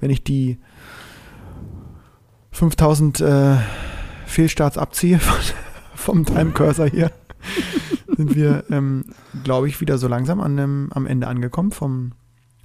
wenn 0.00 0.10
ich 0.10 0.24
die 0.24 0.58
5000 2.52 3.20
äh, 3.20 3.56
Fehlstarts 4.26 4.76
abziehe 4.76 5.18
von, 5.18 5.38
vom 5.94 6.24
Time 6.26 6.50
Cursor 6.50 6.86
hier, 6.86 7.10
sind 8.16 8.34
wir, 8.34 8.64
ähm, 8.70 9.04
glaube 9.44 9.68
ich, 9.68 9.80
wieder 9.80 9.98
so 9.98 10.08
langsam 10.08 10.40
an 10.40 10.56
dem, 10.56 10.90
am 10.92 11.06
Ende 11.06 11.28
angekommen 11.28 11.70
vom, 11.70 12.12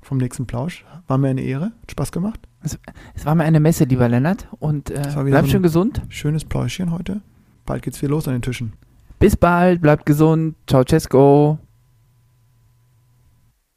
vom 0.05 0.17
nächsten 0.17 0.45
Plausch. 0.45 0.85
War 1.07 1.17
mir 1.17 1.29
eine 1.29 1.41
Ehre, 1.41 1.65
hat 1.81 1.91
Spaß 1.91 2.11
gemacht. 2.11 2.39
Es 2.63 3.25
war 3.25 3.35
mir 3.35 3.43
eine 3.43 3.59
Messe, 3.59 3.83
lieber 3.83 4.07
Lennart. 4.07 4.47
Und 4.59 4.89
äh, 4.89 5.01
bleib 5.23 5.45
so 5.45 5.51
schön 5.51 5.63
gesund. 5.63 6.01
Schönes 6.09 6.45
Pläuschchen 6.45 6.91
heute. 6.91 7.21
Bald 7.65 7.83
geht's 7.83 8.01
wieder 8.01 8.11
los 8.11 8.27
an 8.27 8.33
den 8.33 8.41
Tischen. 8.41 8.73
Bis 9.19 9.35
bald. 9.35 9.81
Bleibt 9.81 10.05
gesund. 10.05 10.55
Ciao, 10.67 10.83
Cesco. 10.83 11.59